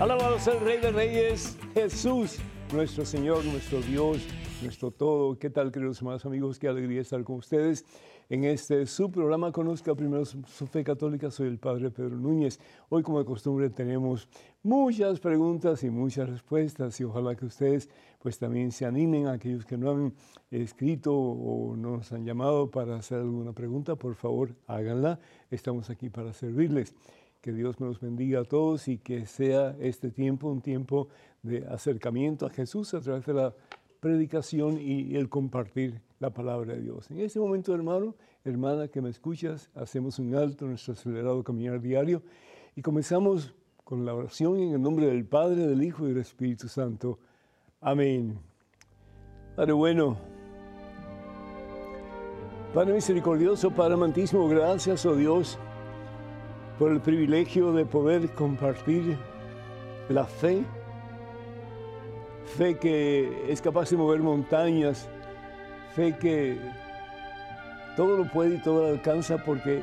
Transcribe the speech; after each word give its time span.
Alabado 0.00 0.38
sea 0.38 0.54
el 0.54 0.60
Rey 0.60 0.78
de 0.78 0.92
Reyes, 0.92 1.56
Jesús, 1.74 2.36
nuestro 2.72 3.04
Señor, 3.04 3.44
nuestro 3.44 3.80
Dios, 3.80 4.18
nuestro 4.62 4.90
todo. 4.90 5.38
¿Qué 5.38 5.50
tal, 5.50 5.70
queridos 5.70 5.98
hermanos 5.98 6.24
amigos? 6.24 6.58
Qué 6.58 6.68
alegría 6.68 7.00
estar 7.00 7.22
con 7.22 7.36
ustedes 7.36 7.84
en 8.28 8.44
este 8.44 8.86
su 8.86 9.10
programa 9.10 9.52
Conozca 9.52 9.94
primero 9.94 10.24
su, 10.24 10.66
fe 10.66 10.82
católica. 10.82 11.30
Soy 11.30 11.48
el 11.48 11.58
Padre 11.58 11.90
Pedro 11.90 12.16
Núñez. 12.16 12.58
Hoy, 12.88 13.02
como 13.02 13.20
de 13.20 13.24
costumbre, 13.24 13.70
tenemos 13.70 14.28
muchas 14.62 15.20
preguntas 15.20 15.84
y 15.84 15.90
muchas 15.90 16.28
respuestas 16.28 17.00
y 17.00 17.04
ojalá 17.04 17.36
que 17.36 17.46
ustedes 17.46 17.88
pues 18.18 18.38
también 18.38 18.72
se 18.72 18.84
animen, 18.84 19.28
aquellos 19.28 19.64
que 19.64 19.76
no 19.76 19.90
han 19.90 20.14
escrito 20.50 21.14
o 21.14 21.76
no 21.76 21.98
nos 21.98 22.12
han 22.12 22.24
llamado 22.24 22.70
para 22.70 22.96
hacer 22.96 23.18
alguna 23.18 23.52
pregunta, 23.52 23.96
por 23.96 24.14
favor 24.14 24.54
háganla. 24.66 25.20
Estamos 25.50 25.88
aquí 25.90 26.10
para 26.10 26.32
servirles. 26.32 26.94
Que 27.40 27.52
Dios 27.52 27.78
me 27.78 27.86
los 27.86 28.00
bendiga 28.00 28.40
a 28.40 28.44
todos 28.44 28.88
y 28.88 28.98
que 28.98 29.24
sea 29.24 29.76
este 29.78 30.10
tiempo 30.10 30.48
un 30.48 30.60
tiempo 30.60 31.08
de 31.42 31.64
acercamiento 31.68 32.46
a 32.46 32.50
Jesús 32.50 32.94
a 32.94 33.00
través 33.00 33.24
de 33.26 33.34
la 33.34 33.54
predicación 34.00 34.78
y 34.80 35.16
el 35.16 35.28
compartir 35.28 36.00
la 36.20 36.30
palabra 36.30 36.74
de 36.74 36.82
Dios. 36.82 37.10
En 37.10 37.20
este 37.20 37.38
momento, 37.38 37.74
hermano, 37.74 38.14
hermana 38.44 38.88
que 38.88 39.00
me 39.00 39.10
escuchas, 39.10 39.70
hacemos 39.74 40.18
un 40.18 40.34
alto 40.34 40.64
en 40.64 40.72
nuestro 40.72 40.94
acelerado 40.94 41.42
caminar 41.44 41.80
diario 41.80 42.22
y 42.74 42.82
comenzamos 42.82 43.54
con 43.84 44.04
la 44.04 44.14
oración 44.14 44.58
en 44.58 44.74
el 44.74 44.82
nombre 44.82 45.06
del 45.06 45.24
Padre, 45.24 45.66
del 45.66 45.82
Hijo 45.82 46.06
y 46.06 46.10
del 46.10 46.18
Espíritu 46.18 46.68
Santo. 46.68 47.18
Amén. 47.80 48.38
Padre 49.56 49.72
bueno, 49.72 50.16
Padre 52.74 52.92
misericordioso, 52.92 53.70
Padre 53.70 53.94
amantísimo, 53.94 54.46
gracias, 54.46 55.06
oh 55.06 55.16
Dios, 55.16 55.58
por 56.78 56.92
el 56.92 57.00
privilegio 57.00 57.72
de 57.72 57.86
poder 57.86 58.34
compartir 58.34 59.16
la 60.08 60.24
fe, 60.24 60.64
fe 62.48 62.76
que 62.76 63.52
es 63.52 63.60
capaz 63.60 63.90
de 63.90 63.96
mover 63.96 64.20
montañas, 64.20 65.08
fe 65.94 66.16
que 66.16 66.58
todo 67.96 68.16
lo 68.16 68.30
puede 68.30 68.56
y 68.56 68.58
todo 68.58 68.82
lo 68.82 68.88
alcanza 68.88 69.38
porque 69.38 69.82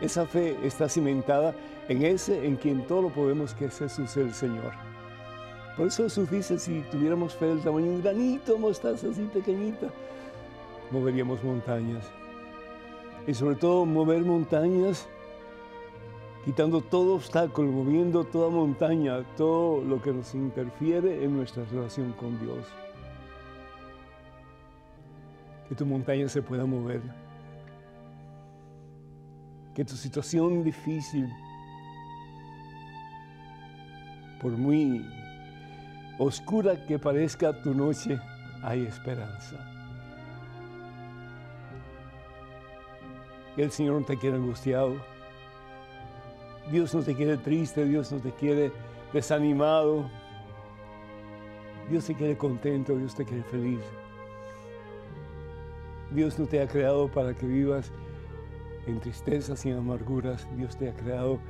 esa 0.00 0.26
fe 0.26 0.56
está 0.64 0.88
cimentada 0.88 1.54
en 1.88 2.04
ese 2.04 2.46
en 2.46 2.56
quien 2.56 2.86
todo 2.86 3.02
lo 3.02 3.08
podemos, 3.10 3.54
que 3.54 3.66
es 3.66 3.78
Jesús 3.78 4.16
el 4.16 4.32
Señor. 4.32 4.72
Por 5.76 5.88
eso 5.88 6.04
Jesús 6.04 6.30
dice, 6.30 6.58
si 6.58 6.82
tuviéramos 6.90 7.34
fe 7.34 7.46
del 7.46 7.62
tamaño 7.62 7.86
de 7.86 7.96
un 7.96 8.02
granito, 8.02 8.58
mostaza 8.58 9.08
así 9.08 9.22
pequeñita, 9.32 9.88
moveríamos 10.90 11.42
montañas. 11.42 12.04
Y 13.26 13.34
sobre 13.34 13.56
todo 13.56 13.84
mover 13.86 14.22
montañas 14.22 15.08
quitando 16.44 16.80
todo 16.80 17.16
obstáculo, 17.16 17.70
moviendo 17.70 18.24
toda 18.24 18.50
montaña, 18.50 19.22
todo 19.36 19.82
lo 19.82 20.00
que 20.00 20.12
nos 20.12 20.34
interfiere 20.34 21.24
en 21.24 21.36
nuestra 21.36 21.64
relación 21.66 22.12
con 22.12 22.38
Dios. 22.40 22.66
Que 25.68 25.74
tu 25.74 25.84
montaña 25.84 26.28
se 26.28 26.42
pueda 26.42 26.64
mover. 26.64 27.02
Que 29.74 29.84
tu 29.84 29.94
situación 29.94 30.64
difícil, 30.64 31.28
por 34.40 34.52
muy 34.52 35.06
oscura 36.18 36.86
que 36.86 36.98
parezca 36.98 37.62
tu 37.62 37.74
noche, 37.74 38.18
hay 38.62 38.84
esperanza. 38.86 39.56
El 43.56 43.70
Señor 43.70 44.00
no 44.00 44.06
te 44.06 44.16
quiere 44.16 44.36
angustiado. 44.36 45.19
Dios 46.70 46.94
no 46.94 47.02
te 47.02 47.16
quiere 47.16 47.36
triste, 47.36 47.84
Dios 47.84 48.12
no 48.12 48.18
te 48.18 48.30
quiere 48.32 48.70
desanimado. 49.12 50.08
Dios 51.88 52.06
te 52.06 52.14
quiere 52.14 52.36
contento, 52.36 52.96
Dios 52.96 53.14
te 53.14 53.24
quiere 53.24 53.42
feliz. 53.44 53.80
Dios 56.12 56.38
no 56.38 56.46
te 56.46 56.62
ha 56.62 56.68
creado 56.68 57.10
para 57.10 57.34
que 57.34 57.46
vivas 57.46 57.90
en 58.86 59.00
tristezas 59.00 59.66
y 59.66 59.70
en 59.70 59.78
amarguras. 59.78 60.46
Dios 60.56 60.76
te 60.76 60.88
ha 60.88 60.94
creado 60.94 61.40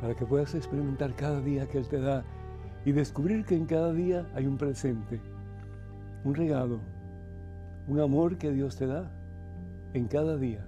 para 0.00 0.14
que 0.14 0.24
puedas 0.24 0.54
experimentar 0.54 1.14
cada 1.14 1.42
día 1.42 1.68
que 1.68 1.76
Él 1.76 1.88
te 1.88 2.00
da 2.00 2.24
y 2.86 2.92
descubrir 2.92 3.44
que 3.44 3.54
en 3.54 3.66
cada 3.66 3.92
día 3.92 4.26
hay 4.34 4.46
un 4.46 4.56
presente, 4.56 5.20
un 6.24 6.34
regalo, 6.34 6.80
un 7.86 8.00
amor 8.00 8.38
que 8.38 8.50
Dios 8.50 8.76
te 8.76 8.86
da 8.86 9.12
en 9.92 10.08
cada 10.08 10.38
día, 10.38 10.66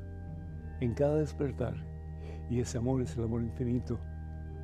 en 0.81 0.93
cada 0.93 1.17
despertar. 1.17 1.92
Y 2.51 2.61
ese 2.61 2.79
amor 2.79 3.03
es 3.03 3.17
el 3.17 3.25
amor 3.25 3.43
infinito 3.43 3.99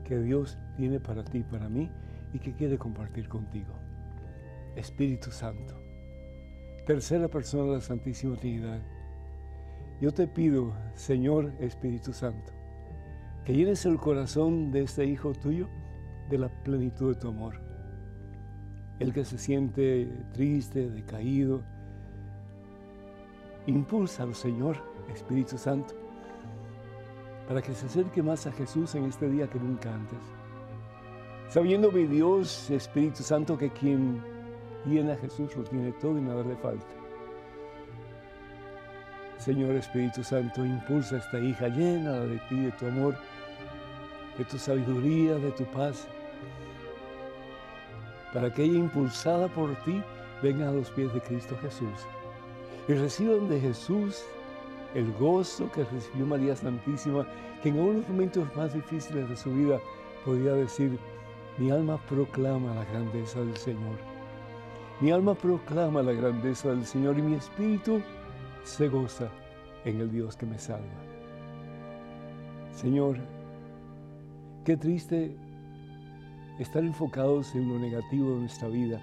que 0.04 0.18
Dios 0.18 0.58
tiene 0.76 1.00
para 1.00 1.24
ti, 1.24 1.42
para 1.42 1.68
mí, 1.68 1.90
y 2.32 2.38
que 2.38 2.54
quiere 2.54 2.78
compartir 2.78 3.28
contigo. 3.28 3.74
Espíritu 4.76 5.30
Santo, 5.30 5.74
tercera 6.86 7.28
persona 7.28 7.64
de 7.64 7.72
la 7.74 7.80
Santísima 7.80 8.36
Trinidad. 8.36 8.80
Yo 10.00 10.12
te 10.12 10.26
pido, 10.26 10.72
Señor 10.94 11.52
Espíritu 11.58 12.12
Santo, 12.12 12.52
que 13.44 13.54
llenes 13.54 13.84
el 13.86 13.98
corazón 13.98 14.70
de 14.70 14.82
este 14.82 15.04
Hijo 15.04 15.32
tuyo 15.32 15.68
de 16.30 16.38
la 16.38 16.48
plenitud 16.62 17.14
de 17.14 17.20
tu 17.20 17.28
amor. 17.28 17.60
El 19.00 19.12
que 19.12 19.24
se 19.24 19.38
siente 19.38 20.08
triste, 20.32 20.90
decaído, 20.90 21.62
impúlsalo, 23.66 24.34
Señor 24.34 24.76
Espíritu 25.12 25.58
Santo, 25.58 25.94
para 27.48 27.62
que 27.62 27.74
se 27.74 27.86
acerque 27.86 28.22
más 28.22 28.46
a 28.46 28.52
Jesús 28.52 28.94
en 28.94 29.04
este 29.04 29.28
día 29.28 29.48
que 29.48 29.58
nunca 29.58 29.92
antes. 29.92 30.18
Sabiendo 31.48 31.90
mi 31.90 32.06
Dios, 32.06 32.68
Espíritu 32.70 33.22
Santo, 33.22 33.56
que 33.56 33.70
quien 33.70 34.22
tiene 34.84 35.12
a 35.12 35.16
Jesús 35.16 35.56
lo 35.56 35.64
tiene 35.64 35.92
todo 35.92 36.18
y 36.18 36.20
nada 36.20 36.44
le 36.44 36.54
falta. 36.56 36.86
Señor 39.38 39.74
Espíritu 39.76 40.22
Santo, 40.22 40.64
impulsa 40.64 41.16
a 41.16 41.18
esta 41.20 41.40
hija, 41.40 41.68
llena 41.68 42.20
de 42.20 42.38
ti, 42.50 42.60
de 42.60 42.72
tu 42.72 42.86
amor, 42.86 43.16
de 44.36 44.44
tu 44.44 44.58
sabiduría, 44.58 45.36
de 45.36 45.50
tu 45.52 45.64
paz, 45.72 46.06
para 48.34 48.52
que 48.52 48.64
ella, 48.64 48.78
impulsada 48.78 49.48
por 49.48 49.74
ti, 49.84 50.02
venga 50.42 50.68
a 50.68 50.72
los 50.72 50.90
pies 50.90 51.12
de 51.14 51.20
Cristo 51.22 51.56
Jesús 51.62 52.06
y 52.88 52.92
reciban 52.94 53.48
de 53.48 53.60
Jesús 53.60 54.24
el 54.94 55.12
gozo 55.14 55.70
que 55.72 55.84
recibió 55.84 56.26
María 56.26 56.56
Santísima, 56.56 57.26
que 57.62 57.68
en 57.68 57.80
unos 57.80 58.08
momentos 58.08 58.48
más 58.56 58.74
difíciles 58.74 59.28
de 59.28 59.36
su 59.36 59.52
vida 59.52 59.80
podía 60.24 60.52
decir, 60.52 60.98
mi 61.58 61.70
alma 61.70 61.98
proclama 62.08 62.74
la 62.74 62.84
grandeza 62.84 63.40
del 63.40 63.56
Señor. 63.56 63.98
Mi 65.00 65.10
alma 65.10 65.34
proclama 65.34 66.02
la 66.02 66.12
grandeza 66.12 66.70
del 66.70 66.84
Señor 66.84 67.18
y 67.18 67.22
mi 67.22 67.34
espíritu 67.34 68.00
se 68.64 68.88
goza 68.88 69.28
en 69.84 70.00
el 70.00 70.10
Dios 70.10 70.36
que 70.36 70.46
me 70.46 70.58
salva. 70.58 70.86
Señor, 72.72 73.16
qué 74.64 74.76
triste 74.76 75.36
estar 76.58 76.82
enfocados 76.82 77.54
en 77.54 77.68
lo 77.68 77.78
negativo 77.78 78.34
de 78.34 78.40
nuestra 78.40 78.68
vida, 78.68 79.00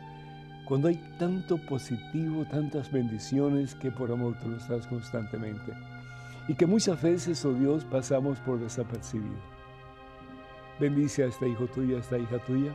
cuando 0.66 0.88
hay 0.88 0.96
tanto 1.20 1.58
positivo, 1.58 2.44
tantas 2.46 2.92
bendiciones 2.92 3.76
que 3.76 3.92
por 3.92 4.12
amor 4.12 4.36
tú 4.42 4.50
nos 4.50 4.68
das 4.68 4.88
constantemente. 4.88 5.74
Y 6.48 6.56
que 6.56 6.66
muchas 6.66 7.02
veces, 7.02 7.46
oh 7.46 7.54
Dios, 7.54 7.86
pasamos 7.86 8.40
por 8.40 8.60
desapercibido. 8.60 9.36
Bendice 10.80 11.24
a 11.24 11.28
este 11.28 11.48
hijo 11.48 11.68
tuyo, 11.68 11.98
a 11.98 12.00
esta 12.00 12.18
hija 12.18 12.40
tuya, 12.40 12.74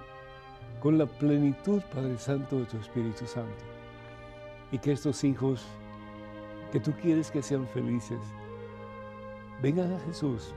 con 0.80 0.98
la 0.98 1.06
plenitud, 1.06 1.82
Padre 1.92 2.16
Santo, 2.16 2.60
de 2.60 2.64
tu 2.66 2.78
Espíritu 2.78 3.26
Santo. 3.26 3.64
Y 4.70 4.78
que 4.78 4.92
estos 4.92 5.24
hijos 5.24 5.66
que 6.70 6.78
tú 6.78 6.92
quieres 6.92 7.30
que 7.30 7.42
sean 7.42 7.66
felices, 7.68 8.20
vengan 9.60 9.92
a 9.92 10.00
Jesús, 10.00 10.54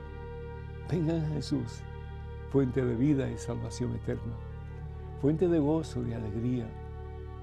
vengan 0.89 1.25
a 1.25 1.29
Jesús, 1.29 1.81
fuente 2.51 2.85
de 2.85 2.95
vida 2.95 3.29
y 3.29 3.37
salvación 3.39 3.95
eterna, 3.95 4.33
fuente 5.19 5.47
de 5.47 5.57
gozo, 5.57 6.03
de 6.03 6.13
alegría, 6.13 6.67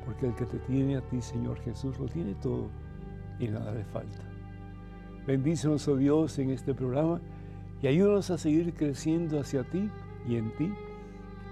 porque 0.05 0.27
el 0.27 0.35
que 0.35 0.47
te 0.47 0.59
tiene 0.61 0.97
a 0.97 1.01
ti, 1.03 1.21
Señor 1.21 1.59
Jesús, 1.61 1.99
lo 1.99 2.07
tiene 2.07 2.35
todo 2.37 2.69
y 3.39 3.49
nada 3.49 3.73
le 3.73 3.85
falta. 3.85 4.19
Bendícenos, 5.27 5.87
oh 5.89 5.97
Dios, 5.97 6.39
en 6.39 6.51
este 6.51 6.75
programa 6.75 7.21
y 7.83 7.87
ayúdanos 7.87 8.31
a 8.31 8.39
seguir 8.39 8.75
creciendo 8.75 9.41
hacia 9.41 9.65
ti 9.65 9.91
y 10.29 10.37
en 10.37 10.55
ti 10.57 10.73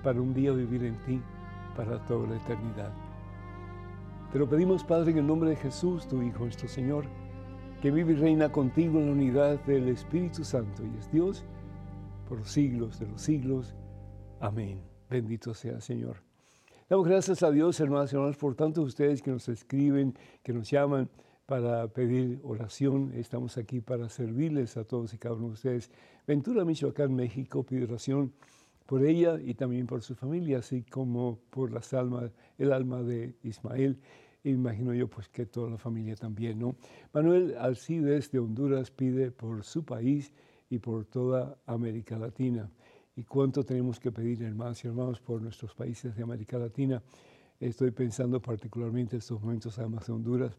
para 0.03 0.21
un 0.21 0.35
día 0.35 0.53
vivir 0.53 0.85
en 0.85 0.97
ti 1.05 1.21
para 1.77 2.05
toda 2.07 2.29
la 2.29 2.37
eternidad. 2.37 2.93
Te 4.33 4.39
lo 4.39 4.49
pedimos, 4.49 4.85
Padre, 4.85 5.13
en 5.13 5.19
el 5.19 5.27
nombre 5.27 5.51
de 5.51 5.57
Jesús, 5.57 6.07
tu 6.07 6.23
Hijo, 6.23 6.45
nuestro 6.45 6.69
Señor, 6.69 7.07
que 7.81 7.91
vive 7.91 8.13
y 8.13 8.17
reina 8.17 8.51
contigo 8.51 8.99
en 8.99 9.07
la 9.07 9.13
unidad 9.13 9.65
del 9.65 9.89
Espíritu 9.89 10.45
Santo 10.45 10.83
y 10.85 10.99
es 10.99 11.11
Dios 11.11 11.45
por 12.29 12.39
los 12.39 12.51
siglos 12.51 12.99
de 12.99 13.07
los 13.07 13.23
siglos. 13.23 13.75
Amén. 14.41 14.83
Bendito 15.09 15.55
sea, 15.55 15.81
Señor. 15.81 16.28
Damos 16.89 17.07
gracias 17.07 17.43
a 17.43 17.51
Dios, 17.51 17.79
hermanos 17.81 18.11
y 18.11 18.17
hermanos, 18.17 18.39
por 18.39 18.55
tantos 18.55 18.83
ustedes 18.83 19.21
que 19.21 19.31
nos 19.31 19.47
escriben, 19.51 20.15
que 20.43 20.55
nos 20.55 20.71
llaman 20.71 21.11
para 21.45 21.87
pedir 21.89 22.41
oración. 22.43 23.13
Estamos 23.15 23.59
aquí 23.59 23.83
para 23.83 24.09
servirles 24.09 24.75
a 24.79 24.85
todos 24.85 25.13
y 25.13 25.19
cada 25.19 25.35
uno 25.35 25.49
de 25.49 25.53
ustedes. 25.53 25.91
Ventura, 26.27 26.65
Michoacán, 26.65 27.15
México, 27.15 27.63
pide 27.63 27.85
oración 27.85 28.33
por 28.87 29.05
ella 29.05 29.39
y 29.39 29.53
también 29.53 29.87
por 29.87 30.01
su 30.01 30.15
familia, 30.15 30.61
así 30.61 30.83
como 30.83 31.39
por 31.51 31.73
las 31.73 31.93
almas, 31.93 32.33
el 32.57 32.73
alma 32.73 33.03
de 33.03 33.35
Ismael. 33.43 33.99
E 34.43 34.49
imagino 34.49 34.95
yo 34.95 35.09
pues 35.09 35.29
que 35.29 35.45
toda 35.45 35.69
la 35.69 35.77
familia 35.77 36.17
también, 36.17 36.59
¿no? 36.59 36.75
Manuel 37.13 37.55
Alcides 37.59 38.31
de 38.31 38.39
Honduras 38.39 38.91
pide 38.91 39.31
por 39.31 39.63
su 39.63 39.85
país 39.85 40.33
y 40.71 40.79
por 40.79 41.05
toda 41.05 41.59
América 41.67 42.19
Latina. 42.19 42.71
¿Y 43.19 43.25
cuánto 43.25 43.65
tenemos 43.65 43.99
que 43.99 44.13
pedir, 44.13 44.45
hermanos 44.45 44.85
y 44.85 44.87
hermanos, 44.87 45.21
por 45.21 45.43
nuestros 45.43 45.75
países 45.75 46.15
de 46.15 46.23
América 46.23 46.57
Latina? 46.57 47.03
Estoy 47.59 47.91
pensando 47.91 48.41
particularmente 48.41 49.17
en 49.17 49.19
estos 49.19 49.43
momentos, 49.43 49.77
además 49.77 50.07
de 50.07 50.13
Honduras, 50.13 50.57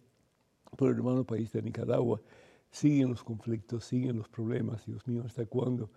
por 0.76 0.90
el 0.90 0.98
hermano 0.98 1.24
país 1.24 1.54
de 1.54 1.62
Nicaragua. 1.62 2.20
Siguen 2.70 3.12
los 3.12 3.24
conflictos, 3.24 3.86
siguen 3.86 4.18
los 4.18 4.28
problemas. 4.28 4.86
Dios 4.86 5.08
mío, 5.08 5.24
¿hasta 5.26 5.46
cuándo? 5.46 5.90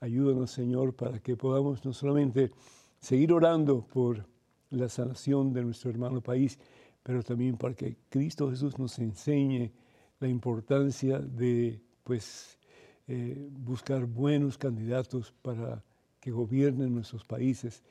Ayúdanos, 0.00 0.50
Señor, 0.50 0.96
para 0.96 1.18
que 1.18 1.36
podamos 1.36 1.84
no 1.84 1.92
solamente 1.92 2.50
seguir 2.98 3.30
orando 3.34 3.82
por 3.82 4.24
la 4.70 4.88
sanación 4.88 5.52
de 5.52 5.64
nuestro 5.64 5.90
hermano 5.90 6.22
país, 6.22 6.58
pero 7.02 7.22
también 7.22 7.58
para 7.58 7.74
que 7.74 7.98
Cristo 8.08 8.48
Jesús 8.48 8.78
nos 8.78 8.98
enseñe 9.00 9.70
la 10.18 10.28
importancia 10.28 11.18
de 11.18 11.78
pues, 12.04 12.58
eh, 13.06 13.50
buscar 13.52 14.06
buenos 14.06 14.56
candidatos 14.56 15.34
para 15.42 15.84
que 16.26 16.32
gobiernen 16.32 16.92
nuestros 16.92 17.24
países 17.24 17.84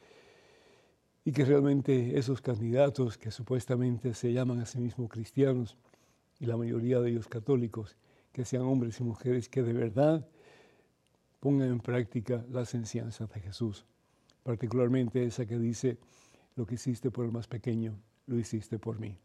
y 1.24 1.32
que 1.32 1.46
realmente 1.46 2.20
esos 2.20 2.42
candidatos 2.42 3.18
que 3.18 3.32
supuestamente 3.32 4.14
se 4.14 4.34
llaman 4.34 4.60
a 4.60 4.66
sí 4.66 4.78
mismos 4.78 5.10
cristianos 5.10 5.78
y 6.38 6.46
la 6.46 6.58
mayoría 6.58 7.00
de 7.00 7.12
ellos 7.12 7.30
católicos, 7.30 7.96
que 8.34 8.44
sean 8.44 8.64
hombres 8.64 9.00
y 9.00 9.06
mujeres 9.06 9.48
que 9.48 9.64
de 9.64 9.72
verdad 9.72 10.28
pongan 11.40 11.70
en 11.70 11.80
práctica 11.80 12.46
las 12.52 12.76
enseñanzas 12.76 13.30
de 13.30 13.40
Jesús, 13.40 13.86
particularmente 14.44 15.24
esa 15.24 15.46
que 15.46 15.58
dice, 15.58 15.98
lo 16.58 16.66
que 16.66 16.76
hiciste 16.76 17.12
por 17.12 17.24
el 17.24 17.32
más 17.32 17.48
pequeño, 17.48 17.98
lo 18.28 18.38
hiciste 18.38 18.80
por 18.80 19.00
mí. 19.00 19.16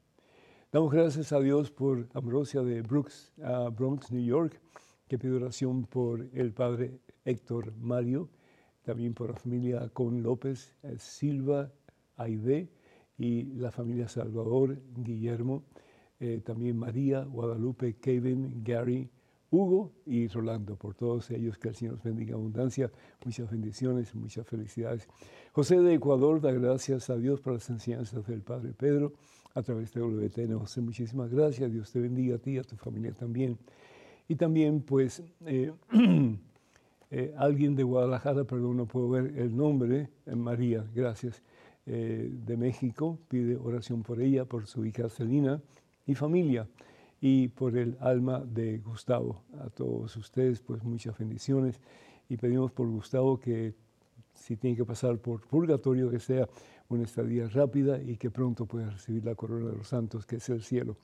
Damos 0.70 0.92
gracias 0.92 1.32
a 1.32 1.40
Dios 1.40 1.72
por 1.72 2.06
Ambrosia 2.14 2.62
de 2.62 2.82
Brooks, 2.82 3.32
Bronx, 3.76 4.12
New 4.12 4.24
York, 4.24 4.60
que 5.08 5.18
pide 5.18 5.32
oración 5.32 5.82
por 5.82 6.28
el 6.32 6.52
padre 6.52 7.00
Héctor 7.24 7.72
Mario, 7.76 8.28
también 8.82 9.14
por 9.14 9.30
la 9.30 9.36
familia 9.36 9.88
Con 9.92 10.22
López, 10.22 10.74
eh, 10.82 10.96
Silva, 10.98 11.72
Aide 12.16 12.68
y 13.18 13.44
la 13.54 13.70
familia 13.70 14.08
Salvador, 14.08 14.78
Guillermo, 14.96 15.64
eh, 16.18 16.40
también 16.44 16.76
María, 16.76 17.24
Guadalupe, 17.24 17.96
Kevin, 17.96 18.62
Gary, 18.62 19.10
Hugo 19.50 19.92
y 20.06 20.28
Rolando, 20.28 20.76
por 20.76 20.94
todos 20.94 21.30
ellos, 21.30 21.58
que 21.58 21.68
el 21.68 21.74
Señor 21.74 21.94
los 21.94 22.02
bendiga 22.04 22.34
abundancia, 22.34 22.90
muchas 23.24 23.50
bendiciones, 23.50 24.14
muchas 24.14 24.46
felicidades. 24.46 25.08
José 25.52 25.80
de 25.80 25.94
Ecuador 25.94 26.40
da 26.40 26.52
gracias 26.52 27.10
a 27.10 27.16
Dios 27.16 27.40
por 27.40 27.54
las 27.54 27.68
enseñanzas 27.68 28.26
del 28.26 28.42
Padre 28.42 28.72
Pedro 28.72 29.12
a 29.54 29.62
través 29.62 29.92
de 29.92 30.00
WTN. 30.00 30.58
José, 30.58 30.80
muchísimas 30.80 31.30
gracias, 31.32 31.72
Dios 31.72 31.90
te 31.90 32.00
bendiga 32.00 32.36
a 32.36 32.38
ti 32.38 32.52
y 32.52 32.58
a 32.58 32.62
tu 32.62 32.76
familia 32.76 33.12
también. 33.12 33.58
Y 34.28 34.36
también, 34.36 34.82
pues, 34.82 35.24
eh, 35.44 35.72
eh, 37.10 37.34
alguien 37.36 37.74
de 37.74 37.82
Guadalajara, 37.82 38.44
perdón, 38.44 38.76
no 38.76 38.86
puedo 38.86 39.08
ver 39.08 39.36
el 39.36 39.56
nombre, 39.56 40.08
eh, 40.26 40.34
María, 40.34 40.84
gracias, 40.94 41.42
de 41.86 42.56
México, 42.56 43.18
pide 43.26 43.56
oración 43.56 44.04
por 44.04 44.20
ella, 44.20 44.44
por 44.44 44.68
su 44.68 44.84
hija 44.84 45.08
Celina 45.08 45.60
y 46.06 46.14
familia 46.14 46.68
y 47.20 47.48
por 47.48 47.76
el 47.76 47.96
alma 47.98 48.40
de 48.40 48.78
Gustavo. 48.78 49.42
A 49.58 49.70
todos 49.70 50.16
ustedes, 50.16 50.60
pues 50.60 50.84
muchas 50.84 51.18
bendiciones 51.18 51.80
y 52.28 52.36
pedimos 52.36 52.70
por 52.70 52.86
Gustavo 52.86 53.40
que 53.40 53.74
si 54.34 54.56
tiene 54.56 54.76
que 54.76 54.84
pasar 54.84 55.18
por 55.18 55.40
purgatorio, 55.46 56.10
que 56.10 56.20
sea 56.20 56.48
una 56.88 57.04
estadía 57.04 57.48
rápida 57.48 58.00
y 58.00 58.16
que 58.16 58.30
pronto 58.30 58.66
pueda 58.66 58.90
recibir 58.90 59.24
la 59.24 59.34
corona 59.34 59.70
de 59.70 59.76
los 59.76 59.88
santos, 59.88 60.26
que 60.26 60.36
es 60.36 60.48
el 60.48 60.62
cielo. 60.62 60.96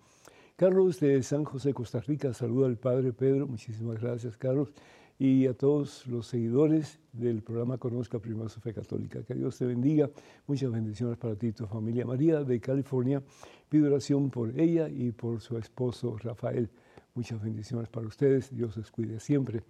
Carlos 0.57 0.99
de 1.01 1.23
San 1.23 1.45
José, 1.45 1.75
Costa 1.75 2.01
Rica, 2.01 2.33
saluda 2.33 2.67
al 2.67 2.79
Padre 2.79 3.13
Pedro. 3.13 3.47
Muchísimas 3.47 4.01
gracias, 4.01 4.37
Carlos. 4.37 4.73
Y 5.19 5.47
a 5.47 5.55
todos 5.55 6.07
los 6.07 6.27
seguidores 6.27 6.99
del 7.13 7.43
programa 7.43 7.79
Conozca 7.79 8.19
Primero 8.19 8.49
su 8.49 8.61
Fe 8.61 8.75
Católica. 8.75 9.23
Que 9.23 9.35
Dios 9.35 9.57
te 9.57 9.65
bendiga. 9.65 10.11
Muchas 10.47 10.71
bendiciones 10.71 11.17
para 11.17 11.35
ti 11.35 11.49
y 11.49 11.53
tu 11.53 11.67
familia. 11.67 12.05
María 12.05 12.45
de 12.45 12.61
California 12.61 13.23
Pido 13.69 13.89
oración 13.89 14.31
por 14.31 14.59
ella 14.59 14.89
y 14.89 15.11
por 15.11 15.41
su 15.41 15.59
esposo 15.59 16.17
Rafael. 16.19 16.71
Muchas 17.15 17.43
bendiciones 17.43 17.89
para 17.89 18.07
ustedes. 18.07 18.55
Dios 18.55 18.77
les 18.77 18.91
cuide 18.93 19.19
siempre. 19.19 19.63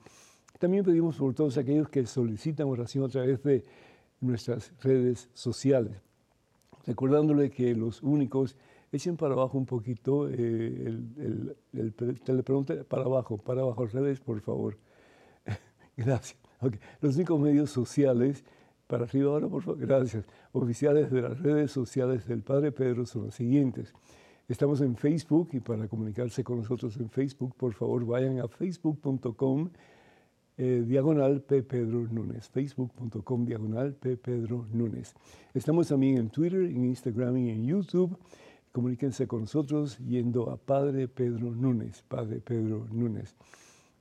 También 0.58 0.84
pedimos 0.84 1.16
por 1.16 1.32
todos 1.32 1.56
aquellos 1.56 1.88
que 1.88 2.04
solicitan 2.04 2.66
oración 2.66 3.04
a 3.04 3.08
través 3.08 3.42
de 3.42 3.64
nuestras 4.20 4.72
redes 4.82 5.30
sociales. 5.32 6.02
Recordándole 6.86 7.50
que 7.50 7.74
los 7.74 8.02
únicos 8.02 8.56
echen 8.92 9.16
para 9.16 9.32
abajo 9.32 9.56
un 9.56 9.66
poquito 9.66 10.28
eh, 10.28 10.34
el, 10.36 11.56
el, 11.72 11.94
teleprompter, 12.20 12.84
para 12.84 13.04
abajo, 13.04 13.38
para 13.38 13.62
abajo, 13.62 13.82
al 13.82 13.90
revés, 13.90 14.20
por 14.20 14.40
favor. 14.40 14.76
Gracias. 15.96 16.38
Los 17.00 17.16
únicos 17.16 17.38
medios 17.40 17.70
sociales 17.70 18.44
para 18.86 19.04
arriba 19.04 19.32
ahora, 19.32 19.48
por 19.48 19.62
favor. 19.62 19.80
Gracias. 19.80 20.24
Oficiales 20.52 21.10
de 21.10 21.22
las 21.22 21.38
redes 21.40 21.70
sociales 21.70 22.26
del 22.26 22.42
Padre 22.42 22.72
Pedro 22.72 23.04
son 23.06 23.26
los 23.26 23.34
siguientes. 23.34 23.92
Estamos 24.48 24.80
en 24.80 24.96
Facebook 24.96 25.48
y 25.52 25.60
para 25.60 25.88
comunicarse 25.88 26.44
con 26.44 26.58
nosotros 26.58 26.96
en 26.98 27.10
Facebook, 27.10 27.56
por 27.56 27.72
favor, 27.72 28.06
vayan 28.06 28.38
a 28.38 28.46
facebook.com 28.46 29.70
eh, 30.58 30.84
diagonal 30.86 31.42
P. 31.42 31.62
Núñez. 31.82 32.48
Facebook.com 32.48 33.44
diagonal 33.44 33.94
P. 33.94 34.16
Pedro 34.16 34.66
Núñez. 34.72 35.14
Estamos 35.52 35.88
también 35.88 36.16
en 36.18 36.30
Twitter, 36.30 36.62
en 36.62 36.84
Instagram 36.84 37.36
y 37.38 37.50
en 37.50 37.66
YouTube. 37.66 38.16
Comuníquense 38.72 39.26
con 39.26 39.40
nosotros 39.42 39.98
yendo 39.98 40.50
a 40.50 40.56
Padre 40.56 41.08
Pedro 41.08 41.50
Núñez, 41.50 42.02
Padre 42.08 42.40
Pedro 42.40 42.86
Núñez. 42.90 43.34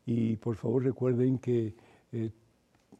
Y 0.05 0.35
por 0.37 0.55
favor 0.55 0.83
recuerden 0.83 1.39
que 1.39 1.75
eh, 2.11 2.31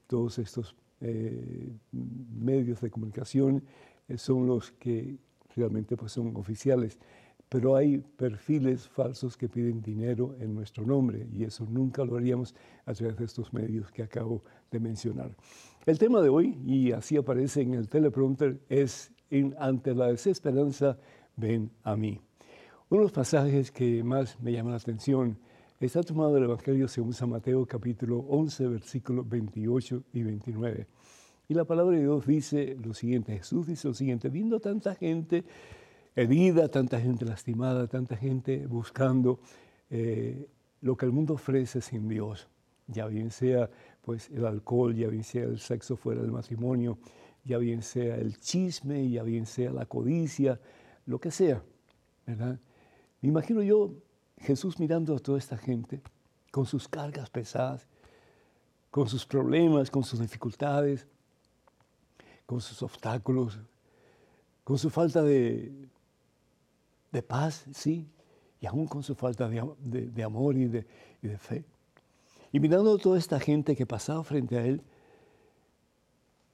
todos 0.07 0.39
estos 0.39 0.75
eh, 1.01 1.71
medios 1.91 2.81
de 2.81 2.89
comunicación 2.89 3.63
eh, 4.07 4.17
son 4.17 4.47
los 4.47 4.71
que 4.71 5.17
realmente 5.55 5.95
pues, 5.95 6.11
son 6.13 6.35
oficiales, 6.35 6.97
pero 7.47 7.75
hay 7.75 7.99
perfiles 7.99 8.87
falsos 8.87 9.37
que 9.37 9.47
piden 9.47 9.81
dinero 9.81 10.35
en 10.39 10.53
nuestro 10.53 10.85
nombre 10.85 11.27
y 11.31 11.43
eso 11.43 11.65
nunca 11.69 12.03
lo 12.03 12.17
haríamos 12.17 12.55
a 12.85 12.93
través 12.93 13.17
de 13.17 13.25
estos 13.25 13.53
medios 13.53 13.91
que 13.91 14.03
acabo 14.03 14.43
de 14.71 14.79
mencionar. 14.79 15.35
El 15.85 15.99
tema 15.99 16.21
de 16.21 16.29
hoy, 16.29 16.57
y 16.65 16.91
así 16.91 17.15
aparece 17.17 17.61
en 17.61 17.75
el 17.75 17.87
teleprompter, 17.87 18.59
es 18.67 19.11
ante 19.59 19.93
la 19.93 20.07
desesperanza, 20.07 20.97
ven 21.35 21.71
a 21.83 21.95
mí. 21.95 22.19
Uno 22.89 23.01
de 23.01 23.05
los 23.05 23.11
pasajes 23.11 23.71
que 23.71 24.03
más 24.03 24.39
me 24.41 24.51
llama 24.51 24.71
la 24.71 24.77
atención 24.77 25.37
Está 25.77 26.01
tomado 26.03 26.33
del 26.33 26.45
Evangelio 26.45 26.87
según 26.87 27.11
San 27.11 27.31
Mateo 27.31 27.65
capítulo 27.65 28.19
11, 28.19 28.67
versículos 28.67 29.27
28 29.27 30.03
y 30.13 30.23
29. 30.23 30.87
Y 31.49 31.53
la 31.53 31.65
palabra 31.65 31.97
de 31.97 32.03
Dios 32.03 32.25
dice 32.25 32.77
lo 32.81 32.93
siguiente, 32.93 33.37
Jesús 33.37 33.67
dice 33.67 33.89
lo 33.89 33.93
siguiente, 33.93 34.29
viendo 34.29 34.61
tanta 34.61 34.95
gente 34.95 35.43
herida, 36.15 36.69
tanta 36.69 37.01
gente 37.01 37.25
lastimada, 37.25 37.87
tanta 37.87 38.15
gente 38.15 38.65
buscando 38.67 39.41
eh, 39.89 40.47
lo 40.79 40.95
que 40.95 41.07
el 41.07 41.11
mundo 41.11 41.33
ofrece 41.33 41.81
sin 41.81 42.07
Dios, 42.07 42.47
ya 42.87 43.07
bien 43.07 43.29
sea 43.29 43.69
pues 44.01 44.29
el 44.29 44.45
alcohol, 44.45 44.95
ya 44.95 45.09
bien 45.09 45.25
sea 45.25 45.43
el 45.43 45.59
sexo 45.59 45.97
fuera 45.97 46.21
del 46.21 46.31
matrimonio, 46.31 46.99
ya 47.43 47.57
bien 47.57 47.81
sea 47.81 48.15
el 48.15 48.39
chisme, 48.39 49.09
ya 49.09 49.23
bien 49.23 49.45
sea 49.45 49.73
la 49.73 49.85
codicia, 49.85 50.57
lo 51.05 51.19
que 51.19 51.31
sea, 51.31 51.61
¿verdad? 52.25 52.61
Me 53.19 53.27
imagino 53.27 53.61
yo 53.61 53.91
Jesús 54.45 54.79
mirando 54.79 55.15
a 55.15 55.19
toda 55.19 55.37
esta 55.37 55.57
gente 55.57 56.01
con 56.51 56.65
sus 56.65 56.87
cargas 56.87 57.29
pesadas, 57.29 57.85
con 58.91 59.09
sus 59.09 59.25
problemas, 59.25 59.91
con 59.91 60.03
sus 60.03 60.19
dificultades, 60.19 61.05
con 62.45 62.61
sus 62.61 62.81
obstáculos, 62.81 63.59
con 64.63 64.77
su 64.77 64.89
falta 64.89 65.21
de, 65.21 65.89
de 67.11 67.21
paz, 67.21 67.65
sí, 67.73 68.07
y 68.61 68.65
aún 68.67 68.87
con 68.87 69.03
su 69.03 69.15
falta 69.15 69.49
de, 69.49 70.23
amor 70.23 70.55
y 70.55 70.65
de, 70.65 70.87
y 71.21 71.27
de 71.27 71.37
fe. 71.37 71.65
Y 72.51 72.59
mirando 72.59 72.95
a 72.95 72.97
toda 72.97 73.17
esta 73.17 73.39
gente 73.39 73.75
que 73.75 73.85
pasaba 73.85 74.23
frente 74.23 74.57
a 74.57 74.65
él, 74.65 74.81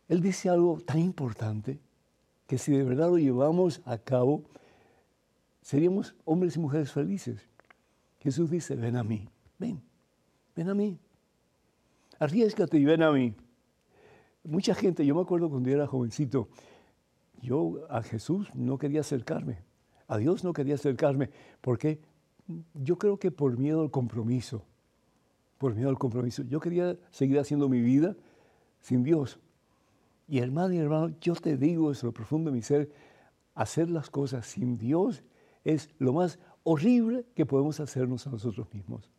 él 0.08 0.22
dice 0.22 0.50
algo 0.50 0.80
tan 0.80 1.00
importante 1.00 1.80
que 2.48 2.58
si 2.58 2.72
de 2.72 2.84
verdad 2.84 3.10
lo 3.10 3.18
llevamos 3.18 3.82
a 3.86 3.98
cabo, 3.98 4.44
seríamos 5.62 6.16
hombres 6.26 6.56
y 6.56 6.60
mujeres 6.60 6.92
felices. 6.92 7.48
Jesús 8.22 8.50
dice, 8.50 8.76
ven 8.76 8.96
a 8.96 9.04
mí, 9.04 9.28
ven, 9.58 9.82
ven 10.56 10.70
a 10.70 10.76
mí. 10.76 10.98
Arriesgate 12.20 12.78
y 12.78 12.86
ven 12.86 13.02
a 13.02 13.12
mí. 13.12 13.34
Mucha 14.44 14.76
gente, 14.76 15.06
yo 15.06 15.16
me 15.16 15.22
acuerdo 15.22 15.50
cuando 15.50 15.70
yo 15.70 15.76
era 15.76 15.88
jovencito, 15.88 16.48
yo 17.42 17.86
a 17.90 18.04
Jesús 18.04 18.54
no 18.54 18.78
quería 18.78 19.02
acercarme, 19.02 19.60
a 20.08 20.18
Dios 20.18 20.44
no 20.44 20.54
quería 20.54 20.76
acercarme, 20.76 21.30
porque 21.62 22.00
yo 22.74 22.98
creo 22.98 23.18
que 23.18 23.32
por 23.32 23.58
miedo 23.58 23.82
al 23.82 23.90
compromiso, 23.90 24.64
por 25.58 25.74
miedo 25.74 25.90
al 25.90 25.98
compromiso, 25.98 26.44
yo 26.44 26.60
quería 26.60 26.98
seguir 27.10 27.40
haciendo 27.40 27.70
mi 27.70 27.82
vida 27.82 28.16
sin 28.82 29.04
Dios. 29.04 29.40
Y 30.28 30.40
hermano 30.40 30.74
y 30.74 30.78
hermano, 30.78 31.16
yo 31.22 31.34
te 31.34 31.58
digo 31.58 31.90
desde 31.90 32.06
lo 32.06 32.14
profundo 32.14 32.52
de 32.52 32.56
mi 32.56 32.62
ser, 32.62 32.92
hacer 33.56 33.90
las 33.90 34.10
cosas 34.10 34.46
sin 34.46 34.78
Dios 34.78 35.24
es 35.64 35.90
lo 36.00 36.14
más 36.14 36.40
horrible 36.64 37.26
que 37.36 37.46
podemos 37.46 37.80
hacernos 37.80 38.28
a 38.28 38.32
nosotros 38.32 38.68
mismos. 38.74 39.10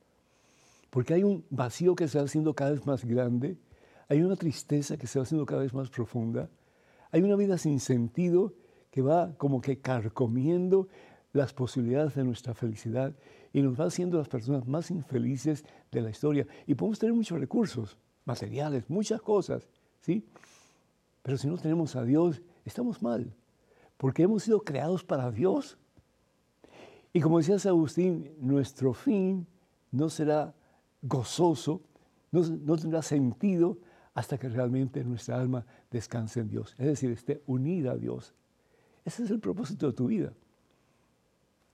Porque 0.91 1.15
hay 1.15 1.25
un 1.25 1.45
vacío 1.51 1.95
que 1.95 2.09
se 2.09 2.19
va 2.19 2.25
haciendo 2.25 2.55
cada 2.55 2.73
vez 2.73 2.87
más 2.87 3.05
grande, 3.05 3.57
hay 4.09 4.23
una 4.23 4.37
tristeza 4.37 4.97
que 4.97 5.07
se 5.07 5.19
va 5.19 5.25
haciendo 5.25 5.47
cada 5.47 5.63
vez 5.63 5.73
más 5.73 5.89
profunda, 5.89 6.51
hay 7.11 7.23
una 7.23 7.37
vida 7.37 7.59
sin 7.59 7.81
sentido 7.81 8.55
que 8.91 9.03
va 9.03 9.35
como 9.37 9.61
que 9.61 9.81
carcomiendo 9.81 10.89
las 11.33 11.53
posibilidades 11.53 12.15
de 12.15 12.25
nuestra 12.25 12.55
felicidad 12.55 13.15
y 13.53 13.63
nos 13.63 13.79
va 13.79 13.87
haciendo 13.87 14.19
las 14.19 14.29
personas 14.29 14.67
más 14.67 14.91
infelices 14.91 15.65
de 15.91 16.01
la 16.03 16.11
historia. 16.11 16.47
Y 16.67 16.75
podemos 16.75 16.99
tener 16.99 17.15
muchos 17.15 17.39
recursos, 17.39 17.97
materiales, 18.25 18.89
muchas 18.89 19.21
cosas, 19.21 19.69
¿sí? 20.01 20.27
Pero 21.23 21.39
si 21.39 21.49
no 21.49 21.57
tenemos 21.57 21.97
a 21.97 22.05
Dios, 22.05 22.43
estamos 22.65 23.03
mal, 23.03 23.35
porque 23.97 24.25
hemos 24.25 24.43
sido 24.43 24.61
creados 24.61 25.05
para 25.05 25.31
Dios. 25.31 25.79
Y 27.13 27.21
como 27.21 27.39
decía 27.39 27.59
San 27.59 27.71
Agustín, 27.71 28.33
nuestro 28.41 28.95
fin 28.95 29.47
no 29.91 30.09
será 30.09 30.55
gozoso, 31.03 31.83
no, 32.31 32.77
tendrá 32.77 33.03
sentido 33.03 33.77
hasta 34.15 34.39
que 34.39 34.49
realmente 34.49 35.05
nuestra 35.05 35.39
alma 35.39 35.67
descanse 35.91 36.41
en 36.41 36.49
Dios, 36.49 36.75
es 36.79 36.87
decir, 36.87 37.11
esté 37.11 37.43
unida 37.47 37.93
a 37.93 37.97
Dios. 37.97 38.35
Ese 39.05 39.25
es 39.25 39.31
el 39.31 39.41
propósito 39.41 39.89
de 39.89 39.93
tu 39.93 40.07
vida. 40.07 40.33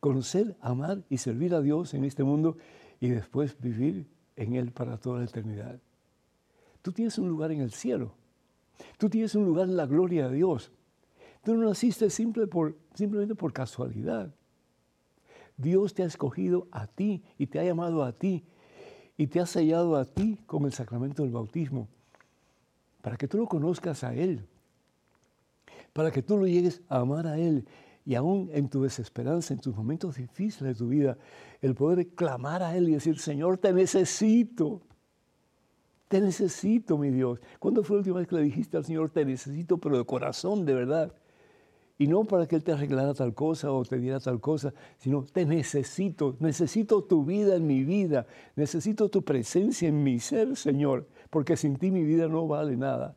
Conocer, 0.01 0.57
amar 0.61 1.03
y 1.09 1.19
servir 1.19 1.55
a 1.55 1.61
Dios 1.61 1.95
en 1.95 2.05
este 2.05 2.25
mundo 2.25 2.57
y 3.01 3.09
después 3.09 3.61
vivir 3.61 4.07
en 4.37 4.55
Él 4.55 4.73
para 4.73 4.97
toda 4.97 5.19
la 5.19 5.25
eternidad. 5.25 5.79
Tú 6.83 6.93
tienes 6.93 7.19
un 7.19 7.29
lugar 7.29 7.53
en 7.53 7.61
el 7.61 7.73
cielo. 7.73 8.15
Tú 8.97 9.11
tienes 9.11 9.35
un 9.35 9.45
lugar 9.45 9.69
en 9.69 9.77
la 9.77 9.87
gloria 9.87 10.29
de 10.29 10.37
Dios. 10.37 10.73
Tú 11.45 11.55
no 11.55 11.69
naciste 11.69 12.11
simple 12.11 12.49
simplemente 12.95 13.35
por 13.35 13.53
casualidad. 13.53 14.33
Dios 15.59 15.93
te 15.93 16.05
ha 16.05 16.07
escogido 16.07 16.69
a 16.71 16.87
ti 16.87 17.23
y 17.37 17.49
te 17.49 17.59
ha 17.59 17.65
llamado 17.65 18.05
a 18.05 18.13
ti 18.13 18.45
y 19.17 19.27
te 19.27 19.41
ha 19.41 19.47
sellado 19.47 19.97
a 19.97 20.05
ti 20.07 20.39
con 20.47 20.65
el 20.65 20.73
sacramento 20.73 21.25
del 21.25 21.33
bautismo 21.33 21.89
para 23.03 23.17
que 23.17 23.29
tú 23.29 23.39
lo 23.39 23.47
conozcas 23.47 24.05
a 24.05 24.15
Él, 24.15 24.47
para 25.93 26.11
que 26.11 26.23
tú 26.23 26.39
lo 26.39 26.47
llegues 26.47 26.81
a 26.89 27.01
amar 27.01 27.27
a 27.27 27.39
Él 27.39 27.67
y 28.05 28.15
aún 28.15 28.49
en 28.53 28.69
tu 28.69 28.83
desesperanza, 28.83 29.53
en 29.53 29.61
tus 29.61 29.77
momentos 29.77 30.17
difíciles 30.17 30.75
de 30.75 30.79
tu 30.79 30.89
vida, 30.89 31.19
el 31.61 31.75
poder 31.75 32.09
clamar 32.09 32.63
a 32.63 32.77
Él 32.77 32.89
y 32.89 32.93
decir, 32.93 33.19
Señor, 33.19 33.59
te 33.59 33.73
necesito. 33.73 34.83
Te 36.09 36.21
necesito, 36.21 36.97
mi 36.97 37.11
Dios. 37.11 37.39
¿Cuándo 37.59 37.83
fue 37.83 37.97
la 37.97 37.99
última 37.99 38.19
vez 38.19 38.29
que 38.29 38.37
le 38.37 38.43
dijiste 38.43 38.79
al 38.79 38.85
Señor, 38.85 39.11
te 39.11 39.27
necesito, 39.27 39.77
pero 39.77 39.99
de 39.99 40.07
corazón, 40.07 40.65
de 40.65 40.75
verdad? 40.75 41.13
Y 41.99 42.07
no 42.07 42.25
para 42.25 42.47
que 42.47 42.55
Él 42.55 42.63
te 42.63 42.73
arreglara 42.73 43.13
tal 43.13 43.35
cosa 43.35 43.73
o 43.73 43.85
te 43.85 43.99
diera 43.99 44.21
tal 44.21 44.41
cosa, 44.41 44.73
sino 44.99 45.25
te 45.25 45.45
necesito, 45.45 46.37
necesito 46.39 47.03
tu 47.03 47.25
vida 47.25 47.57
en 47.57 47.67
mi 47.67 47.83
vida, 47.83 48.27
necesito 48.55 49.09
tu 49.09 49.23
presencia 49.23 49.89
en 49.89 50.05
mi 50.05 50.21
ser, 50.21 50.57
Señor, 50.57 51.09
porque 51.29 51.57
sin 51.57 51.77
ti 51.77 51.91
mi 51.91 52.05
vida 52.05 52.29
no 52.29 52.47
vale 52.47 52.77
nada. 52.77 53.17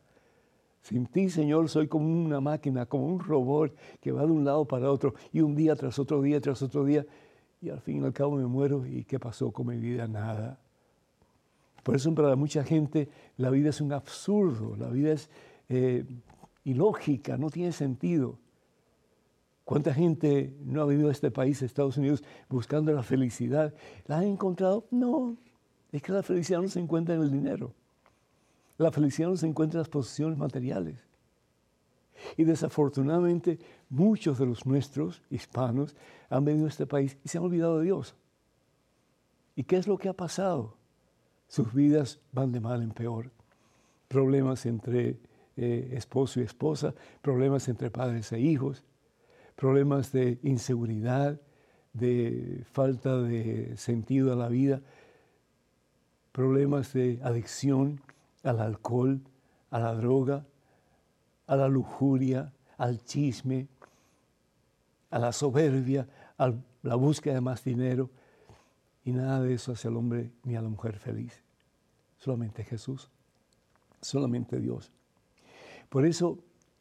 Sin 0.82 1.06
ti, 1.06 1.30
Señor, 1.30 1.68
soy 1.68 1.86
como 1.86 2.06
una 2.06 2.40
máquina, 2.40 2.86
como 2.86 3.06
un 3.06 3.20
robot 3.20 3.72
que 4.00 4.10
va 4.10 4.26
de 4.26 4.32
un 4.32 4.44
lado 4.44 4.64
para 4.66 4.90
otro 4.90 5.14
y 5.32 5.40
un 5.40 5.54
día 5.54 5.76
tras 5.76 6.00
otro 6.00 6.20
día 6.20 6.40
tras 6.40 6.60
otro 6.60 6.84
día 6.84 7.06
y 7.60 7.70
al 7.70 7.80
fin 7.80 8.02
y 8.02 8.04
al 8.04 8.12
cabo 8.12 8.34
me 8.34 8.46
muero 8.46 8.84
y 8.84 9.04
¿qué 9.04 9.20
pasó 9.20 9.52
con 9.52 9.68
mi 9.68 9.76
vida? 9.76 10.08
Nada. 10.08 10.58
Por 11.84 11.94
eso 11.94 12.12
para 12.14 12.34
mucha 12.34 12.64
gente 12.64 13.08
la 13.36 13.50
vida 13.50 13.70
es 13.70 13.80
un 13.80 13.92
absurdo, 13.92 14.76
la 14.76 14.88
vida 14.88 15.12
es 15.12 15.30
eh, 15.68 16.04
ilógica, 16.64 17.36
no 17.36 17.48
tiene 17.48 17.70
sentido. 17.70 18.38
¿Cuánta 19.72 19.94
gente 19.94 20.54
no 20.66 20.82
ha 20.82 20.84
vivido 20.84 21.10
este 21.10 21.30
país, 21.30 21.62
Estados 21.62 21.96
Unidos, 21.96 22.22
buscando 22.50 22.92
la 22.92 23.02
felicidad? 23.02 23.72
¿La 24.04 24.18
han 24.18 24.24
encontrado? 24.24 24.86
No, 24.90 25.38
es 25.90 26.02
que 26.02 26.12
la 26.12 26.22
felicidad 26.22 26.60
no 26.60 26.68
se 26.68 26.78
encuentra 26.78 27.14
en 27.14 27.22
el 27.22 27.32
dinero. 27.32 27.72
La 28.76 28.92
felicidad 28.92 29.30
no 29.30 29.36
se 29.38 29.46
encuentra 29.46 29.78
en 29.78 29.80
las 29.80 29.88
posiciones 29.88 30.36
materiales. 30.36 30.98
Y 32.36 32.44
desafortunadamente 32.44 33.58
muchos 33.88 34.38
de 34.38 34.44
los 34.44 34.66
nuestros 34.66 35.22
hispanos 35.30 35.96
han 36.28 36.44
venido 36.44 36.66
a 36.66 36.68
este 36.68 36.84
país 36.84 37.16
y 37.24 37.30
se 37.30 37.38
han 37.38 37.44
olvidado 37.44 37.78
de 37.78 37.86
Dios. 37.86 38.14
¿Y 39.56 39.64
qué 39.64 39.78
es 39.78 39.86
lo 39.86 39.96
que 39.96 40.10
ha 40.10 40.12
pasado? 40.12 40.76
Sus 41.48 41.72
vidas 41.72 42.20
van 42.30 42.52
de 42.52 42.60
mal 42.60 42.82
en 42.82 42.90
peor. 42.90 43.30
Problemas 44.08 44.66
entre 44.66 45.16
eh, 45.56 45.94
esposo 45.96 46.40
y 46.40 46.42
esposa, 46.42 46.94
problemas 47.22 47.68
entre 47.68 47.90
padres 47.90 48.30
e 48.32 48.38
hijos, 48.38 48.84
problemas 49.56 50.12
de 50.12 50.38
inseguridad, 50.42 51.40
de 51.92 52.64
falta 52.72 53.20
de 53.20 53.76
sentido 53.76 54.32
a 54.32 54.36
la 54.36 54.48
vida, 54.48 54.80
problemas 56.32 56.92
de 56.92 57.20
adicción 57.22 58.00
al 58.42 58.60
alcohol, 58.60 59.20
a 59.70 59.78
la 59.78 59.94
droga, 59.94 60.46
a 61.46 61.56
la 61.56 61.68
lujuria, 61.68 62.52
al 62.78 63.04
chisme, 63.04 63.68
a 65.10 65.18
la 65.18 65.32
soberbia, 65.32 66.08
a 66.38 66.52
la 66.82 66.94
búsqueda 66.94 67.34
de 67.34 67.40
más 67.40 67.62
dinero. 67.62 68.10
Y 69.04 69.12
nada 69.12 69.40
de 69.40 69.54
eso 69.54 69.72
hace 69.72 69.88
al 69.88 69.96
hombre 69.96 70.32
ni 70.44 70.56
a 70.56 70.62
la 70.62 70.68
mujer 70.68 70.98
feliz. 70.98 71.42
Solamente 72.18 72.64
Jesús, 72.64 73.10
solamente 74.00 74.60
Dios. 74.60 74.92
Por 75.88 76.06
eso 76.06 76.38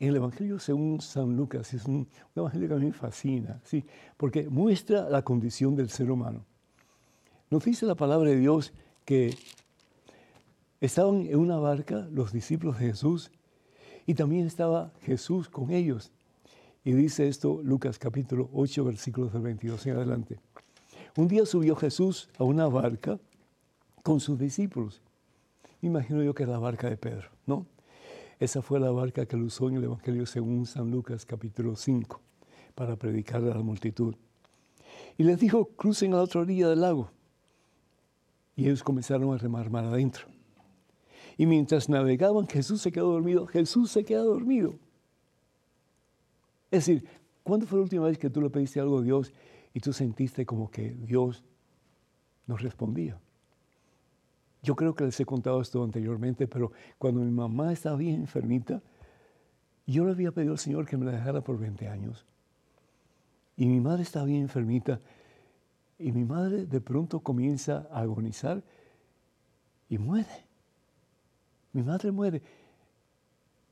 el 0.08 0.16
Evangelio 0.16 0.58
según 0.58 1.00
San 1.00 1.36
Lucas 1.36 1.74
es 1.74 1.86
un, 1.86 2.08
evangelio 2.36 2.68
que 2.68 2.74
a 2.74 2.78
mí 2.78 2.86
me 2.88 2.94
fascina, 2.94 3.62
¿sí? 3.64 3.86
porque 4.18 4.50
muestra 4.50 5.10
la 5.10 5.22
condición 5.22 5.76
del 5.76 5.90
ser 5.90 6.10
humano. 6.10 6.44
Nos 7.52 7.64
dice 7.64 7.86
la 7.86 7.96
palabra 7.96 8.30
de 8.30 8.38
Dios 8.38 8.74
que 9.06 9.36
estaban 10.80 11.28
en 11.28 11.38
una 11.38 11.58
barca 11.58 12.08
los 12.12 12.32
discípulos 12.32 12.80
de 12.80 12.88
Jesús 12.88 13.32
y 14.08 14.16
también 14.16 14.48
estaba 14.48 14.92
Jesús 15.02 15.50
con 15.50 15.70
ellos. 15.70 16.12
Y 16.84 16.94
dice 16.94 17.28
esto 17.28 17.62
Lucas 17.64 18.00
capítulo 18.00 18.50
8, 18.54 18.84
versículos 18.84 19.34
del 19.34 19.44
22 19.44 19.86
en 19.86 19.96
adelante. 19.98 20.40
Un 21.16 21.28
día 21.28 21.46
subió 21.46 21.76
Jesús 21.76 22.30
a 22.40 22.44
una 22.44 22.68
barca 22.68 23.20
con 24.02 24.20
sus 24.20 24.40
discípulos. 24.40 25.02
imagino 25.82 26.24
yo 26.24 26.34
que 26.34 26.44
era 26.44 26.54
la 26.54 26.60
barca 26.60 26.90
de 26.90 26.98
Pedro, 26.98 27.30
¿no? 27.46 27.68
Esa 28.42 28.64
fue 28.64 28.80
la 28.80 28.90
barca 28.90 29.28
que 29.28 29.36
él 29.36 29.44
usó 29.44 29.70
en 29.70 29.76
el 29.76 29.84
Evangelio 29.84 30.26
según 30.26 30.66
San 30.66 30.90
Lucas 30.90 31.28
capítulo 31.28 31.76
5 31.76 32.20
para 32.74 32.96
predicar 32.96 33.44
a 33.44 33.54
la 33.54 33.62
multitud. 33.62 34.16
Y 35.16 35.24
les 35.26 35.40
dijo, 35.40 35.66
crucen 35.76 36.12
a 36.14 36.18
la 36.18 36.24
otra 36.24 36.42
orilla 36.42 36.68
del 36.68 36.82
lago. 36.82 37.12
Y 38.56 38.64
ellos 38.66 38.82
comenzaron 38.82 39.32
a 39.32 39.38
remar 39.38 39.70
mar 39.70 39.86
adentro. 39.86 40.26
Y 41.38 41.46
mientras 41.46 41.88
navegaban, 41.88 42.48
Jesús 42.48 42.82
se 42.82 42.92
quedó 42.92 43.12
dormido. 43.12 43.46
Jesús 43.46 43.92
se 43.92 44.04
quedó 44.04 44.24
dormido. 44.26 44.74
Es 46.72 46.88
decir, 46.88 47.08
¿cuándo 47.44 47.68
fue 47.68 47.78
la 47.78 47.84
última 47.84 48.08
vez 48.08 48.18
que 48.18 48.32
tú 48.32 48.42
le 48.42 48.50
pediste 48.50 48.80
algo 48.80 48.98
a 48.98 49.04
Dios 49.04 49.32
y 49.72 49.82
tú 49.82 49.94
sentiste 49.94 50.48
como 50.48 50.72
que 50.72 50.96
Dios 50.96 51.44
nos 52.48 52.64
respondía? 52.64 53.22
Yo 54.62 54.76
creo 54.76 54.94
que 54.94 55.06
les 55.06 55.20
he 55.20 55.26
contado 55.26 55.60
esto 55.62 55.84
anteriormente, 55.84 56.48
pero 56.48 56.72
cuando 56.98 57.22
mi 57.22 57.32
mamá 57.32 57.74
estaba 57.74 57.98
bien 57.98 58.22
enfermita, 58.22 58.82
yo 59.88 60.06
le 60.06 60.12
había 60.12 60.32
pedido 60.32 60.54
al 60.54 60.60
Señor 60.60 60.86
que 60.86 60.98
me 60.98 61.06
la 61.06 61.14
dejara 61.14 61.42
por 61.42 61.58
20 61.58 61.88
años. 61.88 62.26
Y 63.58 63.66
mi 63.66 63.80
madre 63.80 64.04
estaba 64.04 64.26
bien 64.26 64.44
enfermita. 64.44 65.00
Y 65.98 66.12
mi 66.12 66.24
madre 66.24 66.66
de 66.66 66.82
pronto 66.82 67.20
comienza 67.20 67.88
a 67.92 68.02
agonizar 68.02 68.64
y 69.90 69.98
muere. 69.98 70.46
Mi 71.74 71.84
madre 71.84 72.12
muere. 72.12 72.42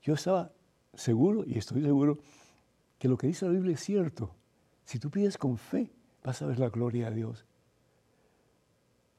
Yo 0.02 0.16
estaba 0.16 0.52
seguro, 0.94 1.44
y 1.46 1.58
estoy 1.58 1.84
seguro, 1.84 2.18
que 2.98 3.08
lo 3.08 3.18
que 3.18 3.28
dice 3.28 3.46
la 3.46 3.52
Biblia 3.52 3.74
es 3.74 3.82
cierto. 3.82 4.32
Si 4.86 5.00
tú 5.00 5.10
pides 5.10 5.38
con 5.38 5.58
fe, 5.58 5.92
vas 6.24 6.42
a 6.42 6.48
ver 6.48 6.60
la 6.60 6.70
gloria 6.70 7.10
de 7.10 7.16
Dios. 7.16 7.46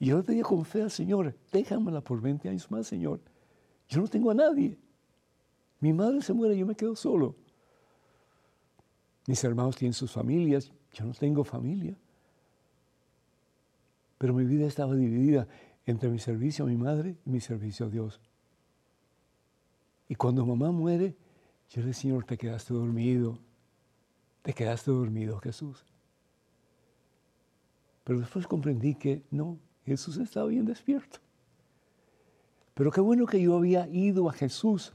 Y 0.01 0.07
yo 0.07 0.17
le 0.17 0.23
pedía 0.25 0.43
con 0.43 0.65
fe 0.65 0.83
al 0.83 0.91
Señor, 0.91 1.37
déjamela 1.53 2.01
por 2.01 2.23
20 2.23 2.49
años 2.49 2.71
más, 2.71 2.87
Señor. 2.87 3.21
Yo 3.87 4.01
no 4.01 4.09
tengo 4.09 4.31
a 4.31 4.35
nadie. 4.35 4.79
Mi 5.79 5.93
madre 5.93 6.23
se 6.23 6.33
muere, 6.33 6.57
yo 6.57 6.67
me 6.67 6.75
quedo 6.75 6.97
solo. 6.97 7.37
Mis 9.27 9.45
hermanos 9.45 9.77
tienen 9.77 9.93
sus 9.93 10.11
familias, 10.11 10.73
yo 10.95 11.05
no 11.05 11.13
tengo 11.13 11.45
familia. 11.45 11.97
Pero 14.17 14.33
mi 14.33 14.45
vida 14.45 14.67
estaba 14.67 14.95
dividida 14.95 15.47
entre 15.85 16.09
mi 16.09 16.19
servicio 16.19 16.65
a 16.65 16.69
mi 16.69 16.77
madre 16.77 17.17
y 17.27 17.31
mi 17.31 17.41
servicio 17.41 17.87
a 17.87 17.91
Dios. 17.91 18.21
Y 20.09 20.15
cuando 20.15 20.47
mamá 20.47 20.73
muere, 20.73 21.15
yo 21.69 21.83
le 21.83 21.89
dije, 21.89 22.01
Señor, 22.01 22.25
te 22.25 22.39
quedaste 22.39 22.73
dormido. 22.73 23.39
Te 24.43 24.55
quedaste 24.55 24.91
dormido, 24.91 25.39
Jesús. 25.41 25.85
Pero 28.05 28.21
después 28.21 28.47
comprendí 28.47 28.95
que 28.95 29.23
no, 29.31 29.59
Jesús 29.85 30.19
estaba 30.19 30.47
bien 30.47 30.65
despierto. 30.65 31.19
Pero 32.75 32.91
qué 32.91 33.01
bueno 33.01 33.27
que 33.27 33.41
yo 33.41 33.57
había 33.57 33.89
ido 33.89 34.29
a 34.29 34.33
Jesús 34.33 34.93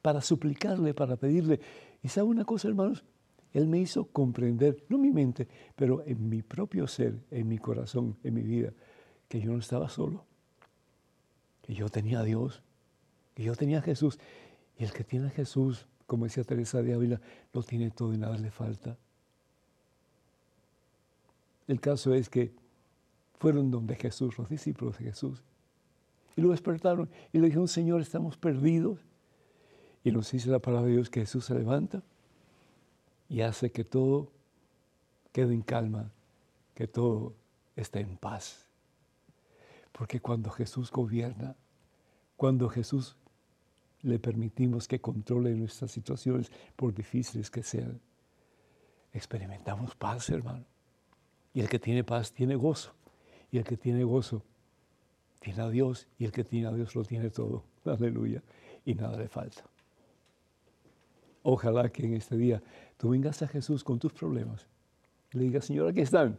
para 0.00 0.20
suplicarle, 0.20 0.94
para 0.94 1.16
pedirle. 1.16 1.60
Y 2.02 2.08
sabe 2.08 2.28
una 2.28 2.44
cosa, 2.44 2.68
hermanos, 2.68 3.04
Él 3.52 3.66
me 3.66 3.78
hizo 3.78 4.04
comprender, 4.06 4.84
no 4.88 4.96
en 4.96 5.02
mi 5.02 5.10
mente, 5.10 5.48
pero 5.76 6.02
en 6.06 6.28
mi 6.28 6.42
propio 6.42 6.86
ser, 6.86 7.18
en 7.30 7.48
mi 7.48 7.58
corazón, 7.58 8.16
en 8.24 8.34
mi 8.34 8.42
vida, 8.42 8.72
que 9.28 9.40
yo 9.40 9.52
no 9.52 9.58
estaba 9.58 9.88
solo, 9.88 10.24
que 11.62 11.74
yo 11.74 11.88
tenía 11.88 12.20
a 12.20 12.24
Dios, 12.24 12.62
que 13.34 13.42
yo 13.42 13.54
tenía 13.54 13.78
a 13.78 13.82
Jesús. 13.82 14.18
Y 14.78 14.84
el 14.84 14.92
que 14.92 15.04
tiene 15.04 15.26
a 15.26 15.30
Jesús, 15.30 15.86
como 16.06 16.24
decía 16.24 16.44
Teresa 16.44 16.82
de 16.82 16.94
Ávila, 16.94 17.20
lo 17.52 17.62
tiene 17.62 17.90
todo 17.90 18.14
y 18.14 18.18
nada 18.18 18.36
le 18.38 18.50
falta. 18.50 18.96
El 21.68 21.80
caso 21.80 22.14
es 22.14 22.28
que 22.28 22.52
fueron 23.42 23.72
donde 23.72 23.96
Jesús, 23.96 24.38
los 24.38 24.48
discípulos 24.48 24.98
de 24.98 25.06
Jesús, 25.06 25.42
y 26.36 26.40
lo 26.40 26.52
despertaron 26.52 27.10
y 27.32 27.38
le 27.38 27.46
dijeron, 27.46 27.66
Señor, 27.66 28.00
estamos 28.00 28.36
perdidos. 28.36 29.00
Y 30.04 30.12
nos 30.12 30.30
dice 30.30 30.48
la 30.48 30.60
palabra 30.60 30.86
de 30.86 30.92
Dios 30.92 31.10
que 31.10 31.22
Jesús 31.22 31.46
se 31.46 31.54
levanta 31.56 32.04
y 33.28 33.40
hace 33.40 33.72
que 33.72 33.82
todo 33.82 34.30
quede 35.32 35.54
en 35.54 35.62
calma, 35.62 36.12
que 36.76 36.86
todo 36.86 37.34
esté 37.74 37.98
en 37.98 38.16
paz. 38.16 38.68
Porque 39.90 40.20
cuando 40.20 40.48
Jesús 40.50 40.92
gobierna, 40.92 41.56
cuando 42.36 42.68
Jesús 42.68 43.16
le 44.02 44.20
permitimos 44.20 44.86
que 44.86 45.00
controle 45.00 45.52
nuestras 45.56 45.90
situaciones, 45.90 46.52
por 46.76 46.94
difíciles 46.94 47.50
que 47.50 47.64
sean, 47.64 48.00
experimentamos 49.12 49.96
paz, 49.96 50.30
hermano. 50.30 50.64
Y 51.52 51.60
el 51.60 51.68
que 51.68 51.80
tiene 51.80 52.04
paz 52.04 52.32
tiene 52.32 52.54
gozo. 52.54 52.94
Y 53.52 53.58
el 53.58 53.64
que 53.64 53.76
tiene 53.76 54.02
gozo 54.02 54.42
tiene 55.38 55.62
a 55.62 55.68
Dios. 55.68 56.08
Y 56.18 56.24
el 56.24 56.32
que 56.32 56.42
tiene 56.42 56.66
a 56.66 56.72
Dios 56.72 56.96
lo 56.96 57.04
tiene 57.04 57.30
todo. 57.30 57.62
Aleluya. 57.84 58.42
Y 58.84 58.94
nada 58.94 59.16
le 59.16 59.28
falta. 59.28 59.62
Ojalá 61.44 61.88
que 61.90 62.04
en 62.04 62.14
este 62.14 62.36
día 62.36 62.62
tú 62.96 63.10
vengas 63.10 63.42
a 63.42 63.46
Jesús 63.46 63.84
con 63.84 63.98
tus 63.98 64.12
problemas. 64.12 64.66
Y 65.32 65.38
le 65.38 65.44
digas, 65.44 65.66
Señor, 65.66 65.88
aquí 65.88 66.00
están. 66.00 66.38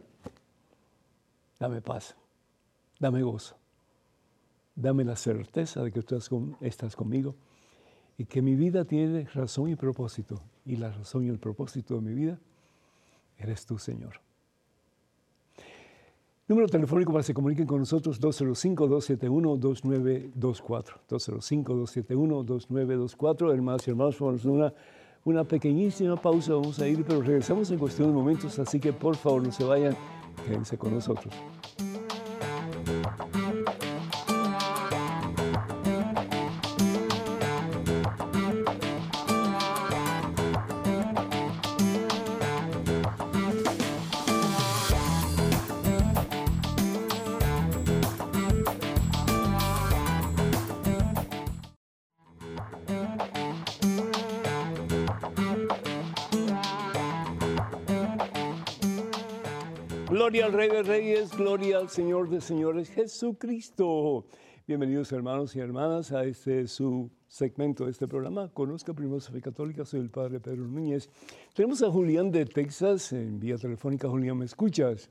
Dame 1.58 1.80
paz. 1.80 2.16
Dame 2.98 3.22
gozo. 3.22 3.56
Dame 4.74 5.04
la 5.04 5.16
certeza 5.16 5.82
de 5.82 5.92
que 5.92 6.02
tú 6.02 6.16
estás 6.60 6.96
conmigo 6.96 7.36
y 8.18 8.24
que 8.24 8.42
mi 8.42 8.56
vida 8.56 8.84
tiene 8.84 9.24
razón 9.26 9.68
y 9.70 9.76
propósito. 9.76 10.42
Y 10.64 10.76
la 10.76 10.90
razón 10.90 11.24
y 11.24 11.28
el 11.28 11.38
propósito 11.38 11.94
de 11.94 12.00
mi 12.00 12.12
vida 12.12 12.38
eres 13.38 13.66
tú, 13.66 13.78
Señor. 13.78 14.20
Número 16.46 16.68
telefónico 16.68 17.10
para 17.10 17.22
que 17.22 17.28
se 17.28 17.32
comuniquen 17.32 17.66
con 17.66 17.78
nosotros 17.78 18.20
205-271-2924. 18.20 21.00
205-271-2924. 21.08 23.50
Hermanos 23.50 23.88
y 23.88 23.90
hermanos, 23.90 24.20
vamos 24.20 24.44
a 24.44 24.50
una, 24.50 24.74
una 25.24 25.44
pequeñísima 25.44 26.16
pausa, 26.16 26.52
vamos 26.52 26.78
a 26.80 26.86
ir, 26.86 27.02
pero 27.02 27.22
regresamos 27.22 27.70
en 27.70 27.78
cuestión 27.78 28.08
de 28.08 28.14
momentos, 28.14 28.58
así 28.58 28.78
que 28.78 28.92
por 28.92 29.16
favor 29.16 29.42
no 29.42 29.52
se 29.52 29.64
vayan, 29.64 29.96
quédense 30.46 30.76
con 30.76 30.92
nosotros. 30.92 31.32
Gloria 60.44 60.60
al 60.60 60.70
Rey 60.70 60.76
de 60.76 60.82
Reyes, 60.82 61.36
gloria 61.38 61.78
al 61.78 61.88
Señor 61.88 62.28
de 62.28 62.38
Señores, 62.38 62.90
Jesucristo. 62.90 64.26
Bienvenidos 64.66 65.10
hermanos 65.12 65.56
y 65.56 65.60
hermanas 65.60 66.12
a 66.12 66.24
este 66.24 66.66
su 66.66 67.10
segmento 67.26 67.86
de 67.86 67.92
este 67.92 68.06
programa. 68.06 68.50
Conozca 68.52 68.92
primero 68.92 69.20
fe 69.20 69.40
católica, 69.40 69.86
soy 69.86 70.00
el 70.00 70.10
Padre 70.10 70.40
Pedro 70.40 70.66
Núñez. 70.66 71.08
Tenemos 71.54 71.82
a 71.82 71.90
Julián 71.90 72.30
de 72.30 72.44
Texas 72.44 73.14
en 73.14 73.40
vía 73.40 73.56
telefónica. 73.56 74.06
Julián, 74.06 74.36
¿me 74.36 74.44
escuchas? 74.44 75.10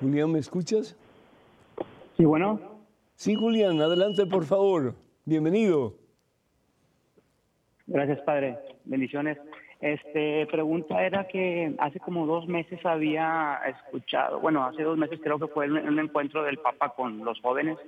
Julián, 0.00 0.30
¿me 0.30 0.40
escuchas? 0.40 0.94
Sí, 2.18 2.26
bueno. 2.26 2.60
Sí, 3.14 3.36
Julián, 3.36 3.80
adelante 3.80 4.26
por 4.26 4.44
favor. 4.44 4.94
Bienvenido. 5.24 5.94
Gracias, 7.86 8.20
Padre. 8.20 8.58
Bendiciones. 8.84 9.38
Este, 9.80 10.46
pregunta 10.46 11.02
era 11.02 11.26
que 11.26 11.74
hace 11.78 11.98
como 12.00 12.26
dos 12.26 12.46
meses 12.46 12.84
había 12.84 13.58
escuchado, 13.66 14.38
bueno, 14.38 14.62
hace 14.62 14.82
dos 14.82 14.98
meses 14.98 15.18
creo 15.22 15.38
que 15.38 15.46
fue 15.46 15.70
un, 15.70 15.98
encuentro 15.98 16.42
del 16.42 16.58
Papa 16.58 16.90
con 16.90 17.24
los 17.24 17.40
jóvenes 17.40 17.78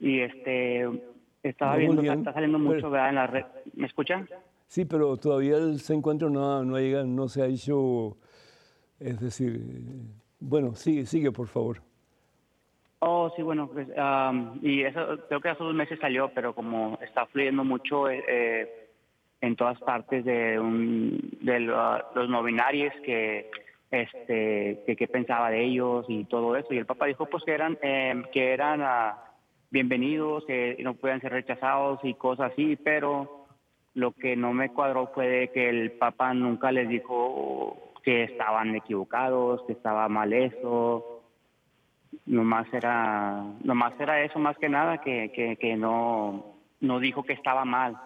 y 0.00 0.18
este 0.20 0.90
estaba 1.44 1.76
viendo, 1.76 2.02
que 2.02 2.08
está 2.08 2.32
saliendo 2.32 2.58
mucho 2.58 2.88
en 2.96 3.14
la 3.14 3.28
red. 3.28 3.44
¿Me 3.74 3.86
escuchan? 3.86 4.28
Sí, 4.66 4.84
pero 4.84 5.16
todavía 5.16 5.58
ese 5.58 5.94
encuentro 5.94 6.28
no, 6.28 6.64
no, 6.64 6.76
llega, 6.76 7.04
no 7.04 7.28
se 7.28 7.42
ha 7.42 7.46
hecho, 7.46 8.16
es 8.98 9.20
decir, 9.20 9.60
bueno, 10.40 10.74
sigue, 10.74 11.06
sigue 11.06 11.30
por 11.30 11.46
favor. 11.46 11.82
Oh, 12.98 13.30
sí, 13.36 13.42
bueno, 13.42 13.70
pues, 13.72 13.86
y 14.60 14.82
eso 14.82 15.18
creo 15.28 15.40
que 15.40 15.50
hace 15.50 15.62
dos 15.62 15.74
meses 15.74 16.00
salió, 16.00 16.32
pero 16.34 16.52
como 16.52 16.98
está 17.00 17.26
fluyendo 17.26 17.62
mucho, 17.62 18.10
eh, 18.10 18.24
eh 18.26 18.85
en 19.40 19.56
todas 19.56 19.78
partes 19.80 20.24
de, 20.24 20.58
un, 20.58 21.36
de 21.40 21.60
los 21.60 22.28
no 22.28 22.42
binarios 22.42 22.94
que 23.04 23.50
este 23.90 24.82
que, 24.86 25.08
pensaba 25.08 25.50
de 25.50 25.64
ellos 25.64 26.06
y 26.08 26.24
todo 26.24 26.56
eso. 26.56 26.72
Y 26.72 26.78
el 26.78 26.86
Papa 26.86 27.06
dijo 27.06 27.26
pues 27.26 27.44
que 27.44 27.52
eran 27.52 27.78
em, 27.82 28.24
que 28.32 28.52
eran 28.52 28.80
uh, 28.80 29.14
bienvenidos 29.70 30.44
que 30.46 30.76
no 30.82 30.94
puedan 30.94 31.20
ser 31.20 31.32
rechazados 31.32 32.00
y 32.02 32.14
cosas 32.14 32.52
así 32.52 32.76
pero 32.76 33.46
lo 33.94 34.12
que 34.12 34.36
no 34.36 34.52
me 34.52 34.70
cuadró 34.72 35.08
fue 35.14 35.28
de 35.28 35.48
que 35.48 35.68
el 35.68 35.92
Papa 35.92 36.34
nunca 36.34 36.72
les 36.72 36.88
dijo 36.88 37.92
que 38.02 38.24
estaban 38.24 38.74
equivocados 38.74 39.62
que 39.66 39.72
estaba 39.72 40.08
mal 40.08 40.32
eso. 40.32 41.22
Nomás 42.24 42.66
era 42.72 43.44
nomás 43.62 43.94
era 44.00 44.22
eso 44.22 44.38
más 44.38 44.56
que 44.58 44.68
nada 44.68 44.98
que, 44.98 45.30
que, 45.32 45.56
que 45.56 45.76
no 45.76 46.56
no 46.80 46.98
dijo 46.98 47.22
que 47.22 47.32
estaba 47.32 47.64
mal 47.64 47.96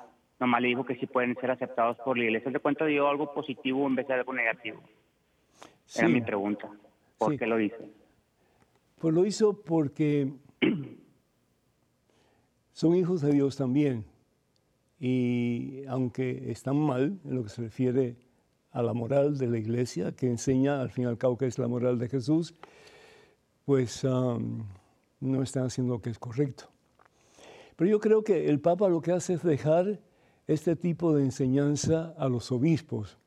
nomás 0.41 0.63
le 0.63 0.69
dijo 0.69 0.85
que 0.85 0.97
sí 0.97 1.07
pueden 1.07 1.37
ser 1.37 1.51
aceptados 1.51 1.99
por 1.99 2.17
la 2.17 2.25
iglesia. 2.25 2.51
¿Se 2.51 2.59
cuenta 2.59 2.87
dio 2.87 3.09
algo 3.09 3.33
positivo 3.35 3.87
en 3.87 3.95
vez 3.95 4.09
de 4.09 4.15
algo 4.15 4.33
negativo? 4.33 4.81
Era 5.95 6.09
mi 6.09 6.23
pregunta. 6.23 6.69
¿Por 7.19 7.39
qué 7.39 7.47
lo 7.47 7.61
hizo? 7.61 7.77
Pues 8.99 9.15
lo 9.15 9.27
hizo 9.27 9.63
porque 9.63 10.33
son 12.73 12.97
hijos 12.97 13.21
de 13.21 13.33
Dios 13.33 13.57
también. 13.57 14.05
Y 14.99 15.85
aunque 15.87 16.51
están 16.51 16.79
mal 16.79 17.19
en 17.25 17.35
lo 17.35 17.43
que 17.43 17.51
se 17.51 17.63
refiere 17.63 18.17
a 18.73 18.83
la 18.83 18.95
moral 18.95 19.37
de 19.37 19.49
la 19.49 19.59
iglesia, 19.59 20.13
que 20.13 20.27
enseña 20.27 20.81
al 20.81 20.91
fin 20.91 21.05
y 21.05 21.07
al 21.07 21.19
cabo 21.19 21.37
que 21.37 21.47
es 21.47 21.59
la 21.59 21.69
moral 21.69 21.99
de 21.99 22.09
Jesús, 22.09 22.55
pues 23.65 24.05
no 24.05 25.43
están 25.43 25.65
haciendo 25.65 25.95
lo 25.95 26.01
que 26.01 26.11
es 26.11 26.19
correcto. 26.19 26.65
Pero 27.77 27.91
yo 27.91 28.01
creo 28.01 28.23
que 28.23 28.49
el 28.49 28.61
Papa 28.61 28.89
lo 28.89 29.01
que 29.01 29.13
hace 29.13 29.35
es 29.35 29.43
dejar 29.43 30.01
este 30.53 30.75
tipo 30.75 31.15
de 31.15 31.23
enseñanza 31.23 32.13
a 32.19 32.29
los 32.29 32.51
obispos. 32.51 33.19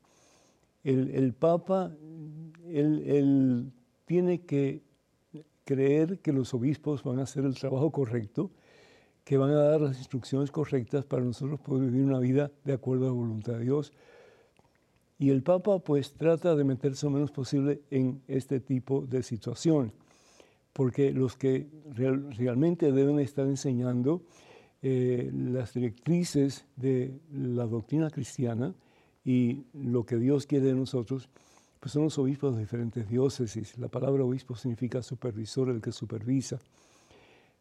El, 0.82 1.32
Papa, 1.32 1.90
él, 2.68 3.72
tiene 4.04 4.42
que 4.42 4.82
creer 5.64 6.18
que 6.18 6.34
los 6.34 6.52
obispos 6.52 7.02
van 7.02 7.20
a 7.20 7.22
hacer 7.22 7.46
el 7.46 7.54
trabajo 7.54 7.90
correcto, 7.90 8.50
que 9.24 9.38
van 9.38 9.52
a 9.52 9.62
dar 9.62 9.80
las 9.80 9.96
instrucciones 9.96 10.50
correctas 10.50 11.06
para 11.06 11.24
nosotros 11.24 11.58
poder 11.60 11.90
vivir 11.90 12.04
una 12.04 12.18
vida 12.18 12.50
de 12.62 12.74
acuerdo 12.74 13.06
a 13.06 13.08
la 13.08 13.14
voluntad 13.14 13.54
de 13.54 13.60
Dios. 13.60 13.94
Y 15.18 15.30
el 15.30 15.42
Papa 15.42 15.78
pues 15.78 16.12
trata 16.12 16.54
de 16.54 16.64
meterse 16.64 17.06
lo 17.06 17.12
menos 17.12 17.30
posible 17.30 17.80
en 17.90 18.20
este 18.28 18.60
tipo 18.60 19.06
de 19.06 19.22
situación, 19.22 19.94
porque 20.74 21.10
los 21.10 21.36
que 21.38 21.68
realmente 21.94 22.92
deben 22.92 23.18
estar 23.18 23.46
enseñando 23.46 24.20
eh, 24.86 25.30
las 25.32 25.72
directrices 25.72 26.66
de 26.76 27.18
la 27.32 27.64
doctrina 27.64 28.10
cristiana 28.10 28.74
Y 29.24 29.64
lo 29.72 30.04
que 30.04 30.18
Dios 30.18 30.46
quiere 30.46 30.66
de 30.66 30.74
nosotros, 30.74 31.30
pues 31.80 31.92
son 31.92 32.02
los 32.02 32.18
obispos 32.18 32.54
de 32.54 32.60
diferentes 32.60 33.08
diócesis. 33.08 33.78
La 33.78 33.88
palabra 33.88 34.24
obispo 34.24 34.54
significa 34.54 35.00
supervisor, 35.00 35.70
el 35.70 35.80
que 35.80 35.90
supervisa. 35.90 36.60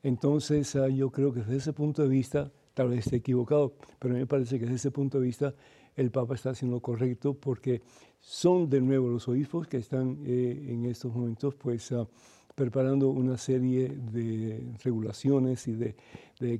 Entonces 0.04 0.76
ah, 0.76 0.90
yo 0.90 1.12
creo 1.12 1.32
que 1.34 1.40
desde 1.40 1.56
ese 1.56 1.72
punto 1.72 2.02
de 2.02 2.10
vista, 2.10 2.52
tal 2.74 2.90
vez 2.90 3.06
esté 3.06 3.16
equivocado, 3.16 3.74
pero 4.00 4.14
a 4.14 4.16
mí 4.16 4.20
me 4.20 4.28
parece 4.28 4.60
que 4.60 4.66
desde 4.66 4.76
ese 4.76 4.92
punto 4.92 5.18
de 5.18 5.26
vista 5.26 5.56
el 5.96 6.12
Papa 6.12 6.36
está 6.36 6.50
haciendo 6.50 6.76
lo 6.76 6.82
correcto 6.82 7.36
porque 7.36 7.82
son 8.20 8.70
de 8.70 8.82
nuevo 8.82 9.08
los 9.08 9.30
obispos 9.30 9.66
que 9.68 9.78
están 9.78 10.20
eh, 10.26 10.66
en 10.68 10.84
estos 10.84 11.16
momentos 11.16 11.56
pues 11.56 11.90
ah, 11.94 12.06
preparando 12.56 13.10
una 13.10 13.38
serie 13.38 13.90
de 13.90 14.64
regulaciones 14.84 15.68
y 15.68 15.74
de, 15.74 15.96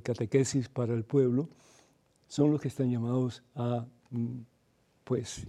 catequesis 0.02 0.68
para 0.68 0.94
el 0.94 1.04
pueblo. 1.04 1.48
Son 2.26 2.50
los 2.50 2.60
que 2.60 2.68
están 2.68 2.90
llamados 2.90 3.42
a 3.54 3.86
mm, 4.10 4.38
pues 5.04 5.46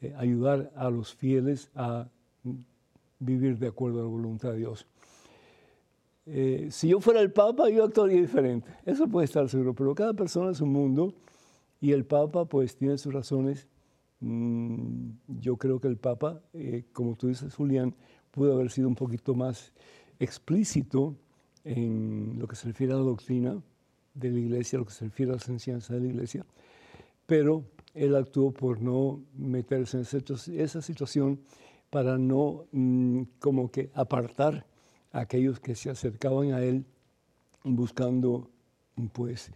eh, 0.00 0.14
ayudar 0.16 0.70
a 0.76 0.90
los 0.90 1.14
fieles 1.14 1.70
a 1.74 2.08
mm, 2.44 2.54
vivir 3.18 3.58
de 3.58 3.68
acuerdo 3.68 4.00
a 4.00 4.02
la 4.02 4.08
voluntad 4.08 4.52
de 4.52 4.58
Dios. 4.58 4.86
Eh, 6.26 6.68
si 6.70 6.88
yo 6.88 7.00
fuera 7.00 7.20
el 7.20 7.32
Papa, 7.32 7.70
yo 7.70 7.84
actuaría 7.84 8.20
diferente. 8.20 8.68
Eso 8.84 9.08
puede 9.08 9.24
estar 9.24 9.48
seguro, 9.48 9.74
pero 9.74 9.94
cada 9.94 10.12
persona 10.12 10.50
es 10.50 10.60
un 10.60 10.70
mundo 10.70 11.14
y 11.80 11.92
el 11.92 12.04
Papa 12.04 12.44
pues 12.44 12.76
tiene 12.76 12.98
sus 12.98 13.14
razones. 13.14 13.66
Mm, 14.20 15.10
yo 15.40 15.56
creo 15.56 15.80
que 15.80 15.88
el 15.88 15.96
Papa, 15.96 16.42
eh, 16.52 16.84
como 16.92 17.16
tú 17.16 17.28
dices, 17.28 17.54
Julián, 17.54 17.94
pudo 18.30 18.54
haber 18.54 18.70
sido 18.70 18.88
un 18.88 18.94
poquito 18.94 19.34
más 19.34 19.72
explícito 20.18 21.16
en 21.64 22.38
lo 22.38 22.46
que 22.46 22.56
se 22.56 22.68
refiere 22.68 22.92
a 22.92 22.96
la 22.96 23.02
doctrina 23.02 23.60
de 24.14 24.30
la 24.30 24.38
Iglesia, 24.38 24.78
lo 24.78 24.86
que 24.86 24.92
se 24.92 25.04
refiere 25.04 25.32
a 25.32 25.34
las 25.34 25.48
enseñanzas 25.48 25.90
de 25.90 26.00
la 26.00 26.08
Iglesia, 26.08 26.46
pero 27.26 27.64
él 27.94 28.14
actuó 28.16 28.52
por 28.52 28.80
no 28.80 29.20
meterse 29.36 29.98
en 29.98 30.60
esa 30.60 30.82
situación 30.82 31.40
para 31.90 32.18
no 32.18 32.66
mm, 32.72 33.22
como 33.38 33.70
que 33.70 33.90
apartar 33.94 34.66
a 35.12 35.20
aquellos 35.20 35.60
que 35.60 35.74
se 35.74 35.90
acercaban 35.90 36.52
a 36.52 36.62
él 36.62 36.84
buscando 37.64 38.50
pues 39.12 39.50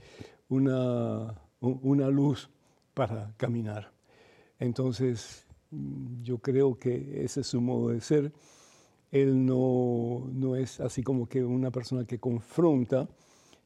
una, 0.48 1.34
una 1.60 2.08
luz 2.08 2.50
para 2.94 3.34
caminar. 3.36 3.92
Entonces 4.58 5.46
yo 6.22 6.38
creo 6.38 6.78
que 6.78 7.24
ese 7.24 7.40
es 7.40 7.46
su 7.46 7.60
modo 7.60 7.88
de 7.88 8.00
ser. 8.00 8.32
Él 9.12 9.46
no, 9.46 10.26
no 10.32 10.56
es 10.56 10.80
así 10.80 11.02
como 11.02 11.28
que 11.28 11.44
una 11.44 11.70
persona 11.70 12.04
que 12.04 12.18
confronta, 12.18 13.08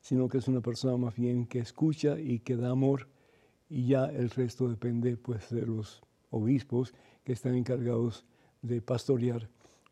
sino 0.01 0.29
que 0.29 0.39
es 0.39 0.49
una 0.49 0.61
persona 0.61 0.97
más 0.97 1.15
bien 1.15 1.47
que 1.47 1.61
escucha 1.61 2.19
y 2.19 2.41
que 2.41 2.57
da 2.57 2.71
amor 2.71 3.09
y 3.69 3.87
ya 3.87 4.07
el 4.07 4.31
resto 4.31 4.69
depende 4.69 5.17
pues 5.17 5.51
de 5.51 5.67
los 5.67 6.03
obispos 6.31 6.95
que 7.25 7.33
están 7.33 7.55
encargados 7.55 8.25
de 8.63 8.81
pastorear 8.81 9.49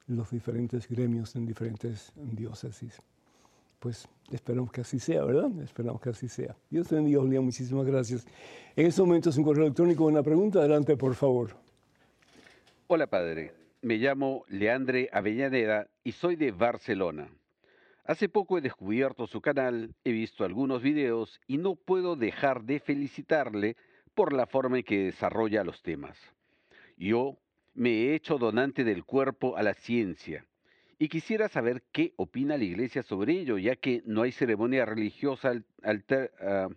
los 0.07 0.31
diferentes 0.31 0.89
gremios 0.89 1.35
en 1.37 1.47
diferentes 1.47 2.13
diócesis. 2.17 3.01
Pues 3.79 4.09
esperamos 4.31 4.73
que 4.73 4.81
así 4.81 4.99
sea, 4.99 5.25
¿verdad? 5.25 5.51
Esperamos 5.63 6.01
que 6.01 6.11
así 6.11 6.29
sea. 6.29 6.57
Dios 6.71 6.89
te 6.89 6.95
bendiga, 6.95 7.21
Julián. 7.21 7.45
Muchísimas 7.45 7.87
gracias. 7.87 8.27
En 8.77 8.87
este 8.87 9.03
momento 9.03 9.31
es 9.31 9.37
un 9.37 9.45
correo 9.45 9.65
electrónico. 9.65 10.07
Una 10.07 10.23
pregunta. 10.23 10.61
Adelante, 10.61 10.97
por 10.97 11.15
favor. 11.15 11.51
Hola, 12.87 13.07
padre. 13.07 13.64
Me 13.85 13.99
llamo 13.99 14.47
Leandre 14.49 15.11
Avellaneda 15.13 15.89
y 16.03 16.13
soy 16.13 16.37
de 16.37 16.53
Barcelona. 16.53 17.29
Hace 18.07 18.31
poco 18.31 18.57
he 18.57 18.63
descubierto 18.63 19.27
su 19.27 19.43
canal, 19.43 19.95
he 20.05 20.13
visto 20.13 20.43
algunos 20.43 20.81
videos 20.81 21.39
y 21.47 21.59
no 21.59 21.75
puedo 21.75 22.17
dejar 22.17 22.63
de 22.63 22.81
felicitarle 22.81 23.77
por 24.15 24.33
la 24.33 24.47
forma 24.47 24.79
en 24.79 24.85
que 24.85 25.05
desarrolla 25.05 25.65
los 25.65 25.83
temas. 25.83 26.19
Yo 26.97 27.37
me 27.75 27.91
he 27.91 28.15
hecho 28.15 28.39
donante 28.39 28.85
del 28.85 29.05
cuerpo 29.05 29.59
a 29.59 29.63
la 29.63 29.75
ciencia 29.75 30.47
y 30.99 31.11
quisiera 31.11 31.51
saber 31.51 31.83
qué 31.93 32.15
opina 32.17 32.57
la 32.57 32.65
Iglesia 32.65 33.03
sobre 33.03 33.35
ello, 33.35 33.59
ya 33.59 33.77
que 33.77 34.03
no 34.07 34.23
hay 34.23 34.33
ceremonia 34.33 34.87
religiosa 34.87 35.63
ah, 35.83 36.69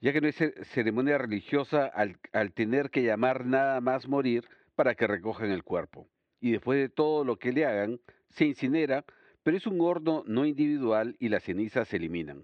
ya 0.00 0.12
que 0.12 0.20
no 0.20 0.32
ceremonia 0.32 1.16
religiosa 1.16 1.86
al, 1.86 2.18
al 2.32 2.52
tener 2.52 2.90
que 2.90 3.04
llamar 3.04 3.46
nada 3.46 3.80
más 3.80 4.08
morir 4.08 4.48
para 4.74 4.96
que 4.96 5.06
recojan 5.06 5.52
el 5.52 5.62
cuerpo. 5.62 6.08
Y 6.44 6.52
después 6.52 6.78
de 6.78 6.90
todo 6.90 7.24
lo 7.24 7.38
que 7.38 7.52
le 7.52 7.64
hagan, 7.64 7.98
se 8.28 8.44
incinera 8.44 9.06
pero 9.42 9.56
es 9.56 9.66
un 9.66 9.80
horno 9.80 10.24
no 10.26 10.44
individual 10.44 11.16
y 11.18 11.30
las 11.30 11.44
cenizas 11.44 11.88
se 11.88 11.96
eliminan. 11.96 12.42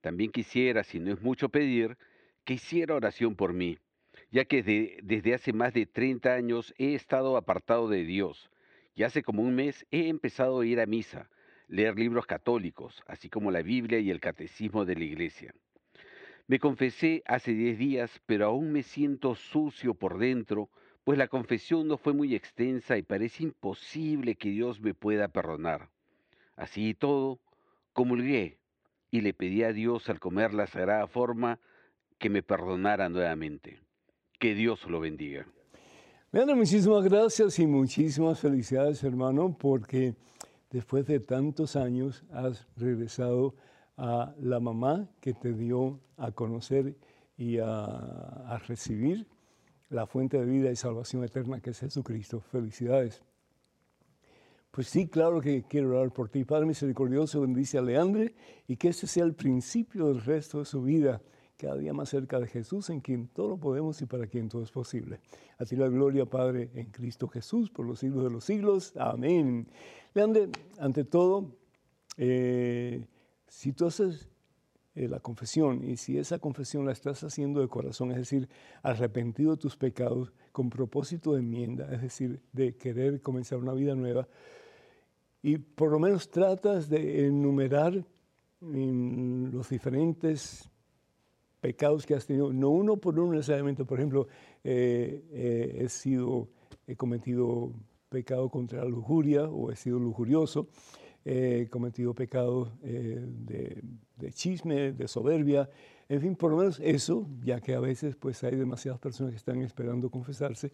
También 0.00 0.30
quisiera, 0.30 0.84
si 0.84 1.00
no 1.00 1.12
es 1.12 1.20
mucho 1.20 1.50
pedir, 1.50 1.98
que 2.44 2.54
hiciera 2.54 2.94
oración 2.94 3.36
por 3.36 3.52
mí, 3.52 3.78
ya 4.30 4.46
que 4.46 4.62
desde 5.02 5.34
hace 5.34 5.52
más 5.52 5.74
de 5.74 5.84
30 5.84 6.32
años 6.32 6.72
he 6.78 6.94
estado 6.94 7.36
apartado 7.36 7.88
de 7.90 8.04
Dios 8.04 8.50
y 8.94 9.02
hace 9.02 9.22
como 9.22 9.42
un 9.42 9.54
mes 9.54 9.86
he 9.90 10.08
empezado 10.08 10.60
a 10.60 10.66
ir 10.66 10.80
a 10.80 10.86
misa, 10.86 11.28
leer 11.68 11.98
libros 11.98 12.24
católicos, 12.24 13.02
así 13.06 13.28
como 13.28 13.50
la 13.50 13.60
Biblia 13.60 13.98
y 13.98 14.10
el 14.10 14.20
Catecismo 14.20 14.86
de 14.86 14.94
la 14.94 15.04
Iglesia. 15.04 15.54
Me 16.46 16.58
confesé 16.58 17.22
hace 17.26 17.52
10 17.52 17.78
días, 17.78 18.20
pero 18.24 18.46
aún 18.46 18.72
me 18.72 18.82
siento 18.82 19.34
sucio 19.34 19.92
por 19.92 20.18
dentro, 20.18 20.70
pues 21.10 21.18
la 21.18 21.26
confesión 21.26 21.88
no 21.88 21.98
fue 21.98 22.12
muy 22.12 22.36
extensa 22.36 22.96
y 22.96 23.02
parece 23.02 23.42
imposible 23.42 24.36
que 24.36 24.50
Dios 24.50 24.80
me 24.80 24.94
pueda 24.94 25.26
perdonar. 25.26 25.90
Así 26.54 26.90
y 26.90 26.94
todo, 26.94 27.40
comulgué 27.92 28.60
y 29.10 29.20
le 29.20 29.34
pedí 29.34 29.64
a 29.64 29.72
Dios 29.72 30.08
al 30.08 30.20
comer 30.20 30.54
la 30.54 30.68
sagrada 30.68 31.08
forma 31.08 31.58
que 32.20 32.30
me 32.30 32.44
perdonara 32.44 33.08
nuevamente. 33.08 33.80
Que 34.38 34.54
Dios 34.54 34.88
lo 34.88 35.00
bendiga. 35.00 35.48
Leandro, 36.30 36.54
muchísimas 36.54 37.02
gracias 37.02 37.58
y 37.58 37.66
muchísimas 37.66 38.38
felicidades, 38.38 39.02
hermano, 39.02 39.56
porque 39.58 40.14
después 40.70 41.08
de 41.08 41.18
tantos 41.18 41.74
años 41.74 42.22
has 42.30 42.68
regresado 42.76 43.56
a 43.96 44.32
la 44.38 44.60
mamá 44.60 45.08
que 45.20 45.34
te 45.34 45.54
dio 45.54 45.98
a 46.16 46.30
conocer 46.30 46.94
y 47.36 47.58
a, 47.58 47.66
a 47.66 48.58
recibir 48.68 49.26
la 49.90 50.06
fuente 50.06 50.38
de 50.38 50.46
vida 50.46 50.70
y 50.70 50.76
salvación 50.76 51.24
eterna 51.24 51.60
que 51.60 51.70
es 51.70 51.80
Jesucristo. 51.80 52.40
Felicidades. 52.40 53.22
Pues 54.70 54.86
sí, 54.86 55.08
claro 55.08 55.40
que 55.40 55.64
quiero 55.64 55.90
orar 55.90 56.12
por 56.12 56.28
ti. 56.28 56.44
Padre 56.44 56.66
misericordioso, 56.66 57.40
bendice 57.40 57.76
a 57.76 57.82
Leandre 57.82 58.34
y 58.68 58.76
que 58.76 58.88
ese 58.88 59.08
sea 59.08 59.24
el 59.24 59.34
principio 59.34 60.06
del 60.06 60.20
resto 60.20 60.60
de 60.60 60.64
su 60.64 60.80
vida, 60.82 61.20
cada 61.56 61.76
día 61.76 61.92
más 61.92 62.08
cerca 62.08 62.38
de 62.38 62.46
Jesús, 62.46 62.88
en 62.88 63.00
quien 63.00 63.26
todo 63.28 63.48
lo 63.48 63.56
podemos 63.58 64.00
y 64.00 64.06
para 64.06 64.28
quien 64.28 64.48
todo 64.48 64.62
es 64.62 64.70
posible. 64.70 65.18
A 65.58 65.64
ti 65.64 65.74
la 65.74 65.88
gloria, 65.88 66.24
Padre, 66.24 66.70
en 66.74 66.86
Cristo 66.86 67.26
Jesús, 67.26 67.68
por 67.68 67.84
los 67.84 67.98
siglos 67.98 68.22
de 68.22 68.30
los 68.30 68.44
siglos. 68.44 68.96
Amén. 68.96 69.66
Leandre, 70.14 70.50
ante 70.78 71.02
todo, 71.02 71.56
eh, 72.16 73.04
si 73.48 73.72
tú 73.72 73.86
haces 73.86 74.28
eh, 74.94 75.08
la 75.08 75.20
confesión. 75.20 75.84
Y 75.84 75.96
si 75.96 76.18
esa 76.18 76.38
confesión 76.38 76.84
la 76.84 76.92
estás 76.92 77.22
haciendo 77.22 77.60
de 77.60 77.68
corazón, 77.68 78.10
es 78.10 78.18
decir, 78.18 78.48
arrepentido 78.82 79.52
de 79.52 79.56
tus 79.58 79.76
pecados, 79.76 80.32
con 80.52 80.68
propósito 80.68 81.34
de 81.34 81.40
enmienda, 81.40 81.92
es 81.92 82.02
decir, 82.02 82.40
de 82.52 82.76
querer 82.76 83.20
comenzar 83.20 83.58
una 83.58 83.72
vida 83.72 83.94
nueva, 83.94 84.26
y 85.42 85.58
por 85.58 85.90
lo 85.90 85.98
menos 85.98 86.28
tratas 86.30 86.88
de 86.88 87.26
enumerar 87.26 88.04
los 88.60 89.68
diferentes 89.70 90.68
pecados 91.60 92.06
que 92.06 92.14
has 92.14 92.26
tenido, 92.26 92.52
no 92.52 92.70
uno 92.70 92.96
por 92.96 93.18
uno 93.18 93.34
necesariamente, 93.34 93.84
por 93.84 93.98
ejemplo, 93.98 94.26
eh, 94.64 95.24
eh, 95.30 95.78
he 95.82 95.88
sido, 95.88 96.48
he 96.86 96.96
cometido 96.96 97.72
pecado 98.08 98.48
contra 98.48 98.82
la 98.82 98.90
lujuria 98.90 99.44
o 99.44 99.70
he 99.70 99.76
sido 99.76 99.98
lujurioso, 99.98 100.68
he 101.24 101.68
cometido 101.70 102.14
pecados 102.14 102.70
eh, 102.82 103.24
de, 103.46 103.82
de, 104.16 104.32
chisme, 104.32 104.92
de 104.92 105.08
soberbia, 105.08 105.68
en 106.08 106.20
fin, 106.20 106.34
por 106.34 106.50
lo 106.50 106.56
menos 106.56 106.80
eso, 106.80 107.26
ya 107.44 107.60
que 107.60 107.74
a 107.74 107.80
veces 107.80 108.16
pues 108.16 108.42
hay 108.42 108.56
demasiadas 108.56 108.98
personas 108.98 109.32
que 109.32 109.36
están 109.36 109.62
esperando 109.62 110.10
confesarse, 110.10 110.72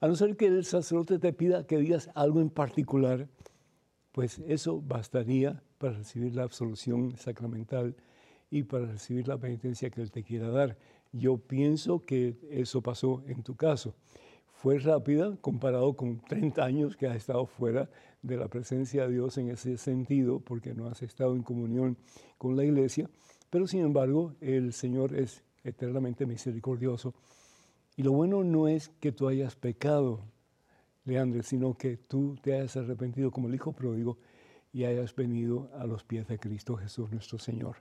a 0.00 0.08
no 0.08 0.16
ser 0.16 0.36
que 0.36 0.46
el 0.46 0.64
sacerdote 0.64 1.18
te 1.18 1.32
pida 1.32 1.66
que 1.66 1.78
digas 1.78 2.10
algo 2.14 2.40
en 2.40 2.50
particular, 2.50 3.28
pues 4.12 4.40
eso 4.46 4.80
bastaría 4.80 5.62
para 5.78 5.94
recibir 5.94 6.34
la 6.34 6.42
absolución 6.42 7.16
sacramental 7.16 7.96
y 8.50 8.62
para 8.62 8.86
recibir 8.86 9.28
la 9.28 9.38
penitencia 9.38 9.90
que 9.90 10.00
Él 10.00 10.10
te 10.10 10.22
quiera 10.22 10.48
dar. 10.48 10.76
Yo 11.12 11.38
pienso 11.38 12.04
que 12.04 12.36
eso 12.50 12.82
pasó 12.82 13.22
en 13.26 13.42
tu 13.42 13.54
caso. 13.54 13.94
Fue 14.46 14.78
rápida 14.78 15.36
comparado 15.40 15.94
con 15.94 16.20
30 16.20 16.64
años 16.64 16.96
que 16.96 17.06
has 17.06 17.16
estado 17.16 17.46
fuera 17.46 17.88
de 18.22 18.36
la 18.36 18.48
presencia 18.48 19.06
de 19.06 19.14
Dios 19.14 19.38
en 19.38 19.50
ese 19.50 19.76
sentido, 19.76 20.40
porque 20.40 20.74
no 20.74 20.86
has 20.86 21.02
estado 21.02 21.34
en 21.34 21.42
comunión 21.42 21.96
con 22.36 22.56
la 22.56 22.64
iglesia, 22.64 23.08
pero 23.50 23.66
sin 23.66 23.80
embargo 23.80 24.34
el 24.40 24.72
Señor 24.72 25.14
es 25.14 25.44
eternamente 25.64 26.26
misericordioso. 26.26 27.14
Y 27.96 28.02
lo 28.02 28.12
bueno 28.12 28.44
no 28.44 28.68
es 28.68 28.90
que 29.00 29.12
tú 29.12 29.28
hayas 29.28 29.56
pecado, 29.56 30.20
Leandro, 31.04 31.42
sino 31.42 31.74
que 31.74 31.96
tú 31.96 32.36
te 32.42 32.54
hayas 32.54 32.76
arrepentido 32.76 33.30
como 33.30 33.48
el 33.48 33.54
Hijo 33.54 33.72
pródigo 33.72 34.18
y 34.72 34.84
hayas 34.84 35.14
venido 35.14 35.70
a 35.74 35.86
los 35.86 36.04
pies 36.04 36.28
de 36.28 36.38
Cristo 36.38 36.76
Jesús 36.76 37.10
nuestro 37.10 37.38
Señor. 37.38 37.76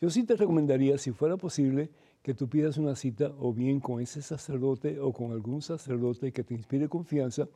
Yo 0.00 0.10
sí 0.10 0.24
te 0.24 0.36
recomendaría, 0.36 0.96
si 0.98 1.10
fuera 1.10 1.36
posible, 1.36 1.90
que 2.28 2.34
tú 2.34 2.46
pidas 2.46 2.76
una 2.76 2.94
cita 2.94 3.32
o 3.38 3.54
bien 3.54 3.80
con 3.80 4.02
ese 4.02 4.20
sacerdote 4.20 5.00
o 5.00 5.14
con 5.14 5.32
algún 5.32 5.62
sacerdote 5.62 6.30
que 6.30 6.44
te 6.44 6.52
inspire 6.52 6.86
confianza 6.86 7.48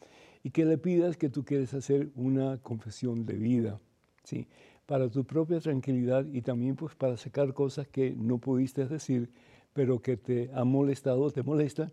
y 0.43 0.49
que 0.49 0.65
le 0.65 0.79
pidas 0.79 1.19
que 1.19 1.29
tú 1.29 1.45
quieres 1.45 1.75
hacer 1.75 2.09
una 2.17 2.57
confesión 2.57 3.27
de 3.27 3.35
vida, 3.35 3.81
¿sí? 4.25 4.49
Para 4.87 5.11
tu 5.11 5.25
propia 5.25 5.61
tranquilidad 5.61 6.25
y 6.25 6.41
también 6.41 6.75
pues 6.75 6.95
para 6.95 7.19
sacar 7.19 7.53
cosas 7.53 7.87
que 7.87 8.15
no 8.17 8.39
pudiste 8.39 8.87
decir, 8.87 9.29
pero 9.75 10.01
que 10.01 10.17
te 10.17 10.51
ha 10.55 10.65
molestado, 10.65 11.31
te 11.31 11.43
molesta 11.43 11.93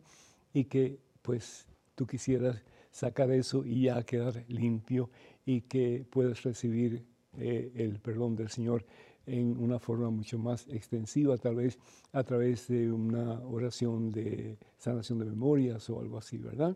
y 0.53 0.63
que 0.63 0.99
pues 1.21 1.67
tú 1.95 2.07
quisieras 2.07 2.63
sacar 2.91 3.29
eso 3.31 3.65
y 3.65 3.81
ya 3.81 4.01
quedar 4.03 4.45
limpio 4.47 5.09
y 5.45 5.63
que 5.63 6.05
puedas 6.09 6.43
recibir 6.43 7.03
eh, 7.37 7.73
el 7.75 7.99
perdón 7.99 8.37
del 8.37 8.47
Señor 8.47 8.85
en 9.29 9.57
una 9.57 9.79
forma 9.79 10.09
mucho 10.09 10.39
más 10.39 10.67
extensiva, 10.69 11.37
tal 11.37 11.55
vez 11.55 11.77
a 12.11 12.23
través 12.23 12.67
de 12.67 12.91
una 12.91 13.39
oración 13.45 14.11
de 14.11 14.57
sanación 14.77 15.19
de 15.19 15.25
memorias 15.25 15.89
o 15.89 15.99
algo 15.99 16.17
así, 16.17 16.37
¿verdad? 16.37 16.75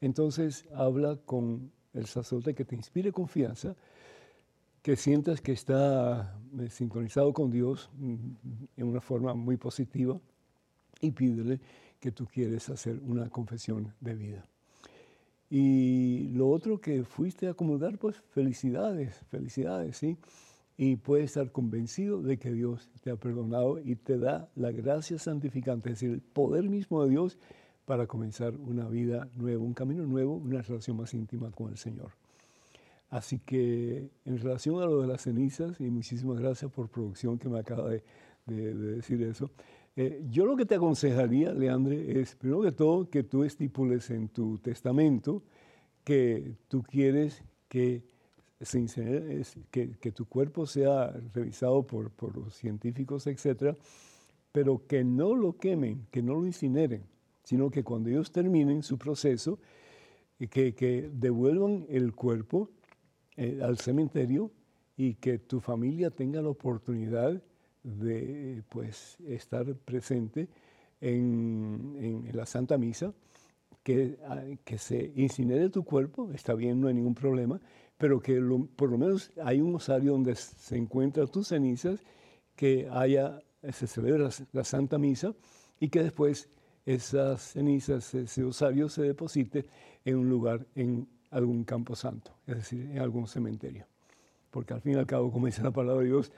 Entonces 0.00 0.66
habla 0.74 1.16
con 1.24 1.70
el 1.92 2.06
sacerdote 2.06 2.54
que 2.54 2.64
te 2.64 2.74
inspire 2.74 3.12
confianza, 3.12 3.76
que 4.82 4.96
sientas 4.96 5.40
que 5.40 5.52
está 5.52 6.36
eh, 6.58 6.68
sintonizado 6.68 7.32
con 7.32 7.50
Dios 7.50 7.88
mm, 7.98 8.14
en 8.76 8.86
una 8.86 9.00
forma 9.00 9.34
muy 9.34 9.56
positiva 9.56 10.20
y 11.00 11.10
pídele 11.12 11.60
que 12.00 12.12
tú 12.12 12.26
quieres 12.26 12.68
hacer 12.68 13.00
una 13.06 13.30
confesión 13.30 13.94
de 14.00 14.14
vida. 14.14 14.44
Y 15.48 16.28
lo 16.32 16.50
otro 16.50 16.80
que 16.80 17.04
fuiste 17.04 17.46
a 17.46 17.52
acomodar, 17.52 17.98
pues 17.98 18.20
felicidades, 18.30 19.14
felicidades, 19.30 19.96
¿sí? 19.96 20.18
Y 20.76 20.96
puedes 20.96 21.26
estar 21.26 21.52
convencido 21.52 22.20
de 22.20 22.38
que 22.38 22.52
Dios 22.52 22.90
te 23.02 23.10
ha 23.10 23.16
perdonado 23.16 23.78
y 23.78 23.94
te 23.96 24.18
da 24.18 24.48
la 24.56 24.72
gracia 24.72 25.18
santificante, 25.18 25.90
es 25.90 26.00
decir, 26.00 26.10
el 26.10 26.20
poder 26.20 26.68
mismo 26.68 27.04
de 27.04 27.10
Dios 27.10 27.38
para 27.84 28.06
comenzar 28.06 28.56
una 28.56 28.88
vida 28.88 29.28
nueva, 29.36 29.62
un 29.62 29.74
camino 29.74 30.04
nuevo, 30.04 30.34
una 30.34 30.62
relación 30.62 30.96
más 30.96 31.14
íntima 31.14 31.50
con 31.50 31.70
el 31.70 31.76
Señor. 31.76 32.12
Así 33.10 33.38
que 33.38 34.10
en 34.24 34.38
relación 34.38 34.82
a 34.82 34.86
lo 34.86 35.02
de 35.02 35.06
las 35.06 35.22
cenizas, 35.22 35.80
y 35.80 35.84
muchísimas 35.84 36.40
gracias 36.40 36.70
por 36.72 36.88
producción 36.88 37.38
que 37.38 37.48
me 37.48 37.60
acaba 37.60 37.90
de, 37.90 38.02
decir 38.46 39.22
eso, 39.22 39.50
eh, 39.96 40.24
yo 40.28 40.44
lo 40.44 40.56
que 40.56 40.66
te 40.66 40.74
aconsejaría, 40.74 41.52
Leandre, 41.52 42.20
es 42.20 42.34
primero 42.34 42.62
que 42.62 42.72
todo 42.72 43.08
que 43.08 43.22
tú 43.22 43.44
estipules 43.44 44.10
en 44.10 44.28
tu 44.28 44.58
testamento 44.58 45.44
que 46.04 46.56
tú 46.68 46.82
quieres 46.82 47.42
que, 47.68 48.02
se 48.64 49.42
que, 49.70 49.92
que 49.98 50.12
tu 50.12 50.26
cuerpo 50.26 50.66
sea 50.66 51.12
revisado 51.32 51.86
por, 51.86 52.10
por 52.10 52.36
los 52.36 52.54
científicos, 52.54 53.26
etcétera, 53.26 53.76
pero 54.52 54.86
que 54.86 55.04
no 55.04 55.34
lo 55.34 55.56
quemen, 55.56 56.06
que 56.10 56.22
no 56.22 56.34
lo 56.34 56.46
incineren 56.46 57.14
sino 57.44 57.70
que 57.70 57.84
cuando 57.84 58.08
ellos 58.08 58.32
terminen 58.32 58.82
su 58.82 58.98
proceso, 58.98 59.58
eh, 60.40 60.48
que, 60.48 60.74
que 60.74 61.10
devuelvan 61.12 61.86
el 61.88 62.14
cuerpo 62.14 62.70
eh, 63.36 63.60
al 63.62 63.78
cementerio 63.78 64.50
y 64.96 65.14
que 65.14 65.38
tu 65.38 65.60
familia 65.60 66.10
tenga 66.10 66.42
la 66.42 66.48
oportunidad 66.48 67.40
de 67.82 68.62
pues, 68.70 69.18
estar 69.26 69.74
presente 69.76 70.48
en, 71.00 72.24
en, 72.26 72.36
la 72.36 72.46
Santa 72.46 72.78
Misa, 72.78 73.12
que, 73.82 74.16
ah, 74.26 74.42
que, 74.64 74.78
se 74.78 75.12
incinere 75.16 75.68
tu 75.68 75.84
cuerpo, 75.84 76.30
está 76.32 76.54
bien, 76.54 76.80
no 76.80 76.88
hay 76.88 76.94
ningún 76.94 77.14
problema, 77.14 77.60
pero 77.98 78.20
que 78.20 78.40
por 78.76 78.90
lo 78.90 78.98
menos 78.98 79.32
hay 79.42 79.60
un 79.60 79.74
osario 79.74 80.12
donde 80.12 80.34
se 80.34 80.76
encuentran 80.76 81.28
tus 81.28 81.48
cenizas, 81.48 82.00
que 82.56 82.88
haya, 82.90 83.40
se 83.72 83.86
celebra 83.86 84.30
la 84.52 84.64
Santa 84.64 84.98
Misa 84.98 85.34
y 85.80 85.88
que 85.88 86.02
después 86.02 86.48
esas 86.86 87.52
cenizas, 87.52 88.14
ese 88.14 88.44
osario 88.44 88.88
se 88.88 89.02
deposite 89.02 89.64
en 90.04 90.16
un 90.16 90.28
lugar, 90.28 90.66
en 90.74 91.08
algún 91.30 91.64
campo 91.64 91.96
santo, 91.96 92.32
es 92.46 92.56
decir, 92.56 92.90
en 92.90 92.98
algún 92.98 93.26
cementerio. 93.26 93.86
Porque 94.50 94.74
al 94.74 94.80
fin 94.80 94.92
y 94.92 94.96
al 94.96 95.06
cabo, 95.06 95.32
como 95.32 95.46
dice 95.46 95.62
la 95.62 95.72
palabra 95.72 96.02
de 96.02 96.08
Dios, 96.08 96.30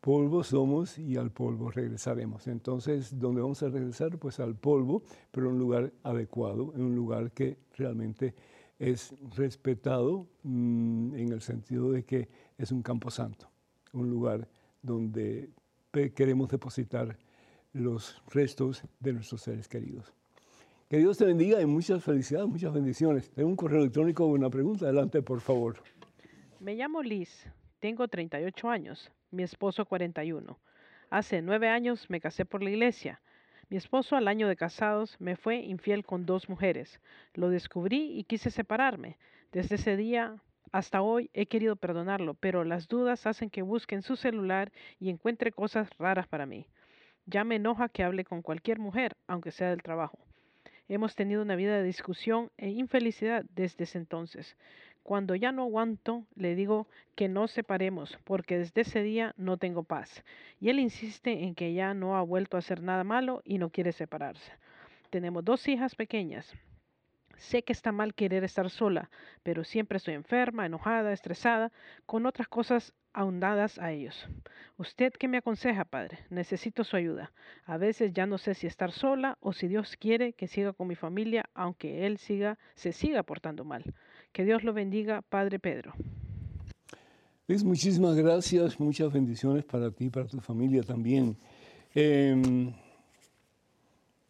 polvo 0.00 0.42
somos 0.42 0.98
y 0.98 1.16
al 1.16 1.30
polvo 1.30 1.70
regresaremos. 1.70 2.46
Entonces, 2.46 3.18
¿dónde 3.18 3.42
vamos 3.42 3.62
a 3.62 3.68
regresar? 3.68 4.18
Pues 4.18 4.40
al 4.40 4.56
polvo, 4.56 5.02
pero 5.30 5.46
en 5.46 5.54
un 5.54 5.58
lugar 5.58 5.92
adecuado, 6.02 6.72
en 6.74 6.82
un 6.82 6.96
lugar 6.96 7.30
que 7.32 7.58
realmente 7.76 8.34
es 8.80 9.14
respetado 9.36 10.26
mm, 10.42 11.14
en 11.14 11.32
el 11.32 11.42
sentido 11.42 11.92
de 11.92 12.04
que 12.04 12.28
es 12.56 12.72
un 12.72 12.82
campo 12.82 13.10
santo, 13.10 13.48
un 13.92 14.08
lugar 14.08 14.48
donde 14.82 15.50
queremos 16.14 16.48
depositar 16.48 17.18
los 17.74 18.20
restos 18.28 18.82
de 18.98 19.12
nuestros 19.12 19.42
seres 19.42 19.68
queridos. 19.68 20.12
Que 20.88 20.96
Dios 20.96 21.18
te 21.18 21.26
bendiga 21.26 21.60
y 21.60 21.66
muchas 21.66 22.02
felicidades, 22.02 22.48
muchas 22.48 22.72
bendiciones. 22.72 23.30
Tengo 23.30 23.50
un 23.50 23.54
correo 23.54 23.80
electrónico 23.80 24.24
con 24.24 24.32
una 24.32 24.50
pregunta. 24.50 24.86
Adelante, 24.86 25.22
por 25.22 25.40
favor. 25.40 25.76
Me 26.58 26.74
llamo 26.74 27.02
Liz, 27.02 27.46
tengo 27.80 28.08
38 28.08 28.68
años, 28.68 29.12
mi 29.30 29.42
esposo 29.42 29.84
41. 29.84 30.58
Hace 31.10 31.42
nueve 31.42 31.68
años 31.68 32.08
me 32.08 32.20
casé 32.20 32.44
por 32.44 32.62
la 32.62 32.70
iglesia. 32.70 33.20
Mi 33.70 33.76
esposo 33.76 34.16
al 34.16 34.26
año 34.26 34.48
de 34.48 34.56
casados 34.56 35.14
me 35.20 35.36
fue 35.36 35.58
infiel 35.58 36.04
con 36.04 36.26
dos 36.26 36.48
mujeres. 36.48 37.00
Lo 37.34 37.50
descubrí 37.50 38.18
y 38.18 38.24
quise 38.24 38.50
separarme. 38.50 39.16
Desde 39.52 39.76
ese 39.76 39.96
día 39.96 40.42
hasta 40.72 41.02
hoy 41.02 41.30
he 41.34 41.46
querido 41.46 41.76
perdonarlo, 41.76 42.34
pero 42.34 42.64
las 42.64 42.88
dudas 42.88 43.28
hacen 43.28 43.48
que 43.48 43.62
busque 43.62 43.94
en 43.94 44.02
su 44.02 44.16
celular 44.16 44.72
y 44.98 45.08
encuentre 45.08 45.52
cosas 45.52 45.88
raras 45.98 46.26
para 46.26 46.46
mí. 46.46 46.66
Ya 47.26 47.44
me 47.44 47.56
enoja 47.56 47.88
que 47.88 48.02
hable 48.02 48.24
con 48.24 48.42
cualquier 48.42 48.80
mujer, 48.80 49.16
aunque 49.28 49.52
sea 49.52 49.70
del 49.70 49.84
trabajo. 49.84 50.18
Hemos 50.88 51.14
tenido 51.14 51.40
una 51.40 51.54
vida 51.54 51.76
de 51.76 51.84
discusión 51.84 52.50
e 52.58 52.70
infelicidad 52.70 53.44
desde 53.54 53.84
ese 53.84 53.98
entonces. 53.98 54.56
Cuando 55.10 55.34
ya 55.34 55.50
no 55.50 55.62
aguanto, 55.62 56.24
le 56.36 56.54
digo 56.54 56.86
que 57.16 57.28
nos 57.28 57.50
separemos, 57.50 58.16
porque 58.22 58.58
desde 58.58 58.82
ese 58.82 59.02
día 59.02 59.34
no 59.36 59.56
tengo 59.56 59.82
paz. 59.82 60.22
Y 60.60 60.68
él 60.68 60.78
insiste 60.78 61.32
en 61.42 61.56
que 61.56 61.74
ya 61.74 61.94
no 61.94 62.16
ha 62.16 62.22
vuelto 62.22 62.56
a 62.56 62.60
hacer 62.60 62.80
nada 62.80 63.02
malo 63.02 63.42
y 63.44 63.58
no 63.58 63.70
quiere 63.70 63.90
separarse. 63.90 64.52
Tenemos 65.10 65.44
dos 65.44 65.66
hijas 65.66 65.96
pequeñas. 65.96 66.54
Sé 67.36 67.64
que 67.64 67.72
está 67.72 67.90
mal 67.90 68.14
querer 68.14 68.44
estar 68.44 68.70
sola, 68.70 69.10
pero 69.42 69.64
siempre 69.64 69.96
estoy 69.96 70.14
enferma, 70.14 70.64
enojada, 70.64 71.12
estresada, 71.12 71.72
con 72.06 72.24
otras 72.24 72.46
cosas 72.46 72.94
ahondadas 73.12 73.80
a 73.80 73.90
ellos. 73.90 74.28
¿Usted 74.76 75.12
qué 75.14 75.26
me 75.26 75.38
aconseja, 75.38 75.84
Padre? 75.86 76.20
Necesito 76.30 76.84
su 76.84 76.94
ayuda. 76.94 77.32
A 77.64 77.78
veces 77.78 78.12
ya 78.12 78.26
no 78.26 78.38
sé 78.38 78.54
si 78.54 78.68
estar 78.68 78.92
sola 78.92 79.38
o 79.40 79.52
si 79.52 79.66
Dios 79.66 79.96
quiere 79.96 80.34
que 80.34 80.46
siga 80.46 80.72
con 80.72 80.86
mi 80.86 80.94
familia, 80.94 81.50
aunque 81.52 82.06
Él 82.06 82.18
siga, 82.18 82.58
se 82.76 82.92
siga 82.92 83.24
portando 83.24 83.64
mal. 83.64 83.92
Que 84.32 84.44
Dios 84.44 84.62
lo 84.62 84.72
bendiga, 84.72 85.22
Padre 85.22 85.58
Pedro. 85.58 85.92
Luis, 87.48 87.64
muchísimas 87.64 88.14
gracias, 88.14 88.78
muchas 88.78 89.12
bendiciones 89.12 89.64
para 89.64 89.90
ti 89.90 90.04
y 90.04 90.10
para 90.10 90.26
tu 90.26 90.40
familia 90.40 90.82
también. 90.82 91.36
Em, 91.94 92.72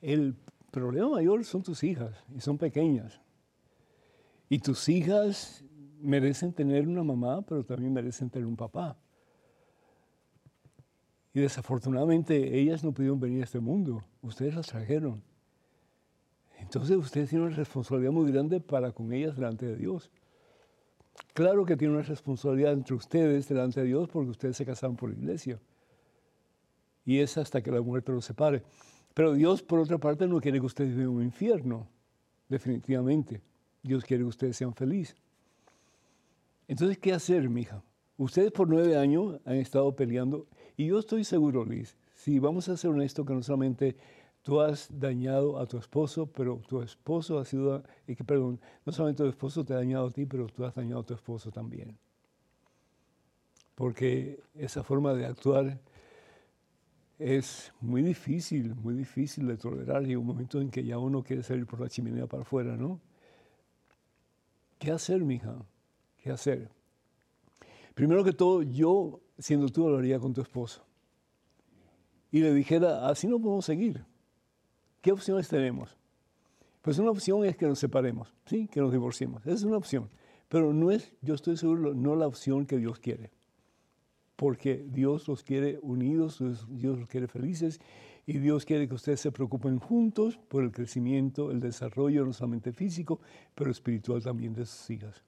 el 0.00 0.34
problema 0.70 1.10
mayor 1.10 1.44
son 1.44 1.62
tus 1.62 1.84
hijas, 1.84 2.16
y 2.34 2.40
son 2.40 2.56
pequeñas. 2.56 3.20
Y 4.48 4.60
tus 4.60 4.88
hijas 4.88 5.62
merecen 6.00 6.54
tener 6.54 6.88
una 6.88 7.02
mamá, 7.02 7.42
pero 7.42 7.62
también 7.62 7.92
merecen 7.92 8.30
tener 8.30 8.46
un 8.46 8.56
papá. 8.56 8.96
Y 11.34 11.40
desafortunadamente 11.40 12.58
ellas 12.58 12.82
no 12.82 12.92
pudieron 12.92 13.20
venir 13.20 13.42
a 13.42 13.44
este 13.44 13.60
mundo, 13.60 14.02
ustedes 14.22 14.54
las 14.54 14.66
trajeron. 14.66 15.22
Entonces 16.72 16.96
ustedes 16.96 17.30
tienen 17.30 17.48
una 17.48 17.56
responsabilidad 17.56 18.12
muy 18.12 18.30
grande 18.30 18.60
para 18.60 18.92
con 18.92 19.12
ellas 19.12 19.34
delante 19.34 19.66
de 19.66 19.74
Dios. 19.74 20.08
Claro 21.34 21.66
que 21.66 21.76
tienen 21.76 21.96
una 21.96 22.06
responsabilidad 22.06 22.72
entre 22.74 22.94
ustedes 22.94 23.48
delante 23.48 23.80
de 23.80 23.86
Dios 23.86 24.08
porque 24.08 24.30
ustedes 24.30 24.56
se 24.56 24.64
casaron 24.64 24.94
por 24.94 25.10
la 25.10 25.16
iglesia. 25.16 25.58
Y 27.04 27.18
es 27.18 27.36
hasta 27.38 27.60
que 27.60 27.72
la 27.72 27.80
muerte 27.80 28.12
los 28.12 28.24
separe. 28.24 28.62
Pero 29.14 29.32
Dios, 29.32 29.64
por 29.64 29.80
otra 29.80 29.98
parte, 29.98 30.28
no 30.28 30.40
quiere 30.40 30.60
que 30.60 30.66
ustedes 30.66 30.94
vivan 30.94 31.16
un 31.16 31.24
infierno, 31.24 31.88
definitivamente. 32.48 33.42
Dios 33.82 34.04
quiere 34.04 34.22
que 34.22 34.28
ustedes 34.28 34.56
sean 34.56 34.72
felices. 34.72 35.16
Entonces, 36.68 36.98
¿qué 36.98 37.12
hacer, 37.12 37.48
mija? 37.48 37.82
Ustedes 38.16 38.52
por 38.52 38.68
nueve 38.68 38.96
años 38.96 39.40
han 39.44 39.56
estado 39.56 39.96
peleando 39.96 40.46
y 40.76 40.86
yo 40.86 41.00
estoy 41.00 41.24
seguro, 41.24 41.64
Liz, 41.64 41.96
si 42.14 42.38
vamos 42.38 42.68
a 42.68 42.76
ser 42.76 42.90
honestos, 42.90 43.26
que 43.26 43.32
no 43.32 43.42
solamente 43.42 43.96
tú 44.42 44.60
has 44.60 44.88
dañado 44.90 45.58
a 45.58 45.66
tu 45.66 45.78
esposo, 45.78 46.26
pero 46.26 46.60
tu 46.68 46.82
esposo 46.82 47.38
ha 47.38 47.44
sido, 47.44 47.82
y 48.06 48.16
que, 48.16 48.24
perdón, 48.24 48.60
no 48.84 48.92
solamente 48.92 49.22
tu 49.22 49.28
esposo 49.28 49.64
te 49.64 49.74
ha 49.74 49.76
dañado 49.76 50.06
a 50.06 50.10
ti, 50.10 50.26
pero 50.26 50.46
tú 50.46 50.64
has 50.64 50.74
dañado 50.74 51.00
a 51.00 51.04
tu 51.04 51.14
esposo 51.14 51.50
también. 51.50 51.98
Porque 53.74 54.40
esa 54.54 54.82
forma 54.82 55.14
de 55.14 55.26
actuar 55.26 55.80
es 57.18 57.72
muy 57.80 58.02
difícil, 58.02 58.74
muy 58.74 58.94
difícil 58.94 59.46
de 59.46 59.56
tolerar. 59.56 60.06
y 60.06 60.16
un 60.16 60.26
momento 60.26 60.60
en 60.60 60.70
que 60.70 60.84
ya 60.84 60.98
uno 60.98 61.22
quiere 61.22 61.42
salir 61.42 61.66
por 61.66 61.80
la 61.80 61.88
chimenea 61.88 62.26
para 62.26 62.42
afuera, 62.42 62.76
¿no? 62.76 63.00
¿Qué 64.78 64.90
hacer, 64.90 65.20
mija? 65.22 65.56
qué 66.22 66.30
hacer. 66.30 66.70
Primero 67.94 68.24
que 68.24 68.32
todo, 68.32 68.62
yo, 68.62 69.20
siendo 69.38 69.68
tú, 69.68 69.88
lo 69.88 69.98
haría 69.98 70.18
con 70.18 70.32
tu 70.32 70.40
esposo. 70.40 70.84
Y 72.30 72.40
le 72.40 72.54
dijera, 72.54 73.08
así 73.08 73.26
no 73.26 73.40
podemos 73.40 73.64
seguir. 73.64 74.04
¿Qué 75.00 75.12
opciones 75.12 75.48
tenemos? 75.48 75.96
Pues 76.82 76.98
una 76.98 77.10
opción 77.10 77.44
es 77.44 77.56
que 77.56 77.66
nos 77.66 77.78
separemos, 77.78 78.34
¿sí? 78.46 78.68
que 78.68 78.80
nos 78.80 78.92
divorciemos. 78.92 79.42
Esa 79.46 79.54
es 79.54 79.62
una 79.64 79.76
opción. 79.76 80.08
Pero 80.48 80.72
no 80.72 80.90
es, 80.90 81.12
yo 81.22 81.34
estoy 81.34 81.56
seguro, 81.56 81.94
no 81.94 82.16
la 82.16 82.26
opción 82.26 82.66
que 82.66 82.78
Dios 82.78 82.98
quiere. 82.98 83.30
Porque 84.36 84.84
Dios 84.88 85.28
los 85.28 85.42
quiere 85.42 85.78
unidos, 85.82 86.42
Dios 86.68 86.98
los 86.98 87.08
quiere 87.08 87.28
felices 87.28 87.80
y 88.26 88.38
Dios 88.38 88.64
quiere 88.64 88.88
que 88.88 88.94
ustedes 88.94 89.20
se 89.20 89.32
preocupen 89.32 89.78
juntos 89.78 90.38
por 90.48 90.64
el 90.64 90.72
crecimiento, 90.72 91.50
el 91.50 91.60
desarrollo 91.60 92.24
no 92.24 92.32
solamente 92.32 92.72
físico, 92.72 93.20
pero 93.54 93.70
espiritual 93.70 94.22
también 94.22 94.54
de 94.54 94.64
sus 94.64 94.88
hijas. 94.90 95.22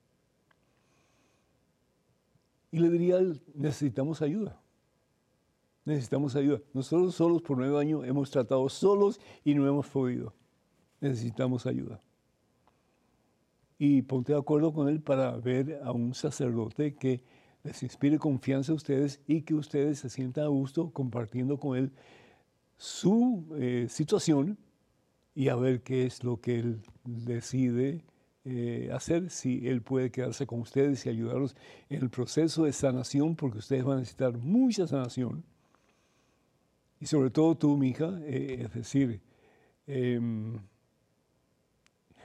Y 2.71 2.79
le 2.79 2.89
diría, 2.89 3.19
necesitamos 3.55 4.23
ayuda. 4.23 4.62
Necesitamos 5.85 6.37
ayuda. 6.37 6.61
Nosotros 6.73 7.15
solos 7.15 7.43
por 7.43 7.59
nueve 7.59 7.79
años 7.79 8.07
hemos 8.07 8.31
tratado 8.31 8.69
solos 8.69 9.21
y 9.45 9.55
no 9.55 9.67
hemos 9.67 9.89
podido. 9.89 10.33
Necesitamos 11.01 11.67
ayuda. 11.67 12.01
Y 13.79 14.03
ponte 14.03 14.33
de 14.33 14.39
acuerdo 14.39 14.73
con 14.73 14.89
él 14.89 15.01
para 15.01 15.33
ver 15.33 15.81
a 15.83 15.91
un 15.91 16.15
sacerdote 16.15 16.95
que 16.95 17.25
les 17.65 17.83
inspire 17.83 18.19
confianza 18.19 18.73
a 18.73 18.77
ustedes 18.77 19.21
y 19.27 19.43
que 19.43 19.55
ustedes 19.55 19.99
se 19.99 20.09
sientan 20.09 20.45
a 20.45 20.49
gusto 20.49 20.91
compartiendo 20.93 21.59
con 21.59 21.77
él 21.77 21.93
su 22.77 23.47
eh, 23.57 23.87
situación 23.89 24.59
y 25.35 25.49
a 25.49 25.57
ver 25.57 25.83
qué 25.83 26.07
es 26.07 26.23
lo 26.23 26.41
que 26.41 26.61
él 26.61 26.81
decide 27.05 28.05
eh, 28.45 28.91
hacer, 28.93 29.31
si 29.31 29.69
él 29.69 29.83
puede 29.83 30.11
quedarse 30.11 30.47
con 30.47 30.61
ustedes 30.61 31.07
y 31.07 31.09
ayudarlos 31.09 31.57
en 31.89 32.03
el 32.03 32.11
proceso 32.11 32.65
de 32.65 32.73
sanación, 32.73 33.37
porque 33.37 33.59
ustedes 33.59 33.85
van 33.85 33.99
a 33.99 34.01
necesitar 34.01 34.37
mucha 34.37 34.87
sanación. 34.87 35.45
Y 37.03 37.07
sobre 37.07 37.31
todo 37.31 37.57
tú, 37.57 37.77
mi 37.77 37.89
hija, 37.89 38.17
eh, 38.23 38.63
es 38.63 38.75
decir, 38.75 39.21
em, 39.89 40.57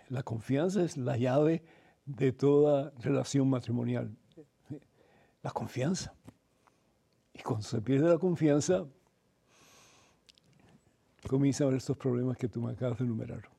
la 0.09 0.21
confianza 0.21 0.83
es 0.83 0.97
la 0.97 1.17
llave 1.17 1.63
de 2.05 2.31
toda 2.31 2.93
relación 2.99 3.49
matrimonial. 3.49 4.15
La 5.41 5.49
confianza. 5.49 6.13
Y 7.33 7.39
cuando 7.39 7.63
se 7.63 7.81
pierde 7.81 8.07
la 8.07 8.19
confianza, 8.19 8.85
comienza 11.27 11.63
a 11.63 11.67
haber 11.67 11.77
estos 11.77 11.97
problemas 11.97 12.37
que 12.37 12.47
tú 12.47 12.61
me 12.61 12.73
acabas 12.73 12.99
de 12.99 13.05
enumerar. 13.05 13.49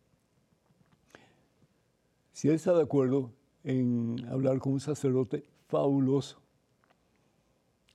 Si 2.30 2.46
él 2.46 2.54
está 2.54 2.72
de 2.74 2.82
acuerdo 2.84 3.32
en 3.64 4.24
hablar 4.30 4.60
con 4.60 4.74
un 4.74 4.80
sacerdote, 4.80 5.42
fabuloso. 5.66 6.40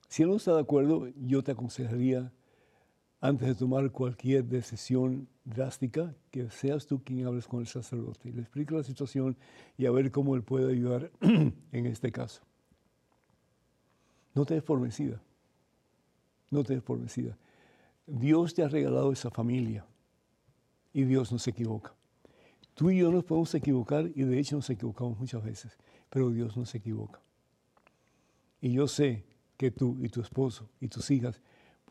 Si 0.10 0.24
él 0.24 0.28
no 0.28 0.36
está 0.36 0.56
de 0.56 0.60
acuerdo, 0.60 1.08
yo 1.16 1.42
te 1.42 1.54
aconsejaría, 1.54 2.30
antes 3.24 3.48
de 3.48 3.56
tomar 3.56 3.90
cualquier 3.90 4.44
decisión 4.44 5.30
drástica, 5.46 6.14
que 6.30 6.50
seas 6.50 6.86
tú 6.86 7.02
quien 7.02 7.26
hables 7.26 7.48
con 7.48 7.62
el 7.62 7.68
sacerdote 7.68 8.28
y 8.28 8.34
le 8.34 8.42
explique 8.42 8.76
la 8.76 8.84
situación 8.84 9.38
y 9.78 9.86
a 9.86 9.92
ver 9.92 10.12
cómo 10.12 10.36
él 10.36 10.44
puede 10.44 10.70
ayudar 10.70 11.10
en 11.22 11.86
este 11.86 12.12
caso. 12.12 12.42
No 14.34 14.44
te 14.44 14.56
des 14.56 14.64
por 14.64 14.82
vencida. 14.82 15.22
No 16.52 16.66
te 16.66 16.74
des 16.74 16.84
por 16.84 17.00
vencida. 17.00 17.38
Dios 18.08 18.54
te 18.54 18.62
ha 18.62 18.68
regalado 18.68 19.14
esa 19.14 19.30
familia 19.30 19.86
y 20.92 21.06
Dios 21.06 21.32
no 21.32 21.40
se 21.40 21.52
equivoca. 21.52 21.96
Tú 22.74 22.92
y 22.92 22.98
yo 22.98 23.10
nos 23.10 23.24
podemos 23.24 23.56
equivocar 23.56 24.12
y 24.14 24.24
de 24.24 24.38
hecho 24.38 24.58
nos 24.58 24.70
equivocamos 24.70 25.18
muchas 25.18 25.42
veces, 25.42 25.78
pero 26.10 26.30
Dios 26.30 26.58
no 26.58 26.66
se 26.66 26.80
equivoca. 26.80 27.22
Y 28.60 28.74
yo 28.74 28.86
sé 28.86 29.24
que 29.56 29.72
tú 29.72 29.98
y 30.02 30.10
tu 30.10 30.20
esposo 30.20 30.68
y 30.82 30.90
tus 30.90 31.10
hijas 31.10 31.40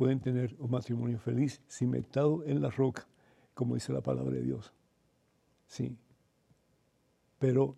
pueden 0.02 0.18
tener 0.18 0.56
un 0.58 0.68
matrimonio 0.68 1.16
feliz 1.20 1.62
cimentado 1.68 2.42
en 2.44 2.60
la 2.60 2.70
roca, 2.70 3.06
como 3.54 3.76
dice 3.76 3.92
la 3.92 4.00
palabra 4.00 4.32
de 4.32 4.42
Dios. 4.42 4.72
Sí. 5.68 5.96
Pero 7.38 7.76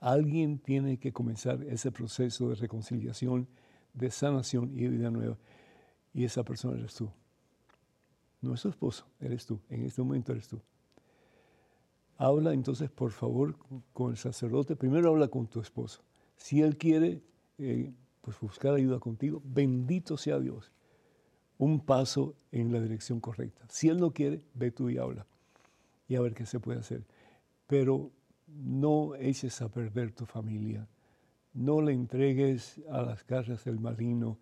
alguien 0.00 0.58
tiene 0.58 0.98
que 0.98 1.12
comenzar 1.12 1.62
ese 1.62 1.92
proceso 1.92 2.48
de 2.48 2.56
reconciliación, 2.56 3.46
de 3.94 4.10
sanación 4.10 4.72
y 4.76 4.82
de 4.82 4.88
vida 4.88 5.12
nueva. 5.12 5.38
Y 6.12 6.24
esa 6.24 6.42
persona 6.42 6.76
eres 6.78 6.96
tú. 6.96 7.08
No 8.40 8.52
es 8.52 8.62
tu 8.62 8.68
esposo, 8.68 9.06
eres 9.20 9.46
tú. 9.46 9.60
En 9.70 9.84
este 9.84 10.02
momento 10.02 10.32
eres 10.32 10.48
tú. 10.48 10.60
Habla 12.16 12.54
entonces, 12.54 12.90
por 12.90 13.12
favor, 13.12 13.54
con 13.92 14.10
el 14.10 14.16
sacerdote. 14.16 14.74
Primero 14.74 15.10
habla 15.10 15.28
con 15.28 15.46
tu 15.46 15.60
esposo. 15.60 16.02
Si 16.34 16.60
él 16.60 16.76
quiere 16.76 17.22
eh, 17.58 17.94
pues 18.20 18.36
buscar 18.40 18.74
ayuda 18.74 18.98
contigo, 18.98 19.40
bendito 19.44 20.16
sea 20.16 20.40
Dios. 20.40 20.72
Un 21.58 21.80
paso 21.80 22.34
en 22.52 22.72
la 22.72 22.80
dirección 22.80 23.20
correcta. 23.20 23.64
Si 23.68 23.88
él 23.88 23.98
no 23.98 24.12
quiere, 24.12 24.42
ve 24.54 24.70
tú 24.70 24.90
y 24.90 24.98
habla. 24.98 25.26
Y 26.08 26.14
a 26.14 26.20
ver 26.20 26.34
qué 26.34 26.46
se 26.46 26.60
puede 26.60 26.80
hacer. 26.80 27.04
Pero 27.66 28.10
no 28.46 29.14
eches 29.16 29.60
a 29.62 29.68
perder 29.68 30.12
tu 30.12 30.26
familia. 30.26 30.86
No 31.54 31.80
le 31.80 31.92
entregues 31.92 32.80
a 32.90 33.02
las 33.02 33.26
garras 33.26 33.64
del 33.64 33.80
maligno, 33.80 34.38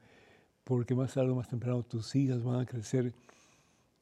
porque 0.64 0.94
más 0.94 1.14
tarde 1.14 1.30
o 1.30 1.36
más 1.36 1.48
temprano 1.48 1.82
tus 1.82 2.14
hijas 2.16 2.42
van 2.42 2.60
a 2.60 2.66
crecer 2.66 3.14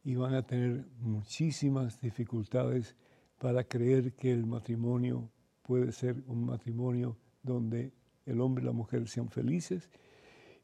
y 0.04 0.14
van 0.16 0.34
a 0.34 0.42
tener 0.42 0.84
muchísimas 1.00 2.00
dificultades 2.00 2.96
para 3.38 3.64
creer 3.64 4.14
que 4.14 4.32
el 4.32 4.46
matrimonio 4.46 5.30
puede 5.62 5.92
ser 5.92 6.22
un 6.26 6.44
matrimonio 6.46 7.16
donde 7.42 7.92
el 8.26 8.40
hombre 8.40 8.62
y 8.62 8.66
la 8.66 8.72
mujer 8.72 9.08
sean 9.08 9.28
felices 9.28 9.90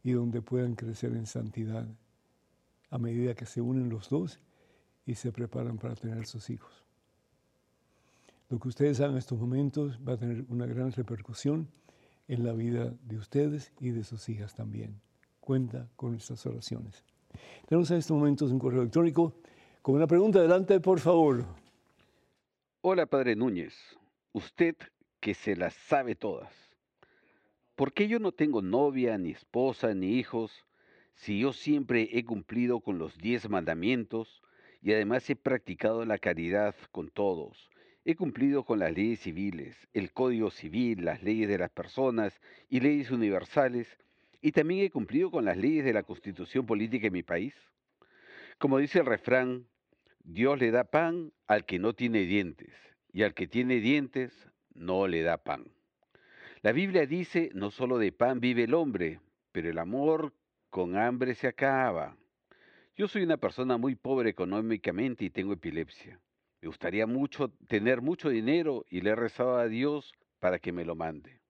y 0.02 0.12
donde 0.12 0.42
puedan 0.42 0.74
crecer 0.74 1.12
en 1.14 1.26
santidad 1.26 1.88
a 2.90 2.98
medida 2.98 3.34
que 3.34 3.46
se 3.46 3.60
unen 3.60 3.88
los 3.88 4.08
dos 4.08 4.40
y 5.06 5.14
se 5.14 5.32
preparan 5.32 5.78
para 5.78 5.94
tener 5.94 6.26
sus 6.26 6.50
hijos. 6.50 6.84
Lo 8.50 8.58
que 8.58 8.68
ustedes 8.68 9.00
hagan 9.00 9.12
en 9.12 9.18
estos 9.18 9.38
momentos 9.38 9.98
va 10.06 10.14
a 10.14 10.16
tener 10.16 10.44
una 10.48 10.66
gran 10.66 10.92
repercusión 10.92 11.68
en 12.28 12.44
la 12.44 12.52
vida 12.52 12.94
de 13.02 13.16
ustedes 13.16 13.72
y 13.80 13.90
de 13.90 14.04
sus 14.04 14.28
hijas 14.28 14.54
también. 14.54 15.00
Cuenta 15.40 15.88
con 15.96 16.14
estas 16.14 16.44
oraciones. 16.46 17.04
Tenemos 17.68 17.90
en 17.90 17.98
estos 17.98 18.16
momentos 18.16 18.50
un 18.50 18.58
correo 18.58 18.80
electrónico 18.80 19.34
con 19.82 19.94
una 19.96 20.06
pregunta. 20.06 20.38
Adelante, 20.38 20.80
por 20.80 21.00
favor. 21.00 21.44
Hola, 22.80 23.06
Padre 23.06 23.36
Núñez. 23.36 23.74
Usted 24.32 24.76
que 25.20 25.34
se 25.34 25.56
las 25.56 25.74
sabe 25.74 26.14
todas. 26.14 26.52
¿Por 27.74 27.92
qué 27.92 28.08
yo 28.08 28.18
no 28.18 28.32
tengo 28.32 28.62
novia, 28.62 29.18
ni 29.18 29.30
esposa, 29.30 29.94
ni 29.94 30.14
hijos, 30.18 30.64
si 31.18 31.40
yo 31.40 31.52
siempre 31.52 32.08
he 32.12 32.24
cumplido 32.24 32.78
con 32.80 32.98
los 32.98 33.18
diez 33.18 33.48
mandamientos 33.48 34.40
y 34.80 34.92
además 34.92 35.28
he 35.28 35.34
practicado 35.34 36.04
la 36.04 36.18
caridad 36.18 36.76
con 36.92 37.10
todos? 37.10 37.70
He 38.04 38.14
cumplido 38.14 38.64
con 38.64 38.78
las 38.78 38.92
leyes 38.94 39.20
civiles, 39.20 39.76
el 39.92 40.12
Código 40.12 40.50
Civil, 40.50 41.04
las 41.04 41.22
leyes 41.24 41.48
de 41.48 41.58
las 41.58 41.70
personas 41.70 42.40
y 42.68 42.78
leyes 42.78 43.10
universales 43.10 43.98
y 44.40 44.52
también 44.52 44.84
he 44.84 44.90
cumplido 44.90 45.32
con 45.32 45.44
las 45.44 45.56
leyes 45.56 45.84
de 45.84 45.92
la 45.92 46.04
constitución 46.04 46.66
política 46.66 47.08
en 47.08 47.12
mi 47.12 47.24
país. 47.24 47.54
Como 48.58 48.78
dice 48.78 49.00
el 49.00 49.06
refrán, 49.06 49.66
Dios 50.22 50.56
le 50.60 50.70
da 50.70 50.84
pan 50.84 51.32
al 51.48 51.66
que 51.66 51.80
no 51.80 51.94
tiene 51.94 52.26
dientes, 52.26 52.72
y 53.12 53.24
al 53.24 53.34
que 53.34 53.48
tiene 53.48 53.80
dientes 53.80 54.48
no 54.72 55.08
le 55.08 55.22
da 55.22 55.38
pan. 55.38 55.64
La 56.62 56.70
Biblia 56.70 57.06
dice, 57.06 57.50
no 57.54 57.72
solo 57.72 57.98
de 57.98 58.12
pan 58.12 58.38
vive 58.38 58.64
el 58.64 58.74
hombre, 58.74 59.20
pero 59.50 59.68
el 59.68 59.78
amor 59.78 60.32
con 60.70 60.96
hambre 60.96 61.34
se 61.34 61.48
acaba. 61.48 62.16
Yo 62.96 63.08
soy 63.08 63.22
una 63.22 63.36
persona 63.36 63.76
muy 63.76 63.94
pobre 63.94 64.30
económicamente 64.30 65.24
y 65.24 65.30
tengo 65.30 65.52
epilepsia. 65.52 66.20
Me 66.60 66.68
gustaría 66.68 67.06
mucho 67.06 67.50
tener 67.68 68.02
mucho 68.02 68.28
dinero 68.28 68.84
y 68.90 69.00
le 69.00 69.10
he 69.10 69.14
rezado 69.14 69.56
a 69.56 69.68
Dios 69.68 70.12
para 70.40 70.58
que 70.58 70.72
me 70.72 70.84
lo 70.84 70.96
mande. 70.96 71.40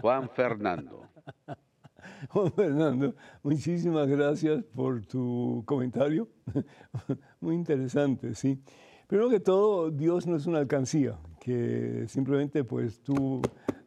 Juan 0.00 0.30
Fernando. 0.30 1.08
Juan 2.30 2.52
Fernando, 2.52 3.14
muchísimas 3.42 4.06
gracias 4.06 4.62
por 4.74 5.04
tu 5.06 5.64
comentario. 5.66 6.28
Muy 7.40 7.56
interesante, 7.56 8.34
sí. 8.34 8.62
Primero 9.06 9.30
que 9.30 9.40
todo, 9.40 9.90
Dios 9.90 10.26
no 10.26 10.36
es 10.36 10.46
una 10.46 10.58
alcancía, 10.58 11.18
que 11.40 12.04
simplemente 12.08 12.64
pues 12.64 13.00
tú 13.02 13.40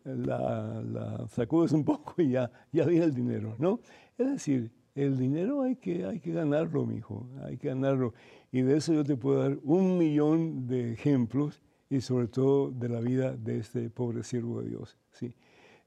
la, 0.03 1.25
sacudes 1.29 1.71
un 1.71 1.83
poco 1.83 2.21
y 2.21 2.31
ya, 2.31 2.51
ya 2.71 2.85
viene 2.85 3.05
el 3.05 3.13
dinero, 3.13 3.55
¿no? 3.59 3.79
Es 4.19 4.29
decir, 4.29 4.71
el 4.95 5.17
dinero 5.17 5.61
hay 5.61 5.77
que, 5.77 6.05
hay 6.05 6.19
que 6.19 6.33
ganarlo, 6.33 6.85
mi 6.85 6.97
hijo, 6.97 7.25
hay 7.43 7.57
que 7.57 7.69
ganarlo. 7.69 8.13
Y 8.51 8.61
de 8.61 8.75
eso 8.77 8.93
yo 8.93 9.05
te 9.05 9.15
puedo 9.15 9.41
dar 9.41 9.57
un 9.63 9.97
millón 9.97 10.67
de 10.67 10.91
ejemplos 10.91 11.61
y 11.89 12.01
sobre 12.01 12.27
todo 12.27 12.69
de 12.69 12.89
la 12.89 12.99
vida 12.99 13.35
de 13.37 13.59
este 13.59 13.89
pobre 13.89 14.23
siervo 14.23 14.61
de 14.61 14.69
Dios, 14.69 14.97
¿sí? 15.11 15.33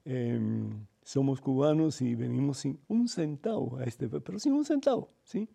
Em, 0.03 0.85
somos 1.03 1.41
cubanos 1.41 2.01
y 2.01 2.15
venimos 2.15 2.57
sin 2.57 2.79
un 2.87 3.07
centavo 3.07 3.77
a 3.77 3.83
este, 3.83 4.09
pero 4.09 4.39
sin 4.39 4.53
un 4.53 4.65
centavo, 4.65 5.11
¿sí? 5.23 5.47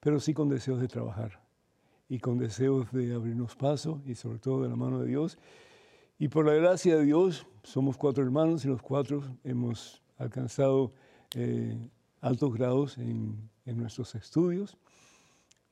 Pero 0.00 0.18
sí 0.18 0.32
con 0.32 0.48
deseos 0.48 0.80
de 0.80 0.88
trabajar 0.88 1.38
y 2.08 2.18
con 2.18 2.38
deseos 2.38 2.90
de 2.92 3.12
abrirnos 3.12 3.56
paso 3.56 4.00
y 4.06 4.14
sobre 4.14 4.38
todo 4.38 4.62
de 4.62 4.70
la 4.70 4.76
mano 4.76 5.00
de 5.00 5.06
Dios. 5.06 5.38
Y 6.18 6.28
por 6.28 6.46
la 6.46 6.54
gracia 6.54 6.96
de 6.96 7.04
Dios, 7.04 7.46
somos 7.62 7.98
cuatro 7.98 8.24
hermanos 8.24 8.64
y 8.64 8.68
los 8.68 8.80
cuatro 8.80 9.22
hemos 9.44 10.02
alcanzado 10.16 10.92
eh, 11.34 11.76
altos 12.20 12.54
grados 12.54 12.98
en, 12.98 13.50
en, 13.64 13.78
nuestros 13.78 14.14
estudios. 14.14 14.76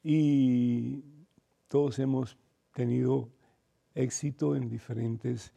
Y 0.02 1.02
todos 1.68 1.98
hemos 1.98 2.36
tenido 2.74 3.28
éxito 3.94 4.54
en 4.54 4.68
diferentes 4.68 5.52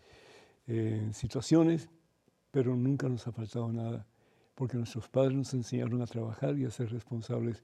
eh, 0.68 1.10
situaciones, 1.14 1.90
pero 2.50 2.76
nunca 2.76 3.08
nos 3.08 3.28
ha 3.28 3.32
faltado 3.32 3.72
nada, 3.72 4.06
porque 4.56 4.78
nuestros 4.78 5.08
padres 5.08 5.36
nos 5.36 5.54
enseñaron 5.54 6.02
a 6.02 6.08
trabajar 6.08 6.58
y 6.58 6.66
a 6.66 6.72
ser 6.72 6.92
responsables 6.92 7.64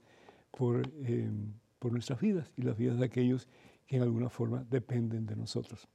por, 0.50 0.82
eh, 1.02 1.30
por 1.78 1.92
nuestras 1.92 2.20
vidas 2.20 2.52
y 2.56 2.62
las 2.62 2.76
vidas 2.76 2.98
de 2.98 3.06
aquellos 3.06 3.48
que 3.86 3.96
en 3.96 4.02
alguna 4.02 4.28
forma 4.28 4.64
dependen 4.68 5.26
de 5.26 5.36
nosotros. 5.36 5.88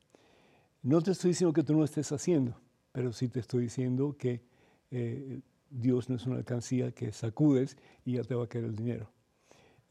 No 0.82 1.02
te 1.02 1.12
estoy 1.12 1.30
diciendo 1.30 1.54
que 1.54 1.64
tú 1.64 1.76
no 1.76 1.84
estés 1.84 2.12
haciendo, 2.12 2.60
pero 2.92 3.14
sí 3.14 3.30
te 3.30 3.40
estoy 3.40 3.64
diciendo 3.64 4.16
que 4.18 4.42
eh, 4.92 5.42
Dios 5.74 6.10
no 6.10 6.16
es 6.16 6.26
una 6.28 6.38
alcancía 6.38 6.92
que 6.92 7.12
sacudes 7.12 7.78
y 8.06 8.14
ya 8.14 8.24
te 8.24 8.36
va 8.36 8.44
a 8.44 8.48
caer 8.48 8.66
el 8.66 8.76
dinero. 8.76 9.10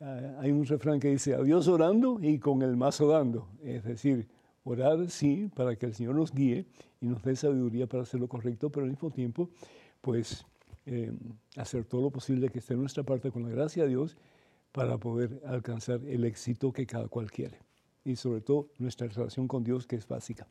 Ah, 0.00 0.38
hay 0.40 0.52
un 0.52 0.64
refrán 0.64 1.00
que 1.00 1.08
dice, 1.08 1.34
a 1.34 1.42
Dios 1.42 1.68
orando 1.68 2.18
y 2.20 2.38
con 2.38 2.62
el 2.62 2.76
mazo 2.76 3.08
dando. 3.08 3.48
Es 3.62 3.84
decir, 3.84 4.28
orar 4.64 5.10
sí 5.10 5.50
para 5.54 5.76
que 5.76 5.86
el 5.86 5.94
Señor 5.94 6.14
nos 6.14 6.32
guíe 6.32 6.66
y 7.00 7.06
nos 7.06 7.22
dé 7.22 7.34
sabiduría 7.34 7.86
para 7.86 8.04
hacer 8.04 8.20
lo 8.20 8.28
correcto, 8.28 8.70
pero 8.70 8.84
al 8.84 8.90
mismo 8.90 9.10
tiempo, 9.10 9.50
pues 10.00 10.46
em, 10.86 11.18
hacer 11.56 11.84
todo 11.84 12.02
lo 12.02 12.10
posible 12.10 12.48
que 12.48 12.60
esté 12.60 12.74
en 12.74 12.80
nuestra 12.80 13.02
parte 13.02 13.30
con 13.30 13.42
la 13.42 13.50
gracia 13.50 13.82
de 13.82 13.90
Dios 13.90 14.16
para 14.70 14.98
poder 14.98 15.42
alcanzar 15.46 16.00
el 16.06 16.24
éxito 16.24 16.72
que 16.72 16.86
cada 16.86 17.08
cual 17.08 17.30
quiere. 17.30 17.58
Y 18.04 18.16
sobre 18.16 18.40
todo 18.40 18.68
nuestra 18.78 19.08
relación 19.08 19.48
con 19.48 19.62
Dios 19.64 19.86
que 19.86 19.96
es 19.96 20.06
básica. 20.06 20.46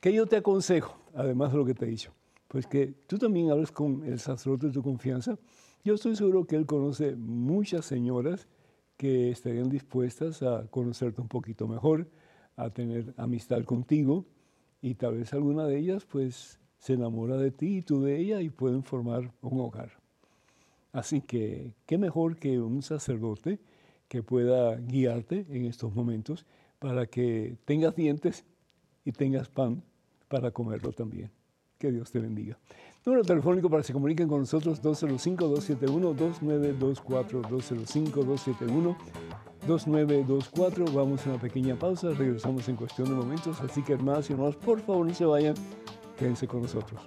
¿Qué 0.00 0.12
yo 0.14 0.26
te 0.26 0.36
aconsejo, 0.36 0.98
además 1.14 1.52
de 1.52 1.58
lo 1.58 1.64
que 1.66 1.74
te 1.74 1.84
he 1.84 1.88
dicho? 1.88 2.12
Pues 2.50 2.66
que 2.66 2.88
tú 3.06 3.16
también 3.16 3.48
hables 3.52 3.70
con 3.70 4.04
el 4.04 4.18
sacerdote 4.18 4.66
de 4.66 4.72
tu 4.72 4.82
confianza. 4.82 5.38
Yo 5.84 5.94
estoy 5.94 6.16
seguro 6.16 6.46
que 6.46 6.56
él 6.56 6.66
conoce 6.66 7.14
muchas 7.14 7.84
señoras 7.84 8.48
que 8.96 9.30
estarían 9.30 9.68
dispuestas 9.68 10.42
a 10.42 10.66
conocerte 10.66 11.20
un 11.20 11.28
poquito 11.28 11.68
mejor, 11.68 12.10
a 12.56 12.70
tener 12.70 13.14
amistad 13.16 13.62
contigo 13.62 14.26
y 14.82 14.96
tal 14.96 15.18
vez 15.18 15.32
alguna 15.32 15.64
de 15.64 15.78
ellas 15.78 16.04
pues 16.06 16.58
se 16.80 16.94
enamora 16.94 17.36
de 17.36 17.52
ti 17.52 17.76
y 17.76 17.82
tú 17.82 18.02
de 18.02 18.18
ella 18.18 18.40
y 18.40 18.50
pueden 18.50 18.82
formar 18.82 19.32
un 19.42 19.60
hogar. 19.60 19.92
Así 20.90 21.20
que, 21.20 21.76
¿qué 21.86 21.98
mejor 21.98 22.36
que 22.36 22.60
un 22.60 22.82
sacerdote 22.82 23.60
que 24.08 24.24
pueda 24.24 24.74
guiarte 24.74 25.46
en 25.50 25.66
estos 25.66 25.94
momentos 25.94 26.46
para 26.80 27.06
que 27.06 27.58
tengas 27.64 27.94
dientes 27.94 28.44
y 29.04 29.12
tengas 29.12 29.48
pan 29.48 29.84
para 30.26 30.50
comerlo 30.50 30.90
también? 30.90 31.30
Que 31.80 31.90
Dios 31.90 32.12
te 32.12 32.20
bendiga. 32.20 32.56
Número 33.06 33.24
telefónico 33.24 33.70
para 33.70 33.80
que 33.80 33.86
se 33.86 33.94
comuniquen 33.94 34.28
con 34.28 34.40
nosotros 34.40 34.82
205-271-2924, 34.82 37.40
205-271-2924. 39.66 40.92
Vamos 40.92 41.26
a 41.26 41.30
una 41.30 41.40
pequeña 41.40 41.78
pausa, 41.78 42.10
regresamos 42.10 42.68
en 42.68 42.76
cuestión 42.76 43.08
de 43.08 43.14
momentos, 43.14 43.58
así 43.62 43.82
que 43.82 43.94
hermanos 43.94 44.28
y 44.28 44.34
hermanos, 44.34 44.56
por 44.56 44.80
favor 44.80 45.06
no 45.06 45.14
se 45.14 45.24
vayan, 45.24 45.54
quédense 46.18 46.46
con 46.46 46.60
nosotros. 46.60 47.00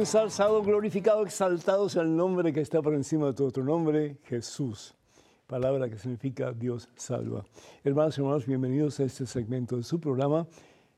Ensalzado, 0.00 0.62
glorificado, 0.62 1.22
exaltado 1.22 1.86
sea 1.90 2.00
el 2.00 2.16
nombre 2.16 2.54
que 2.54 2.62
está 2.62 2.80
por 2.80 2.94
encima 2.94 3.26
de 3.26 3.34
todo 3.34 3.48
otro 3.48 3.62
nombre, 3.62 4.16
Jesús. 4.24 4.94
Palabra 5.46 5.90
que 5.90 5.98
significa 5.98 6.52
Dios 6.52 6.88
salva. 6.94 7.44
Hermanos 7.84 8.16
y 8.16 8.22
hermanos, 8.22 8.46
bienvenidos 8.46 8.98
a 8.98 9.04
este 9.04 9.26
segmento 9.26 9.76
de 9.76 9.82
su 9.82 10.00
programa. 10.00 10.46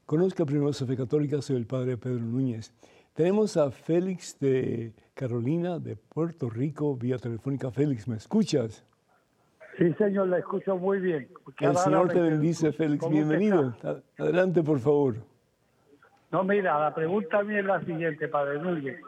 Conozca 0.06 0.44
primero 0.44 0.72
su 0.72 0.86
fe 0.86 0.96
católica, 0.96 1.42
soy 1.42 1.56
el 1.56 1.66
Padre 1.66 1.96
Pedro 1.96 2.20
Núñez. 2.20 2.72
Tenemos 3.12 3.56
a 3.56 3.72
Félix 3.72 4.38
de 4.38 4.92
Carolina, 5.14 5.80
de 5.80 5.96
Puerto 5.96 6.48
Rico, 6.48 6.94
vía 6.94 7.18
telefónica. 7.18 7.72
Félix, 7.72 8.06
¿me 8.06 8.16
escuchas? 8.16 8.84
Sí, 9.78 9.92
señor, 9.94 10.28
la 10.28 10.38
escucho 10.38 10.76
muy 10.76 11.00
bien. 11.00 11.28
El 11.58 11.76
Señor 11.76 12.12
te 12.12 12.20
bendice, 12.20 12.70
Félix. 12.70 13.08
Bienvenido. 13.08 13.74
Adelante, 14.16 14.62
por 14.62 14.78
favor. 14.78 15.31
No, 16.32 16.42
mira, 16.44 16.80
la 16.80 16.94
pregunta 16.94 17.42
mía 17.42 17.60
es 17.60 17.66
la 17.66 17.80
siguiente, 17.80 18.26
Padre 18.26 18.58
Núñez. 18.58 18.98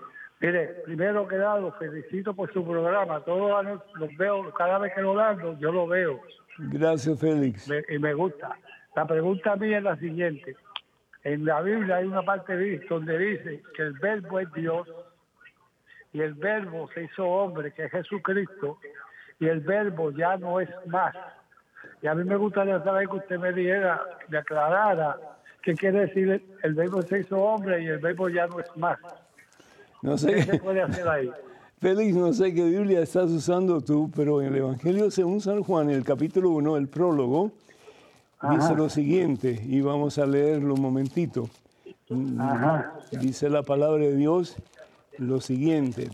Mire, 0.40 0.66
primero 0.84 1.26
que 1.26 1.36
nada, 1.36 1.58
los 1.58 1.74
felicito 1.78 2.34
por 2.34 2.52
su 2.52 2.62
programa. 2.62 3.20
Todos 3.20 3.64
los 3.94 4.16
veo, 4.18 4.52
cada 4.52 4.78
vez 4.78 4.92
que 4.94 5.00
lo 5.00 5.14
dan, 5.14 5.58
yo 5.58 5.72
lo 5.72 5.86
veo. 5.86 6.20
Gracias, 6.58 7.18
Félix. 7.18 7.70
y 7.88 7.98
me 7.98 8.12
gusta. 8.12 8.54
La 8.94 9.06
pregunta 9.06 9.56
mía 9.56 9.78
es 9.78 9.84
la 9.84 9.96
siguiente. 9.96 10.54
En 11.22 11.46
la 11.46 11.62
Biblia 11.62 11.96
hay 11.96 12.04
una 12.04 12.22
parte 12.22 12.78
donde 12.90 13.18
dice 13.18 13.62
que 13.74 13.82
el 13.82 13.94
verbo 13.94 14.40
es 14.40 14.52
Dios 14.52 14.86
y 16.12 16.20
el 16.20 16.34
verbo 16.34 16.90
se 16.92 17.04
hizo 17.04 17.26
hombre, 17.26 17.72
que 17.72 17.86
es 17.86 17.90
Jesucristo, 17.90 18.78
y 19.40 19.48
el 19.48 19.60
verbo 19.60 20.10
ya 20.10 20.36
no 20.36 20.60
es 20.60 20.68
más. 20.86 21.16
Y 22.02 22.06
a 22.06 22.14
mí 22.14 22.22
me 22.24 22.36
gustaría 22.36 22.84
saber 22.84 23.08
que 23.08 23.16
usted 23.16 23.38
me 23.38 23.52
dijera, 23.52 24.00
me 24.28 24.38
aclarara 24.38 25.16
¿Qué 25.64 25.74
quiere 25.74 26.00
decir 26.00 26.44
el 26.62 26.74
verbo 26.74 27.00
se 27.00 27.20
hizo 27.20 27.40
hombre 27.40 27.82
y 27.82 27.86
el 27.86 27.98
verbo 27.98 28.28
ya 28.28 28.46
no 28.46 28.60
es 28.60 28.66
más? 28.76 28.98
No 30.02 30.18
sé. 30.18 30.34
¿Qué 30.34 30.42
se 30.42 30.58
puede 30.58 30.82
hacer 30.82 31.08
ahí? 31.08 31.30
Félix, 31.80 32.14
no 32.14 32.32
sé 32.32 32.52
qué 32.52 32.64
Biblia 32.64 33.00
estás 33.00 33.30
usando 33.30 33.80
tú, 33.80 34.10
pero 34.14 34.42
en 34.42 34.48
el 34.48 34.56
Evangelio 34.56 35.10
según 35.10 35.40
San 35.40 35.62
Juan, 35.62 35.88
en 35.88 35.96
el 35.96 36.04
capítulo 36.04 36.50
1, 36.50 36.76
el 36.76 36.88
prólogo, 36.88 37.52
dice 38.50 38.74
lo 38.74 38.88
siguiente, 38.88 39.60
y 39.66 39.80
vamos 39.80 40.18
a 40.18 40.26
leerlo 40.26 40.74
un 40.74 40.82
momentito. 40.82 41.48
Dice 43.10 43.48
la 43.50 43.62
palabra 43.62 44.04
de 44.04 44.16
Dios 44.16 44.56
lo 45.18 45.40
siguiente. 45.40 46.10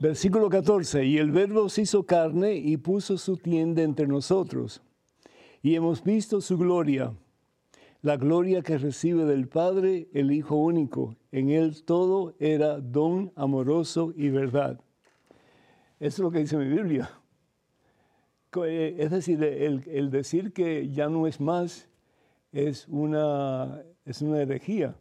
Versículo 0.00 0.48
14, 0.48 1.04
y 1.04 1.18
el 1.18 1.30
verbo 1.30 1.68
se 1.68 1.82
hizo 1.82 2.04
carne 2.04 2.54
y 2.54 2.76
puso 2.76 3.18
su 3.18 3.36
tienda 3.36 3.82
entre 3.82 4.06
nosotros 4.06 4.82
y 5.64 5.76
hemos 5.76 6.04
visto 6.04 6.42
su 6.42 6.58
gloria, 6.58 7.14
la 8.02 8.18
gloria 8.18 8.60
que 8.60 8.76
recibe 8.76 9.24
del 9.24 9.48
Padre 9.48 10.08
el 10.12 10.30
Hijo 10.30 10.56
único. 10.56 11.16
En 11.32 11.48
él 11.48 11.82
todo 11.84 12.34
era 12.38 12.78
don 12.80 13.32
amoroso 13.34 14.12
y 14.14 14.28
verdad. 14.28 14.78
Eso 15.98 16.16
es 16.16 16.18
lo 16.18 16.30
que 16.30 16.40
dice 16.40 16.58
mi 16.58 16.68
Biblia. 16.68 17.10
Eh, 18.62 18.96
es 18.98 19.10
decir, 19.10 19.42
el, 19.42 20.10
decir 20.10 20.52
que 20.52 20.90
ya 20.90 21.08
no 21.08 21.26
es 21.26 21.40
más 21.40 21.88
es 22.52 22.86
una, 22.88 23.82
es 24.04 24.20
una 24.20 24.42
herejía, 24.42 24.94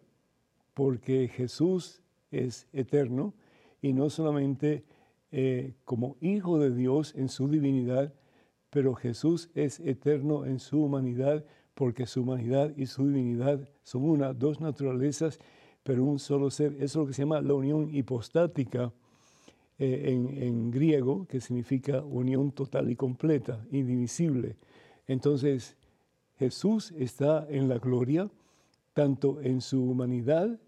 porque 0.74 1.28
Jesús 1.28 2.02
es 2.32 2.70
eterno 2.72 3.34
y 3.82 3.92
no 3.92 4.10
solamente 4.10 4.86
eh, 5.34 5.74
como 5.84 6.16
Hijo 6.22 6.58
de 6.58 6.74
Dios 6.74 7.14
en 7.16 7.28
su 7.28 7.50
divinidad, 7.50 8.14
pero 8.74 8.96
Jesús 8.96 9.52
es 9.54 9.80
eterno 9.82 10.46
en 10.46 10.60
su 10.60 10.84
humanidad 10.84 11.46
porque 11.76 12.08
su 12.08 12.24
humanidad 12.24 12.74
y 12.76 12.88
su 12.88 13.08
divinidad 13.08 13.70
son 13.84 14.04
una, 14.04 14.34
dos 14.34 14.62
naturalezas, 14.62 15.40
pero 15.84 16.04
un 16.04 16.18
solo 16.18 16.50
ser. 16.50 16.74
Eso 16.74 16.84
es 16.84 16.96
lo 16.96 17.06
que 17.06 17.14
se 17.14 17.22
llama 17.22 17.40
la 17.42 17.54
unión 17.54 17.94
hipostática 17.94 18.92
eh, 19.78 20.10
en, 20.42 20.72
griego, 20.72 21.28
que 21.28 21.40
significa 21.40 22.02
unión 22.02 22.52
total 22.52 22.90
y 22.90 22.96
completa, 22.96 23.64
indivisible. 23.72 24.56
Entonces, 25.08 25.78
Jesús 26.40 26.94
está 26.98 27.46
en 27.50 27.70
la 27.70 27.78
gloria, 27.78 28.28
tanto 28.94 29.40
en 29.42 29.62
su 29.62 29.84
humanidad, 29.84 30.60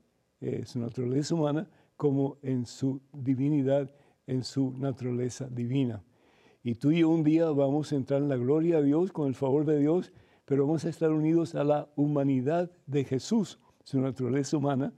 eh, 0.42 0.64
su 0.66 0.78
naturaleza 0.78 1.34
humana, 1.34 1.68
como 1.98 2.38
en 2.44 2.68
su 2.68 3.02
divinidad, 3.14 3.90
en 4.28 4.44
su 4.44 4.72
naturaleza 4.78 5.48
divina. 5.50 6.04
Y 6.66 6.74
tú 6.74 6.90
y 6.92 7.02
yo 7.02 7.10
un 7.10 7.24
día 7.24 7.46
vamos 7.52 7.92
a 7.92 7.96
entrar 7.96 8.24
en 8.24 8.28
la 8.28 8.38
gloria 8.38 8.78
de 8.78 8.88
Dios 8.88 9.12
con 9.12 9.28
el 9.28 9.36
favor 9.36 9.66
de 9.66 9.78
Dios, 9.78 10.12
pero 10.46 10.66
vamos 10.66 10.84
a 10.84 10.90
estar 10.90 11.12
unidos 11.12 11.54
a 11.54 11.64
la 11.64 11.88
humanidad 11.96 12.72
de 12.88 13.04
Jesús, 13.04 13.60
su 13.84 14.02
naturaleza 14.02 14.58
humana, 14.58 14.92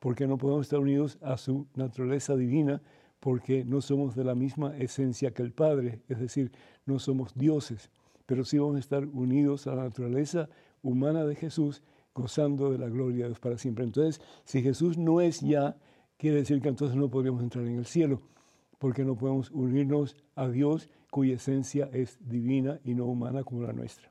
porque 0.00 0.26
no 0.26 0.36
podemos 0.36 0.66
estar 0.66 0.80
unidos 0.80 1.16
a 1.22 1.38
su 1.38 1.66
naturaleza 1.76 2.36
divina, 2.36 2.82
porque 3.20 3.64
no 3.64 3.80
somos 3.80 4.14
de 4.14 4.22
la 4.22 4.34
misma 4.34 4.76
esencia 4.76 5.30
que 5.30 5.40
el 5.40 5.52
Padre, 5.52 6.02
es 6.10 6.20
decir, 6.20 6.52
no 6.84 6.98
somos 6.98 7.32
dioses, 7.34 7.88
pero 8.26 8.44
sí 8.44 8.58
vamos 8.58 8.76
a 8.76 8.80
estar 8.80 9.06
unidos 9.06 9.66
a 9.66 9.74
la 9.74 9.84
naturaleza 9.84 10.50
humana 10.82 11.24
de 11.24 11.36
Jesús, 11.36 11.82
gozando 12.14 12.70
de 12.70 12.76
la 12.76 12.90
gloria 12.90 13.24
de 13.24 13.28
Dios 13.30 13.40
para 13.40 13.56
siempre. 13.56 13.86
Entonces, 13.86 14.20
si 14.44 14.60
Jesús 14.60 14.98
no 14.98 15.22
es 15.22 15.40
ya, 15.40 15.74
quiere 16.18 16.36
decir 16.36 16.60
que 16.60 16.68
entonces 16.68 16.98
no 16.98 17.08
podríamos 17.08 17.42
entrar 17.42 17.64
en 17.64 17.78
el 17.78 17.86
cielo, 17.86 18.20
porque 18.78 19.06
no 19.06 19.16
podemos 19.16 19.50
unirnos 19.52 20.16
a 20.34 20.50
Dios 20.50 20.90
cuya 21.14 21.34
esencia 21.34 21.88
es 21.92 22.18
divina 22.28 22.80
y 22.82 22.92
no 22.92 23.04
humana 23.04 23.44
como 23.44 23.62
la 23.62 23.72
nuestra. 23.72 24.10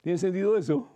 ¿Tiene 0.00 0.18
sentido 0.18 0.56
eso? 0.56 0.90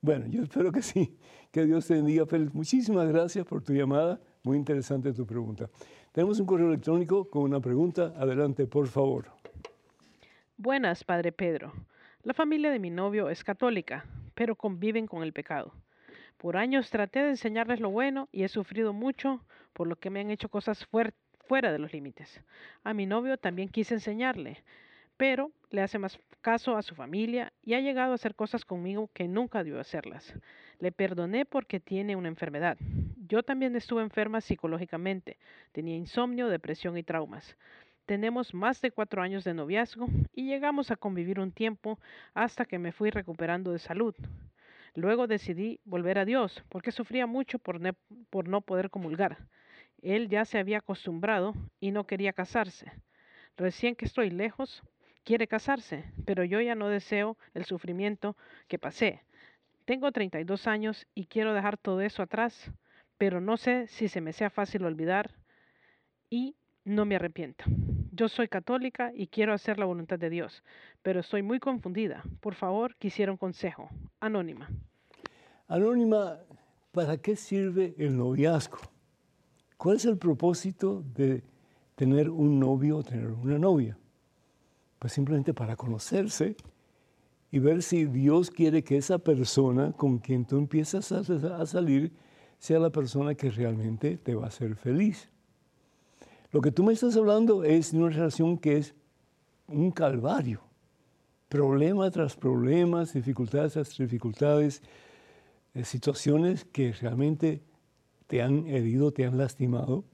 Bueno, 0.00 0.26
yo 0.28 0.44
espero 0.44 0.70
que 0.70 0.80
sí. 0.80 1.18
Que 1.50 1.66
Dios 1.66 1.88
te 1.88 1.94
bendiga, 1.94 2.26
Félix. 2.26 2.54
Muchísimas 2.54 3.08
gracias 3.08 3.44
por 3.44 3.60
tu 3.60 3.72
llamada. 3.72 4.20
Muy 4.44 4.56
interesante 4.56 5.12
tu 5.12 5.26
pregunta. 5.26 5.68
Tenemos 6.12 6.38
un 6.38 6.46
correo 6.46 6.68
electrónico 6.68 7.28
con 7.28 7.42
una 7.42 7.58
pregunta. 7.58 8.14
Adelante, 8.16 8.68
por 8.68 8.86
favor. 8.86 9.26
Buenas, 10.56 11.02
Padre 11.02 11.32
Pedro. 11.32 11.72
La 12.22 12.34
familia 12.34 12.70
de 12.70 12.78
mi 12.78 12.90
novio 12.90 13.30
es 13.30 13.42
católica, 13.42 14.06
pero 14.36 14.54
conviven 14.54 15.08
con 15.08 15.24
el 15.24 15.32
pecado. 15.32 15.72
Por 16.36 16.56
años 16.56 16.88
traté 16.88 17.18
de 17.18 17.30
enseñarles 17.30 17.80
lo 17.80 17.90
bueno 17.90 18.28
y 18.30 18.44
he 18.44 18.48
sufrido 18.48 18.92
mucho 18.92 19.44
por 19.72 19.88
lo 19.88 19.96
que 19.96 20.10
me 20.10 20.20
han 20.20 20.30
hecho 20.30 20.48
cosas 20.48 20.86
fuera 21.50 21.72
de 21.72 21.80
los 21.80 21.92
límites. 21.92 22.40
A 22.84 22.94
mi 22.94 23.06
novio 23.06 23.36
también 23.36 23.70
quise 23.70 23.94
enseñarle, 23.94 24.62
pero 25.16 25.50
le 25.70 25.82
hace 25.82 25.98
más 25.98 26.16
caso 26.40 26.76
a 26.76 26.82
su 26.82 26.94
familia 26.94 27.52
y 27.60 27.74
ha 27.74 27.80
llegado 27.80 28.12
a 28.12 28.14
hacer 28.14 28.36
cosas 28.36 28.64
conmigo 28.64 29.10
que 29.12 29.26
nunca 29.26 29.64
debió 29.64 29.80
hacerlas. 29.80 30.32
Le 30.78 30.92
perdoné 30.92 31.44
porque 31.44 31.80
tiene 31.80 32.14
una 32.14 32.28
enfermedad. 32.28 32.78
Yo 33.26 33.42
también 33.42 33.74
estuve 33.74 34.00
enferma 34.00 34.40
psicológicamente, 34.40 35.38
tenía 35.72 35.96
insomnio, 35.96 36.46
depresión 36.46 36.96
y 36.96 37.02
traumas. 37.02 37.56
Tenemos 38.06 38.54
más 38.54 38.80
de 38.80 38.92
cuatro 38.92 39.20
años 39.20 39.42
de 39.42 39.52
noviazgo 39.52 40.06
y 40.32 40.46
llegamos 40.46 40.92
a 40.92 40.96
convivir 40.96 41.40
un 41.40 41.50
tiempo 41.50 41.98
hasta 42.32 42.64
que 42.64 42.78
me 42.78 42.92
fui 42.92 43.10
recuperando 43.10 43.72
de 43.72 43.80
salud. 43.80 44.14
Luego 44.94 45.26
decidí 45.26 45.80
volver 45.84 46.20
a 46.20 46.24
Dios 46.24 46.62
porque 46.68 46.92
sufría 46.92 47.26
mucho 47.26 47.58
por, 47.58 47.80
por 48.30 48.48
no 48.48 48.60
poder 48.60 48.88
comulgar. 48.88 49.48
Él 50.02 50.28
ya 50.28 50.44
se 50.44 50.58
había 50.58 50.78
acostumbrado 50.78 51.54
y 51.80 51.90
no 51.90 52.04
quería 52.04 52.32
casarse. 52.32 52.90
Recién 53.56 53.94
que 53.94 54.06
estoy 54.06 54.30
lejos, 54.30 54.82
quiere 55.24 55.46
casarse, 55.46 56.04
pero 56.24 56.44
yo 56.44 56.60
ya 56.60 56.74
no 56.74 56.88
deseo 56.88 57.36
el 57.54 57.64
sufrimiento 57.64 58.36
que 58.68 58.78
pasé. 58.78 59.22
Tengo 59.84 60.12
32 60.12 60.66
años 60.66 61.06
y 61.14 61.26
quiero 61.26 61.52
dejar 61.52 61.76
todo 61.76 62.00
eso 62.00 62.22
atrás, 62.22 62.70
pero 63.18 63.40
no 63.40 63.56
sé 63.56 63.86
si 63.88 64.08
se 64.08 64.20
me 64.20 64.32
sea 64.32 64.50
fácil 64.50 64.84
olvidar 64.84 65.30
y 66.30 66.56
no 66.84 67.04
me 67.04 67.16
arrepiento. 67.16 67.64
Yo 68.12 68.28
soy 68.28 68.48
católica 68.48 69.12
y 69.14 69.26
quiero 69.26 69.52
hacer 69.52 69.78
la 69.78 69.84
voluntad 69.84 70.18
de 70.18 70.30
Dios, 70.30 70.62
pero 71.02 71.20
estoy 71.20 71.42
muy 71.42 71.58
confundida. 71.58 72.22
Por 72.40 72.54
favor, 72.54 72.96
quisiera 72.96 73.32
un 73.32 73.38
consejo. 73.38 73.88
Anónima. 74.20 74.68
Anónima, 75.68 76.38
¿para 76.92 77.16
qué 77.16 77.36
sirve 77.36 77.94
el 77.98 78.16
noviazgo? 78.16 78.78
¿Cuál 79.80 79.96
es 79.96 80.04
el 80.04 80.18
propósito 80.18 81.02
de 81.14 81.42
tener 81.94 82.28
un 82.28 82.60
novio 82.60 82.98
o 82.98 83.02
tener 83.02 83.28
una 83.28 83.58
novia? 83.58 83.96
Pues 84.98 85.14
simplemente 85.14 85.54
para 85.54 85.74
conocerse 85.74 86.54
y 87.50 87.60
ver 87.60 87.82
si 87.82 88.04
Dios 88.04 88.50
quiere 88.50 88.84
que 88.84 88.98
esa 88.98 89.16
persona 89.20 89.92
con 89.92 90.18
quien 90.18 90.44
tú 90.44 90.58
empiezas 90.58 91.10
a, 91.12 91.64
salir 91.64 92.12
sea 92.58 92.78
la 92.78 92.90
persona 92.90 93.34
que 93.34 93.50
realmente 93.50 94.18
te 94.18 94.34
va 94.34 94.44
a 94.44 94.48
hacer 94.48 94.76
feliz. 94.76 95.30
Lo 96.52 96.60
que 96.60 96.72
tú 96.72 96.84
me 96.84 96.92
estás 96.92 97.16
hablando 97.16 97.64
es 97.64 97.92
de 97.92 98.00
una 98.00 98.10
relación 98.10 98.58
que 98.58 98.76
es 98.76 98.94
un 99.66 99.92
calvario, 99.92 100.60
problema 101.48 102.10
tras 102.10 102.36
problemas, 102.36 103.14
dificultades 103.14 103.72
tras 103.72 103.96
dificultades, 103.96 104.82
eh, 105.72 105.84
situaciones 105.84 106.66
que 106.66 106.92
realmente 106.92 107.62
te 108.30 108.42
han 108.42 108.68
herido, 108.68 109.10
te 109.10 109.24
han 109.24 109.36
lastimado, 109.36 110.04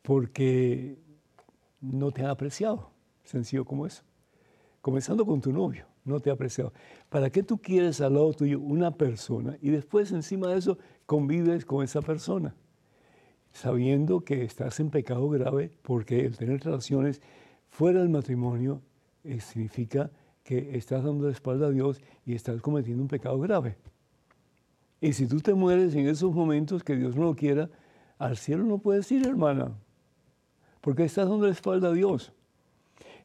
porque 0.00 0.96
no 1.82 2.10
te 2.10 2.22
han 2.22 2.30
apreciado, 2.30 2.90
sencillo 3.22 3.66
como 3.66 3.84
eso. 3.84 4.02
Comenzando 4.80 5.26
con 5.26 5.42
tu 5.42 5.52
novio 5.52 5.84
no 6.06 6.20
te 6.20 6.30
ha 6.30 6.32
apreciado. 6.32 6.72
¿Para 7.10 7.28
qué 7.28 7.42
tú 7.42 7.58
quieres 7.58 8.00
al 8.00 8.14
lado 8.14 8.32
tuyo 8.32 8.58
una 8.58 8.92
persona 8.92 9.58
y 9.60 9.68
después 9.68 10.10
encima 10.10 10.48
de 10.48 10.56
eso 10.56 10.78
convives 11.04 11.66
con 11.66 11.84
esa 11.84 12.00
persona? 12.00 12.54
Sabiendo 13.52 14.22
que 14.22 14.42
estás 14.42 14.80
en 14.80 14.88
pecado 14.88 15.28
grave 15.28 15.70
porque 15.82 16.24
el 16.24 16.34
tener 16.38 16.64
relaciones 16.64 17.20
fuera 17.68 18.00
del 18.00 18.08
matrimonio 18.08 18.80
eh, 19.22 19.40
significa 19.40 20.10
que 20.44 20.78
estás 20.78 21.04
dando 21.04 21.26
la 21.26 21.32
espalda 21.32 21.66
a 21.66 21.70
Dios 21.72 22.00
y 22.24 22.34
estás 22.34 22.62
cometiendo 22.62 23.02
un 23.02 23.08
pecado 23.08 23.38
grave. 23.38 23.76
Y 25.00 25.12
si 25.12 25.26
tú 25.26 25.40
te 25.40 25.54
mueres 25.54 25.94
en 25.94 26.08
esos 26.08 26.34
momentos 26.34 26.82
que 26.82 26.96
Dios 26.96 27.14
no 27.16 27.24
lo 27.24 27.36
quiera, 27.36 27.70
al 28.18 28.36
cielo 28.36 28.64
no 28.64 28.78
puedes 28.78 29.10
ir, 29.12 29.26
hermana, 29.26 29.72
porque 30.80 31.04
estás 31.04 31.28
dando 31.28 31.46
la 31.46 31.52
espalda 31.52 31.88
a 31.88 31.92
Dios. 31.92 32.32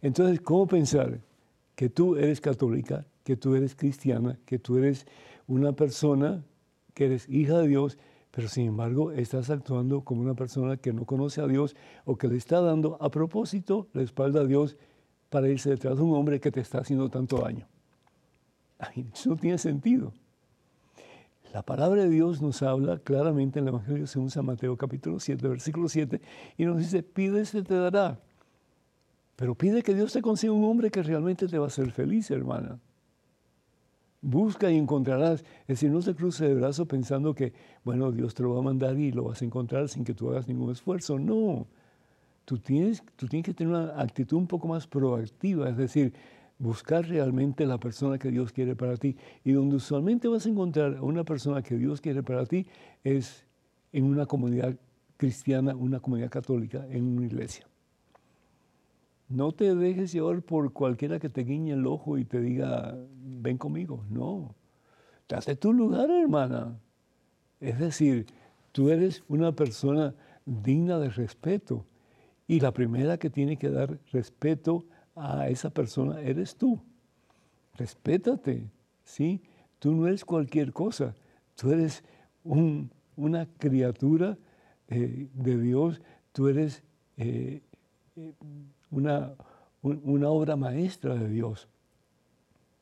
Entonces, 0.01 0.39
¿cómo 0.41 0.67
pensar? 0.67 1.19
que 1.75 1.89
tú 1.89 2.15
eres 2.15 2.41
católica, 2.41 3.05
que 3.23 3.35
tú 3.35 3.55
eres 3.55 3.75
cristiana, 3.75 4.39
que 4.45 4.59
tú 4.59 4.77
eres 4.77 5.05
una 5.47 5.73
persona 5.73 6.43
que 6.93 7.05
eres 7.05 7.27
hija 7.29 7.59
de 7.59 7.67
Dios, 7.67 7.97
pero 8.31 8.47
sin 8.47 8.67
embargo 8.67 9.11
estás 9.11 9.49
actuando 9.49 10.01
como 10.01 10.21
una 10.21 10.35
persona 10.35 10.77
que 10.77 10.93
no 10.93 11.05
conoce 11.05 11.41
a 11.41 11.47
Dios 11.47 11.75
o 12.05 12.17
que 12.17 12.27
le 12.27 12.37
está 12.37 12.61
dando 12.61 12.97
a 13.01 13.09
propósito 13.09 13.87
la 13.93 14.01
espalda 14.01 14.41
a 14.41 14.45
Dios 14.45 14.77
para 15.29 15.49
irse 15.49 15.69
detrás 15.69 15.97
de 15.97 16.03
un 16.03 16.13
hombre 16.13 16.39
que 16.39 16.51
te 16.51 16.61
está 16.61 16.79
haciendo 16.79 17.09
tanto 17.09 17.37
daño. 17.37 17.67
eso 19.13 19.31
no 19.31 19.37
tiene 19.37 19.57
sentido. 19.57 20.13
La 21.53 21.61
palabra 21.61 22.01
de 22.01 22.09
Dios 22.09 22.41
nos 22.41 22.63
habla 22.63 22.97
claramente 22.97 23.59
en 23.59 23.65
el 23.65 23.75
Evangelio 23.75 24.07
según 24.07 24.31
San 24.31 24.43
Mateo 24.43 24.75
capítulo 24.75 25.19
7, 25.19 25.47
versículo 25.47 25.87
7, 25.87 26.19
y 26.57 26.65
nos 26.65 26.79
dice, 26.79 27.03
pide, 27.03 27.45
se 27.45 27.61
te 27.61 27.75
dará. 27.75 28.19
Pero 29.35 29.53
pide 29.53 29.83
que 29.83 29.93
Dios 29.93 30.11
te 30.11 30.23
consiga 30.23 30.51
un 30.51 30.65
hombre 30.65 30.89
que 30.89 31.03
realmente 31.03 31.47
te 31.47 31.59
va 31.59 31.65
a 31.65 31.67
hacer 31.67 31.91
feliz, 31.91 32.31
hermana. 32.31 32.79
Busca 34.19 34.71
y 34.71 34.77
encontrarás. 34.77 35.41
Es 35.61 35.67
decir, 35.67 35.91
no 35.91 36.01
se 36.01 36.15
cruce 36.15 36.47
de 36.47 36.55
brazo 36.55 36.87
pensando 36.87 37.35
que, 37.35 37.53
bueno, 37.83 38.11
Dios 38.11 38.33
te 38.33 38.41
lo 38.41 38.55
va 38.55 38.59
a 38.59 38.63
mandar 38.63 38.97
y 38.97 39.11
lo 39.11 39.25
vas 39.25 39.43
a 39.43 39.45
encontrar 39.45 39.89
sin 39.89 40.03
que 40.03 40.15
tú 40.15 40.31
hagas 40.31 40.47
ningún 40.47 40.71
esfuerzo. 40.71 41.19
No. 41.19 41.67
Tú 42.45 42.57
tienes, 42.57 43.03
tú 43.15 43.27
tienes 43.27 43.45
que 43.45 43.53
tener 43.53 43.75
una 43.75 44.01
actitud 44.01 44.37
un 44.37 44.47
poco 44.47 44.67
más 44.67 44.87
proactiva, 44.87 45.69
es 45.69 45.77
decir, 45.77 46.13
buscar 46.57 47.07
realmente 47.07 47.65
la 47.65 47.77
persona 47.77 48.17
que 48.17 48.29
Dios 48.29 48.51
quiere 48.51 48.75
para 48.75 48.97
ti. 48.97 49.17
Y 49.43 49.51
donde 49.51 49.75
usualmente 49.75 50.27
vas 50.27 50.45
a 50.45 50.49
encontrar 50.49 50.97
a 50.97 51.01
una 51.01 51.23
persona 51.23 51.61
que 51.61 51.77
Dios 51.77 52.01
quiere 52.01 52.23
para 52.23 52.45
ti 52.45 52.67
es 53.03 53.45
en 53.91 54.05
una 54.05 54.25
comunidad 54.25 54.75
cristiana, 55.17 55.75
una 55.75 55.99
comunidad 55.99 56.29
católica, 56.29 56.85
en 56.89 57.17
una 57.17 57.25
iglesia. 57.25 57.67
No 59.29 59.51
te 59.51 59.73
dejes 59.73 60.11
llevar 60.11 60.41
por 60.41 60.73
cualquiera 60.73 61.19
que 61.19 61.29
te 61.29 61.43
guiñe 61.43 61.73
el 61.73 61.87
ojo 61.87 62.17
y 62.17 62.25
te 62.25 62.39
diga, 62.39 62.95
ven 63.23 63.57
conmigo. 63.57 64.03
No. 64.09 64.55
Date 65.27 65.55
tu 65.55 65.73
lugar, 65.73 66.09
hermana. 66.11 66.77
Es 67.59 67.79
decir, 67.79 68.27
tú 68.71 68.89
eres 68.89 69.23
una 69.27 69.53
persona 69.53 70.13
digna 70.45 70.99
de 70.99 71.09
respeto. 71.09 71.85
Y 72.47 72.59
la 72.59 72.73
primera 72.73 73.17
que 73.17 73.29
tiene 73.29 73.57
que 73.57 73.69
dar 73.69 73.99
respeto 74.11 74.85
a 75.15 75.49
esa 75.49 75.69
persona 75.69 76.19
eres 76.21 76.55
tú. 76.55 76.79
Respétate, 77.75 78.69
¿sí? 79.03 79.41
Tú 79.79 79.93
no 79.93 80.07
eres 80.07 80.23
cualquier 80.23 80.71
cosa. 80.73 81.15
Tú 81.55 81.71
eres 81.71 82.03
una 82.43 83.47
criatura 83.57 84.37
eh, 84.87 85.27
de 85.33 85.57
Dios. 85.57 86.01
Tú 86.31 86.47
eres 86.47 86.83
eh, 87.17 87.61
eh, 88.15 88.33
una, 88.91 89.33
una 89.81 90.29
obra 90.29 90.55
maestra 90.55 91.15
de 91.15 91.29
Dios. 91.29 91.67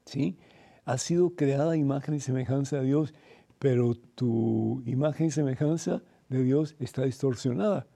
¿Sí? 0.06 0.38
Has 0.86 1.02
sido 1.04 1.36
creada 1.36 1.78
imagen 1.78 2.16
y 2.16 2.20
semejanza 2.20 2.78
de 2.78 2.86
Dios, 2.86 3.14
pero 3.60 3.96
tu 3.96 4.82
imagen 4.86 5.28
y 5.28 5.32
semejanza 5.32 6.02
de 6.28 6.44
Dios 6.44 6.76
está 6.80 7.04
distorsionada. 7.04 7.88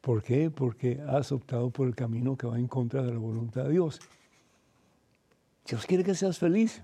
¿Por 0.00 0.22
qué? 0.22 0.50
Porque 0.50 1.00
has 1.06 1.32
optado 1.32 1.70
por 1.70 1.88
el 1.88 1.94
camino 1.94 2.36
que 2.36 2.46
va 2.46 2.58
en 2.58 2.68
contra 2.68 3.02
de 3.02 3.12
la 3.12 3.18
voluntad 3.18 3.64
de 3.64 3.70
Dios. 3.70 4.00
Dios 5.66 5.84
quiere 5.86 6.04
que 6.04 6.14
seas 6.14 6.38
feliz, 6.38 6.82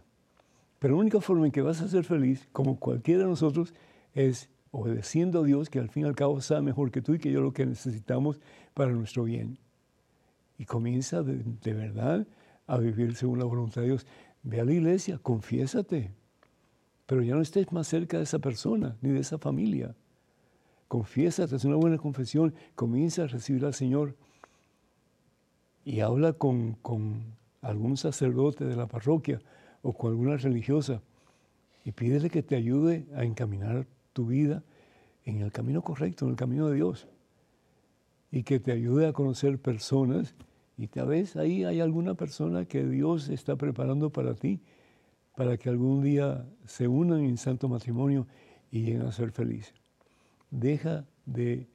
pero 0.78 0.94
la 0.94 1.00
única 1.00 1.20
forma 1.20 1.46
en 1.46 1.52
que 1.52 1.62
vas 1.62 1.80
a 1.80 1.88
ser 1.88 2.04
feliz, 2.04 2.48
como 2.52 2.78
cualquiera 2.78 3.22
de 3.22 3.28
nosotros, 3.28 3.72
es 4.12 4.50
obedeciendo 4.70 5.40
a 5.40 5.44
Dios, 5.44 5.70
que 5.70 5.78
al 5.78 5.88
fin 5.88 6.02
y 6.02 6.06
al 6.06 6.16
cabo 6.16 6.40
sabe 6.40 6.62
mejor 6.62 6.90
que 6.90 7.00
tú 7.00 7.14
y 7.14 7.18
que 7.18 7.30
yo 7.30 7.40
lo 7.40 7.52
que 7.52 7.64
necesitamos 7.64 8.40
para 8.74 8.90
nuestro 8.90 9.24
bien 9.24 9.58
y 10.58 10.64
comienza 10.64 11.22
de, 11.22 11.74
verdad 11.74 12.26
a 12.66 12.78
vivir 12.78 13.16
según 13.16 13.38
la 13.38 13.44
voluntad 13.44 13.82
de 13.82 13.88
Dios. 13.88 14.06
Ve 14.42 14.60
a 14.60 14.64
la 14.64 14.72
iglesia, 14.72 15.18
confiésate, 15.18 16.12
pero 17.06 17.22
ya 17.22 17.34
no 17.34 17.42
estés 17.42 17.70
más 17.72 17.86
cerca 17.88 18.18
de 18.18 18.24
esa 18.24 18.38
persona 18.38 18.96
ni 19.00 19.10
de 19.10 19.20
esa 19.20 19.38
familia. 19.38 19.94
Confiésate, 20.94 21.56
es 21.56 21.64
una 21.64 21.74
buena 21.74 21.98
confesión, 21.98 22.54
comienza 22.76 23.24
a 23.24 23.26
recibir 23.26 23.64
al 23.64 23.74
Señor 23.74 24.14
y 25.84 25.98
habla 25.98 26.34
con, 26.34 26.74
con 26.74 27.34
algún 27.62 27.96
sacerdote 27.96 28.64
de 28.64 28.76
la 28.76 28.86
parroquia 28.86 29.40
o 29.82 29.92
con 29.92 30.12
alguna 30.12 30.36
religiosa 30.36 31.02
y 31.84 31.90
pídele 31.90 32.30
que 32.30 32.44
te 32.44 32.54
ayude 32.54 33.06
a 33.16 33.24
encaminar 33.24 33.88
tu 34.12 34.26
vida 34.26 34.62
en 35.24 35.40
el 35.40 35.50
camino 35.50 35.82
correcto, 35.82 36.26
en 36.26 36.30
el 36.30 36.36
camino 36.36 36.68
de 36.68 36.76
Dios 36.76 37.08
y 38.30 38.44
que 38.44 38.60
te 38.60 38.70
ayude 38.70 39.08
a 39.08 39.12
conocer 39.12 39.58
personas 39.58 40.36
y 40.78 40.86
tal 40.86 41.08
vez 41.08 41.34
ahí 41.34 41.64
hay 41.64 41.80
alguna 41.80 42.14
persona 42.14 42.66
que 42.66 42.86
Dios 42.86 43.30
está 43.30 43.56
preparando 43.56 44.10
para 44.10 44.36
ti, 44.36 44.60
para 45.34 45.56
que 45.56 45.70
algún 45.70 46.04
día 46.04 46.46
se 46.66 46.86
unan 46.86 47.24
en 47.24 47.36
santo 47.36 47.68
matrimonio 47.68 48.28
y 48.70 48.82
lleguen 48.82 49.02
a 49.02 49.10
ser 49.10 49.32
felices. 49.32 49.83
Deja 50.54 51.04
de 51.26 51.66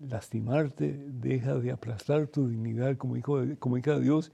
lastimarte, 0.00 0.98
deja 1.06 1.54
de 1.54 1.70
aplastar 1.70 2.26
tu 2.26 2.48
dignidad 2.48 2.96
como, 2.96 3.16
hijo 3.16 3.40
como 3.60 3.78
hija 3.78 3.94
de 3.94 4.00
Dios 4.00 4.32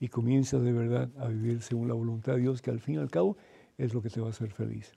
y 0.00 0.08
comienza 0.08 0.58
de 0.58 0.72
verdad 0.72 1.08
a 1.16 1.28
vivir 1.28 1.62
según 1.62 1.86
la 1.86 1.94
voluntad 1.94 2.34
de 2.34 2.40
Dios, 2.40 2.60
que 2.60 2.72
al 2.72 2.80
fin 2.80 2.96
y 2.96 2.98
al 2.98 3.08
cabo 3.08 3.36
es 3.78 3.94
lo 3.94 4.02
que 4.02 4.10
te 4.10 4.20
va 4.20 4.26
a 4.26 4.30
hacer 4.30 4.50
feliz. 4.50 4.92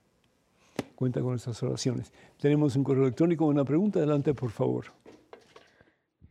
Cuenta 0.96 1.20
con 1.20 1.36
estas 1.36 1.62
oraciones. 1.62 2.12
Tenemos 2.40 2.74
un 2.74 2.82
correo 2.82 3.04
electrónico, 3.04 3.46
una 3.46 3.64
pregunta, 3.64 4.00
adelante 4.00 4.34
por 4.34 4.50
favor. 4.50 4.86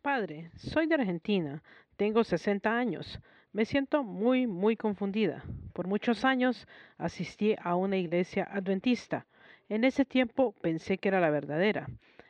Padre, 0.01 0.51
soy 0.57 0.85
de 0.85 0.95
Argentina, 0.95 1.63
tengo 1.95 2.25
60 2.25 2.77
años. 2.77 3.21
Me 3.53 3.63
siento 3.63 4.03
muy, 4.03 4.47
muy 4.47 4.75
confundida. 4.75 5.45
Por 5.71 5.87
muchos 5.87 6.25
años 6.25 6.67
asistí 6.97 7.55
a 7.63 7.75
una 7.75 7.95
iglesia 7.95 8.43
adventista. 8.51 9.25
En 9.69 9.83
ese 9.83 10.03
tiempo 10.03 10.53
pensé 10.61 10.97
que 10.97 11.09
era 11.09 11.19
la 11.19 11.29
verdadera. 11.29 11.87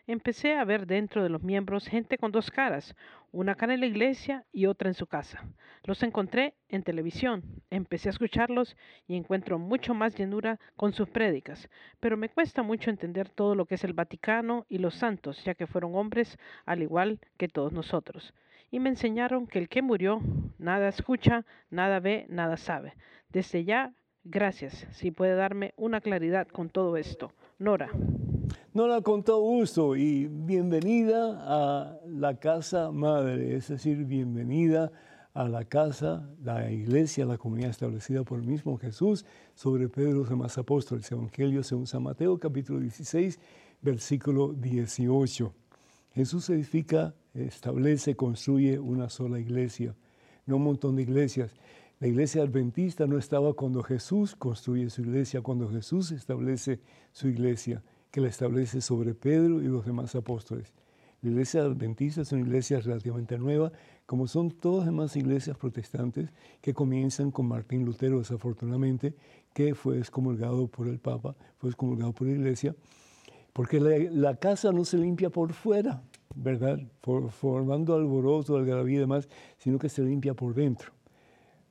Empecé 0.08 0.56
a 0.56 0.66
ver 0.66 0.86
dentro 0.86 1.24
de 1.24 1.30
los 1.30 1.42
miembros 1.42 1.88
gente 1.88 2.18
con 2.18 2.34
dos 2.34 2.52
caras, 2.52 2.98
una 3.32 3.56
cara 3.56 3.76
en 3.76 3.80
la 3.80 3.86
iglesia 3.86 4.44
y 4.52 4.66
otra 4.66 4.90
en 4.90 4.94
su 4.94 5.08
casa. 5.08 5.46
Los 5.86 6.04
encontré 6.04 6.56
en 6.68 6.84
televisión, 6.84 7.44
empecé 7.70 8.10
a 8.10 8.12
escucharlos 8.12 8.76
y 9.08 9.16
encuentro 9.16 9.58
mucho 9.58 9.94
más 9.94 10.18
llenura 10.18 10.60
con 10.76 10.92
sus 10.92 11.08
prédicas, 11.08 11.70
pero 12.02 12.18
me 12.18 12.28
cuesta 12.28 12.62
mucho 12.62 12.90
entender 12.90 13.30
todo 13.30 13.56
lo 13.56 13.66
que 13.66 13.76
es 13.76 13.86
el 13.86 13.94
Vaticano 13.94 14.66
y 14.68 14.80
los 14.80 14.96
santos, 14.96 15.42
ya 15.46 15.56
que 15.56 15.68
fueron 15.68 15.96
hombres 15.96 16.38
al 16.66 16.82
igual 16.82 17.20
que 17.38 17.48
todos 17.48 17.72
nosotros. 17.72 18.34
Y 18.70 18.80
me 18.80 18.90
enseñaron 18.90 19.48
que 19.48 19.60
el 19.60 19.70
que 19.70 19.82
murió 19.82 20.22
nada 20.58 20.90
escucha, 20.90 21.46
nada 21.70 22.02
ve, 22.02 22.26
nada 22.28 22.58
sabe. 22.58 22.96
Desde 23.30 23.64
ya, 23.64 23.94
gracias, 24.24 24.88
si 24.92 25.12
puede 25.12 25.36
darme 25.36 25.74
una 25.78 26.02
claridad 26.02 26.48
con 26.48 26.70
todo 26.70 26.98
esto. 26.98 27.32
Nora. 27.58 27.90
Nora, 28.74 29.02
con 29.02 29.24
todo 29.24 29.42
gusto 29.42 29.96
y 29.96 30.28
bienvenida 30.28 31.38
a 31.42 32.00
la 32.08 32.40
casa 32.40 32.92
madre, 32.92 33.56
es 33.56 33.68
decir, 33.68 34.06
bienvenida 34.06 34.92
a 35.34 35.48
la 35.48 35.64
casa, 35.66 36.30
la 36.44 36.72
iglesia, 36.72 37.26
la 37.26 37.38
comunidad 37.38 37.70
establecida 37.70 38.24
por 38.24 38.40
el 38.40 38.48
mismo 38.48 38.78
Jesús 38.78 39.26
sobre 39.54 39.88
Pedro 39.88 40.24
de 40.24 40.30
demás 40.30 40.58
apóstoles. 40.58 41.12
Evangelio 41.12 41.64
según 41.64 41.88
San 41.88 42.04
Mateo, 42.04 42.40
capítulo 42.40 42.80
16, 42.80 43.40
versículo 43.82 44.54
18. 44.54 45.54
Jesús 46.14 46.50
edifica, 46.50 47.14
establece, 47.34 48.16
construye 48.16 48.80
una 48.80 49.10
sola 49.10 49.40
iglesia, 49.40 49.96
no 50.46 50.58
un 50.58 50.64
montón 50.64 50.96
de 50.96 51.04
iglesias. 51.04 51.56
La 52.02 52.08
iglesia 52.08 52.44
adventista 52.44 53.08
no 53.08 53.18
estaba 53.18 53.54
cuando 53.54 53.84
Jesús 53.84 54.34
construye 54.34 54.90
su 54.90 55.02
iglesia, 55.02 55.42
cuando 55.42 55.68
Jesús 55.68 56.12
establece 56.12 56.80
su 57.12 57.28
iglesia, 57.28 57.84
que 58.10 58.22
la 58.22 58.30
establece 58.30 58.80
sobre 58.80 59.14
Pedro 59.14 59.62
y 59.62 59.66
los 59.66 59.86
demás 59.86 60.16
apóstoles. 60.16 60.72
La 61.22 61.30
iglesia 61.30 61.62
adventista 61.62 62.22
es 62.22 62.32
una 62.32 62.44
iglesia 62.44 62.80
relativamente 62.80 63.38
nueva, 63.38 63.74
como 64.06 64.28
son 64.28 64.50
todas 64.50 64.86
las 64.86 64.94
demás 64.94 65.16
iglesias 65.18 65.58
protestantes 65.58 66.32
que 66.62 66.74
comienzan 66.74 67.32
con 67.32 67.48
Martín 67.48 67.84
Lutero, 67.84 68.20
desafortunadamente, 68.20 69.14
que 69.52 69.76
fue 69.76 69.98
excomulgado 69.98 70.68
por 70.68 70.88
el 70.88 71.00
Papa, 71.00 71.36
fue 71.58 71.70
excomulgado 71.70 72.14
por 72.14 72.28
la 72.28 72.34
iglesia, 72.34 72.78
porque 73.52 73.82
la, 73.82 74.36
casa 74.38 74.72
no 74.72 74.86
se 74.86 74.98
limpia 74.98 75.30
por 75.32 75.52
fuera, 75.52 76.02
¿verdad? 76.34 76.80
formando 77.02 77.94
alboroto, 77.94 78.56
algarabía 78.56 78.96
y 78.96 79.00
demás, 79.00 79.28
sino 79.58 79.78
que 79.78 79.90
se 79.90 80.02
limpia 80.02 80.34
por 80.34 80.54
dentro. 80.54 80.94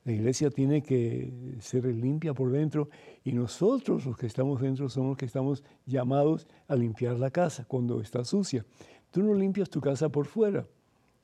La 0.05 0.13
iglesia 0.13 0.49
tiene 0.49 0.81
que 0.81 1.57
ser 1.59 1.85
limpia 1.85 2.33
por 2.33 2.51
dentro 2.51 2.89
y 3.23 3.33
nosotros 3.33 4.05
los 4.05 4.17
que 4.17 4.27
estamos 4.27 4.61
dentro 4.61 4.89
somos 4.89 5.09
los 5.09 5.17
que 5.17 5.25
estamos 5.25 5.63
llamados 5.85 6.47
a 6.67 6.75
limpiar 6.75 7.19
la 7.19 7.31
casa 7.31 7.65
cuando 7.65 7.99
está 8.01 8.23
sucia. 8.23 8.65
Tú 9.11 9.23
no 9.23 9.33
limpias 9.33 9.69
tu 9.69 9.81
casa 9.81 10.09
por 10.09 10.25
fuera 10.25 10.65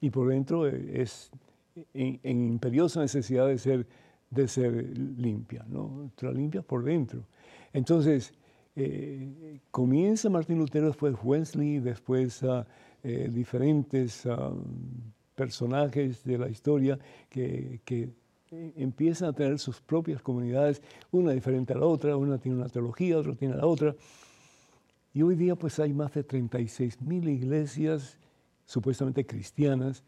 y 0.01 0.09
por 0.09 0.29
dentro 0.29 0.67
es 0.67 1.31
en, 1.93 2.19
imperiosa 2.23 3.01
necesidad 3.01 3.47
de 3.47 3.57
ser, 3.57 3.87
de 4.29 4.47
ser 4.47 4.97
limpia, 4.97 5.65
¿no? 5.67 6.11
Tú 6.15 6.25
la 6.25 6.31
limpias 6.31 6.65
por 6.65 6.83
dentro. 6.83 7.25
Entonces, 7.73 8.33
eh, 8.75 9.59
comienza 9.71 10.29
Martín 10.29 10.57
Lutero, 10.57 10.87
después 10.87 11.15
Wesley, 11.23 11.79
después 11.79 12.43
uh, 12.43 12.65
diferentes 13.29 14.27
personajes 15.35 16.23
de 16.23 16.37
la 16.37 16.49
historia 16.49 16.97
que, 17.29 17.81
que 17.85 18.09
empiezan 18.51 19.29
a 19.29 19.33
tener 19.33 19.59
sus 19.59 19.81
propias 19.81 20.21
comunidades, 20.21 20.81
una 21.11 21.31
diferente 21.31 21.73
a 21.73 21.77
la 21.77 21.85
otra, 21.85 22.15
una 22.17 22.37
tiene 22.37 22.57
una 22.57 22.69
teología, 22.69 23.17
otra 23.17 23.35
tiene 23.35 23.55
la 23.55 23.65
otra. 23.65 23.95
Y 25.13 25.21
hoy 25.21 25.35
día 25.35 25.55
pues 25.55 25.79
hay 25.79 25.93
más 25.93 26.13
de 26.13 26.23
36 26.23 27.01
mil 27.01 27.27
iglesias 27.27 28.17
supuestamente 28.65 29.25
cristianas 29.25 30.03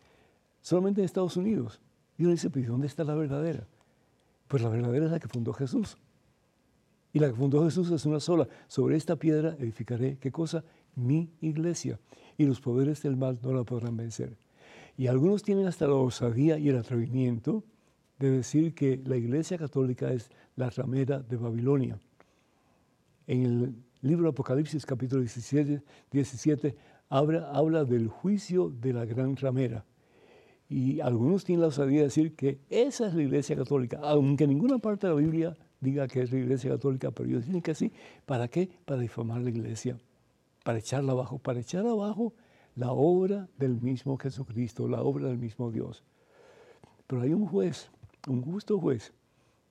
solamente 0.61 1.01
en 1.01 1.05
Estados 1.05 1.37
Unidos. 1.37 1.79
Y 2.17 2.23
uno 2.23 2.31
dice, 2.31 2.49
pues 2.49 2.67
¿dónde 2.67 2.87
está 2.87 3.03
la 3.03 3.15
verdadera? 3.15 3.65
Pues 4.47 4.61
la 4.63 4.69
verdadera 4.69 5.05
es 5.05 5.11
la 5.11 5.19
que 5.19 5.27
fundó 5.27 5.53
Jesús. 5.53 5.97
Y 7.13 7.19
la 7.19 7.27
que 7.27 7.35
fundó 7.35 7.63
Jesús 7.63 7.89
es 7.91 8.05
una 8.05 8.19
sola. 8.19 8.47
Sobre 8.67 8.97
esta 8.97 9.15
piedra 9.15 9.55
edificaré, 9.59 10.17
¿qué 10.19 10.31
cosa? 10.31 10.63
Mi 10.95 11.31
iglesia. 11.41 11.99
Y 12.37 12.45
los 12.45 12.59
poderes 12.59 13.01
del 13.01 13.15
mal 13.17 13.39
no 13.41 13.53
la 13.53 13.63
podrán 13.63 13.97
vencer. 13.97 14.35
Y 14.97 15.07
algunos 15.07 15.43
tienen 15.43 15.67
hasta 15.67 15.87
la 15.87 15.93
osadía 15.93 16.57
y 16.57 16.69
el 16.69 16.77
atrevimiento 16.77 17.63
de 18.19 18.31
decir 18.31 18.73
que 18.73 19.01
la 19.05 19.17
Iglesia 19.17 19.57
Católica 19.57 20.11
es 20.11 20.29
la 20.55 20.69
ramera 20.69 21.19
de 21.19 21.37
Babilonia. 21.37 21.99
En 23.27 23.43
el 23.43 23.75
libro 24.01 24.29
Apocalipsis 24.29 24.85
capítulo 24.85 25.21
17, 25.21 25.81
17 26.11 26.75
habla, 27.09 27.49
habla 27.51 27.83
del 27.83 28.07
juicio 28.07 28.69
de 28.69 28.93
la 28.93 29.05
gran 29.05 29.35
ramera. 29.35 29.85
Y 30.69 30.99
algunos 30.99 31.45
tienen 31.45 31.61
la 31.61 31.67
osadía 31.67 31.99
de 31.99 32.05
decir 32.05 32.35
que 32.35 32.59
esa 32.69 33.07
es 33.07 33.13
la 33.13 33.23
Iglesia 33.23 33.55
Católica, 33.55 33.99
aunque 34.01 34.47
ninguna 34.47 34.79
parte 34.79 35.07
de 35.07 35.13
la 35.13 35.19
Biblia 35.19 35.57
diga 35.79 36.07
que 36.07 36.21
es 36.21 36.31
la 36.31 36.39
Iglesia 36.39 36.71
Católica, 36.71 37.11
pero 37.11 37.29
ellos 37.29 37.45
dicen 37.45 37.61
que 37.61 37.75
sí. 37.75 37.91
¿Para 38.25 38.47
qué? 38.47 38.69
Para 38.85 38.99
difamar 39.01 39.41
la 39.41 39.49
Iglesia, 39.49 39.97
para 40.63 40.79
echarla 40.79 41.13
abajo, 41.13 41.37
para 41.37 41.59
echar 41.59 41.85
abajo 41.85 42.33
la 42.75 42.91
obra 42.91 43.47
del 43.57 43.81
mismo 43.81 44.17
Jesucristo, 44.17 44.87
la 44.87 45.01
obra 45.01 45.27
del 45.27 45.37
mismo 45.37 45.71
Dios. 45.71 46.03
Pero 47.07 47.21
hay 47.21 47.33
un 47.33 47.45
juez 47.45 47.89
un 48.27 48.41
justo 48.41 48.79
juez 48.79 49.13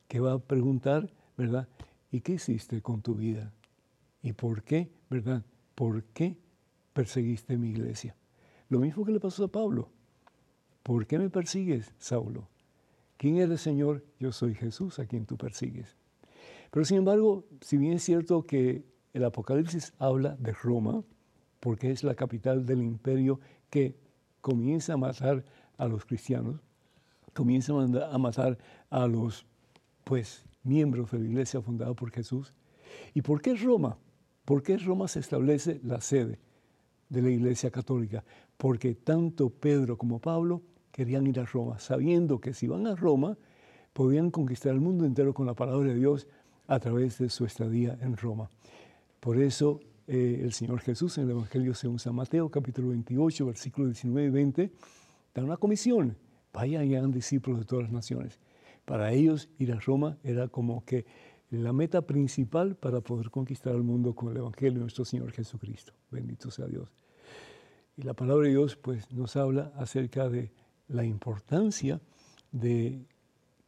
que 0.09 0.21
va 0.21 0.35
a 0.35 0.39
preguntar, 0.39 1.13
¿verdad? 1.37 1.69
¿Y 2.11 2.21
qué 2.21 2.35
hiciste 2.35 2.81
con 2.83 3.03
tu 3.03 3.15
vida? 3.15 3.53
¿Y 4.23 4.33
por 4.33 4.63
qué, 4.63 4.91
verdad? 5.11 5.45
¿Por 5.75 6.05
qué 6.05 6.37
perseguiste 6.93 7.57
mi 7.57 7.71
iglesia? 7.71 8.17
Lo 8.69 8.79
mismo 8.79 9.05
que 9.05 9.13
le 9.13 9.21
pasó 9.21 9.45
a 9.45 9.49
Pablo. 9.49 9.91
¿Por 10.83 11.07
qué 11.07 11.19
me 11.19 11.31
persigues, 11.31 11.93
Saulo? 11.99 12.49
¿Quién 13.17 13.39
eres, 13.39 13.61
Señor? 13.61 14.05
Yo 14.21 14.33
soy 14.33 14.55
Jesús 14.55 14.99
a 14.99 15.07
quien 15.07 15.27
tú 15.27 15.37
persigues. 15.37 15.97
Pero 16.71 16.85
sin 16.85 16.99
embargo, 16.99 17.45
si 17.61 17.77
bien 17.77 17.95
es 17.95 18.03
cierto 18.03 18.47
que 18.47 18.85
el 19.13 19.25
Apocalipsis 19.25 19.95
habla 19.99 20.37
de 20.37 20.53
Roma, 20.53 21.03
porque 21.61 21.91
es 21.91 22.05
la 22.05 22.15
capital 22.15 22.67
del 22.67 22.83
imperio 22.83 23.41
que 23.71 23.97
comienza 24.41 24.93
a 24.93 24.97
matar 24.97 25.45
a 25.79 25.89
los 25.89 26.05
cristianos, 26.05 26.61
comienzan 27.37 27.97
a 27.97 28.19
matar 28.19 28.59
a 28.91 29.07
los 29.07 29.47
pues, 30.03 30.45
miembros 30.65 31.11
de 31.11 31.19
la 31.19 31.27
iglesia 31.27 31.61
fundada 31.61 31.95
por 31.95 32.11
Jesús. 32.11 32.55
¿Y 33.15 33.23
por 33.23 33.43
qué 33.43 33.55
Roma? 33.55 33.99
¿Por 34.45 34.63
qué 34.63 34.79
Roma 34.79 35.07
se 35.07 35.21
establece 35.21 35.81
la 35.85 36.01
sede 36.01 36.41
de 37.09 37.23
la 37.23 37.29
iglesia 37.29 37.71
católica? 37.71 38.25
Porque 38.57 38.95
tanto 38.95 39.51
Pedro 39.51 39.99
como 39.99 40.19
Pablo 40.19 40.63
querían 40.91 41.27
ir 41.27 41.39
a 41.39 41.45
Roma, 41.45 41.79
sabiendo 41.79 42.41
que 42.41 42.55
si 42.55 42.67
van 42.67 42.87
a 42.87 42.97
Roma, 42.97 43.37
podían 43.93 44.31
conquistar 44.31 44.73
el 44.73 44.81
mundo 44.81 45.05
entero 45.05 45.35
con 45.35 45.47
la 45.47 45.55
palabra 45.55 45.91
de 45.91 45.97
Dios 45.97 46.27
a 46.67 46.81
través 46.81 47.19
de 47.19 47.29
su 47.29 47.45
estadía 47.45 47.99
en 48.01 48.17
Roma. 48.17 48.49
Por 49.21 49.39
eso 49.39 49.81
eh, 50.07 50.41
el 50.43 50.53
Señor 50.53 50.81
Jesús 50.81 51.19
en 51.19 51.25
el 51.25 51.31
Evangelio 51.33 51.75
según 51.75 51.99
San 51.99 52.15
Mateo, 52.15 52.49
capítulo 52.49 52.89
28, 52.89 53.47
versículos 53.47 53.91
19 53.91 54.29
y 54.29 54.31
20, 54.31 54.73
da 55.35 55.45
una 55.45 55.57
comisión 55.59 56.17
vayan 56.57 56.91
y 56.91 56.97
hagan 56.97 57.13
discípulos 57.13 57.61
de 57.61 57.67
todas 57.67 57.85
las 57.85 57.93
naciones. 57.93 58.41
Para 58.87 59.13
ellos 59.13 59.51
ir 59.59 59.73
a 59.73 59.79
Roma 59.79 60.17
era 60.25 60.49
como 60.49 60.87
que 60.87 61.05
la 61.51 61.75
meta 61.75 62.01
principal 62.07 62.77
para 62.77 63.03
poder 63.03 63.31
conquistar 63.31 63.75
el 63.75 63.83
mundo 63.83 64.15
con 64.15 64.31
el 64.31 64.39
Evangelio 64.39 64.75
de 64.75 64.81
nuestro 64.81 65.05
Señor 65.05 65.33
Jesucristo. 65.33 65.93
Bendito 66.11 66.51
sea 66.51 66.67
Dios. 66.67 66.95
Y 67.99 68.03
la 68.03 68.15
palabra 68.15 68.45
de 68.45 68.53
Dios 68.53 68.75
pues 68.75 69.13
nos 69.13 69.37
habla 69.37 69.71
acerca 69.77 70.31
de 70.31 70.51
la 70.89 71.05
importancia 71.05 72.01
de 72.53 73.05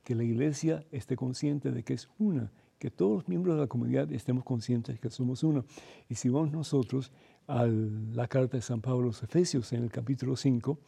que 0.03 0.15
la 0.15 0.25
iglesia 0.25 0.87
esté 0.91 1.15
consciente 1.15 1.71
de 1.71 1.83
que 1.83 1.93
es 1.93 2.09
una, 2.19 2.51
que 2.79 2.91
todos 2.91 3.13
los 3.19 3.29
miembros 3.29 3.57
de 3.57 3.61
la 3.61 3.67
comunidad 3.67 4.11
estemos 4.13 4.45
conscientes 4.45 4.95
de 4.95 4.99
que 4.99 5.11
somos 5.11 5.43
uno. 5.43 5.67
Y 6.09 6.15
si 6.15 6.31
vamos 6.31 6.53
nosotros 6.53 7.13
a 7.49 7.67
la 7.67 8.29
carta 8.29 8.57
de 8.57 8.63
San 8.63 8.81
Pablo 8.81 9.03
a 9.03 9.07
los 9.09 9.23
Efesios 9.23 9.75
en 9.75 9.83
el 9.83 9.91
capítulo 9.91 10.37
5, 10.37 10.79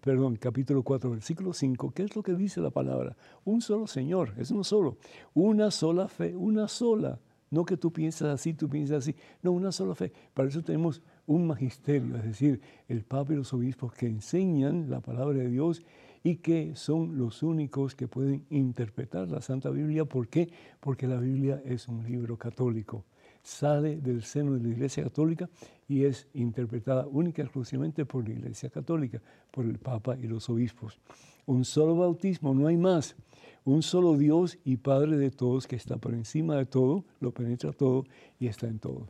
perdón, 0.00 0.36
capítulo 0.36 0.82
4, 0.82 1.10
versículo 1.10 1.52
5, 1.52 1.92
¿qué 1.92 2.02
es 2.02 2.14
lo 2.14 2.22
que 2.22 2.34
dice 2.34 2.60
la 2.60 2.70
palabra? 2.70 3.16
Un 3.44 3.60
solo 3.62 3.86
Señor, 3.86 4.34
es 4.36 4.50
uno 4.50 4.64
solo. 4.64 4.98
Una 5.34 5.70
sola 5.70 6.08
fe, 6.08 6.36
una 6.36 6.68
sola. 6.68 7.18
No 7.50 7.64
que 7.64 7.76
tú 7.76 7.92
piensas 7.92 8.28
así, 8.28 8.54
tú 8.54 8.68
piensas 8.68 8.98
así. 8.98 9.16
No, 9.42 9.52
una 9.52 9.72
sola 9.72 9.94
fe. 9.94 10.12
Para 10.34 10.48
eso 10.48 10.62
tenemos 10.62 11.02
un 11.26 11.46
magisterio, 11.46 12.16
es 12.16 12.24
decir, 12.24 12.60
el 12.86 13.02
Papa 13.02 13.32
y 13.32 13.36
los 13.36 13.52
obispos 13.52 13.92
que 13.92 14.06
enseñan 14.06 14.88
la 14.88 15.00
palabra 15.00 15.38
de 15.38 15.48
Dios 15.48 15.82
y 16.22 16.36
que 16.36 16.76
son 16.76 17.16
los 17.16 17.42
únicos 17.42 17.94
que 17.94 18.08
pueden 18.08 18.44
interpretar 18.50 19.28
la 19.28 19.40
Santa 19.40 19.70
Biblia. 19.70 20.04
¿Por 20.04 20.28
qué? 20.28 20.52
Porque 20.80 21.08
la 21.08 21.18
Biblia 21.18 21.62
es 21.64 21.88
un 21.88 22.04
libro 22.04 22.36
católico. 22.36 23.04
Sale 23.42 23.96
del 23.96 24.22
seno 24.22 24.52
de 24.52 24.60
la 24.60 24.68
Iglesia 24.68 25.04
Católica 25.04 25.48
y 25.88 26.04
es 26.04 26.28
interpretada 26.34 27.06
única 27.06 27.42
y 27.42 27.44
exclusivamente 27.44 28.04
por 28.04 28.28
la 28.28 28.34
Iglesia 28.34 28.70
Católica, 28.70 29.20
por 29.50 29.64
el 29.64 29.78
Papa 29.78 30.16
y 30.16 30.26
los 30.26 30.48
obispos. 30.48 30.98
Un 31.46 31.64
solo 31.64 31.96
bautismo, 31.96 32.54
no 32.54 32.66
hay 32.66 32.76
más. 32.76 33.16
Un 33.64 33.82
solo 33.82 34.16
Dios 34.16 34.58
y 34.64 34.76
Padre 34.76 35.16
de 35.16 35.30
todos 35.30 35.66
que 35.66 35.76
está 35.76 35.96
por 35.96 36.14
encima 36.14 36.56
de 36.56 36.66
todo, 36.66 37.04
lo 37.20 37.32
penetra 37.32 37.72
todo 37.72 38.04
y 38.38 38.46
está 38.46 38.68
en 38.68 38.78
todo. 38.78 39.08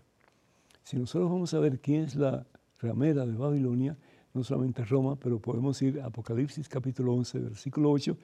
Si 0.83 0.97
nosotros 0.97 1.31
vamos 1.31 1.55
a 1.55 1.61
ver 1.61 1.81
quién 1.81 2.05
es 2.05 2.17
la 2.17 2.47
ramera 2.79 3.27
de 3.27 3.37
Babilonia, 3.37 3.97
no 4.33 4.45
solamente 4.45 4.85
Roma, 4.85 5.17
pero 5.17 5.39
podemos 5.39 5.81
ir 5.83 6.01
a 6.01 6.07
Apocalipsis 6.07 6.69
capítulo 6.69 7.15
11, 7.15 7.39
versículo 7.41 7.91
8, 7.91 8.17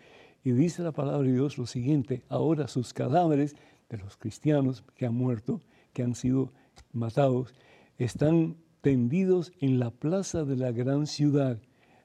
y 0.44 0.52
dice 0.52 0.82
la 0.82 0.92
palabra 0.92 1.26
de 1.26 1.34
Dios 1.34 1.58
lo 1.58 1.66
siguiente, 1.66 2.22
ahora 2.28 2.68
sus 2.68 2.92
cadáveres 2.92 3.56
de 3.88 3.98
los 3.98 4.16
cristianos 4.16 4.84
que 4.94 5.06
han 5.06 5.14
muerto, 5.14 5.60
que 5.96 6.02
han 6.02 6.14
sido 6.14 6.52
matados, 6.92 7.54
están 7.96 8.58
tendidos 8.82 9.50
en 9.60 9.78
la 9.78 9.90
plaza 9.90 10.44
de 10.44 10.54
la 10.54 10.70
gran 10.70 11.06
ciudad. 11.06 11.58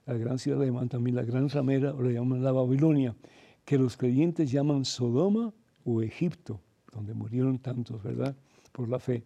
La 0.06 0.14
gran 0.14 0.40
ciudad 0.40 0.60
le 0.60 0.68
llaman 0.68 0.88
también 0.88 1.18
la 1.18 1.24
gran 1.24 1.50
ramera 1.50 1.94
o 1.94 2.02
le 2.02 2.14
llaman 2.14 2.42
la 2.42 2.54
Babilonia, 2.54 3.18
que 3.66 3.78
los 3.78 3.98
creyentes 3.98 4.50
llaman 4.50 4.86
Sodoma 4.86 5.54
o 5.84 6.02
Egipto, 6.02 6.62
donde 6.94 7.14
murieron 7.14 7.60
tantos, 7.60 8.02
¿verdad? 8.02 8.34
Por 8.72 8.88
la 8.88 8.98
fe. 8.98 9.26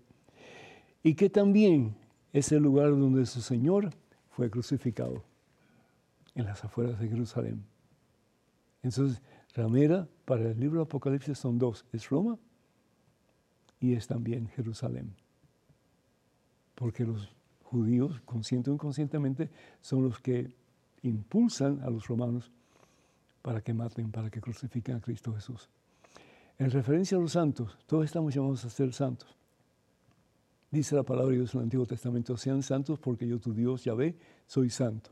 Y 1.04 1.14
que 1.14 1.30
también 1.30 1.96
es 2.34 2.52
el 2.52 2.64
lugar 2.64 2.90
donde 2.90 3.28
su 3.28 3.42
Señor 3.42 3.92
fue 4.32 4.50
crucificado 4.50 5.24
en 6.34 6.46
las 6.46 6.66
afueras 6.66 7.00
de 7.00 7.08
Jerusalén. 7.08 7.64
Entonces, 8.82 9.22
ramera 9.54 10.08
para 10.26 10.50
el 10.50 10.60
libro 10.60 10.80
de 10.80 10.86
Apocalipsis 10.86 11.38
son 11.38 11.60
dos, 11.60 11.86
es 11.94 12.10
Roma 12.10 12.40
y 13.80 13.94
es 13.94 14.08
también 14.08 14.48
Jerusalén. 14.50 15.16
Porque 16.76 17.06
los 17.06 17.34
judíos, 17.64 18.22
consciente 18.26 18.70
o 18.70 18.74
inconscientemente, 18.74 19.50
son 19.82 20.04
los 20.04 20.20
que 20.20 20.54
impulsan 21.02 21.82
a 21.84 21.90
los 21.90 22.08
romanos 22.08 22.52
para 23.42 23.62
que 23.62 23.74
maten, 23.74 24.12
para 24.12 24.30
que 24.30 24.42
crucifiquen 24.42 24.96
a 24.96 25.02
Cristo 25.02 25.34
Jesús. 25.34 25.70
En 26.58 26.72
referencia 26.72 27.18
a 27.18 27.22
los 27.22 27.34
santos, 27.34 27.78
todos 27.86 28.06
estamos 28.06 28.34
llamados 28.34 28.64
a 28.66 28.70
ser 28.70 28.94
santos. 28.94 29.36
Dice 30.72 30.96
la 30.96 31.04
palabra 31.04 31.32
de 31.32 31.38
Dios 31.38 31.54
en 31.54 31.60
el 31.60 31.64
Antiguo 31.66 31.86
Testamento, 31.86 32.38
sean 32.38 32.64
santos 32.64 33.00
porque 33.00 33.28
yo 33.28 33.40
tu 33.40 33.54
Dios, 33.54 33.84
Yahvé, 33.84 34.16
soy 34.48 34.70
santo. 34.70 35.12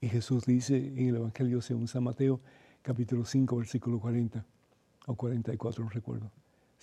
Y 0.00 0.08
Jesús 0.08 0.44
dice 0.46 0.76
en 0.76 1.08
el 1.08 1.16
Evangelio 1.16 1.60
según 1.60 1.88
San 1.88 2.04
Mateo, 2.04 2.40
capítulo 2.82 3.24
5, 3.24 3.56
versículo 3.56 4.00
40 4.00 4.44
o 5.06 5.14
44, 5.14 5.84
no 5.84 5.90
recuerdo. 5.90 6.30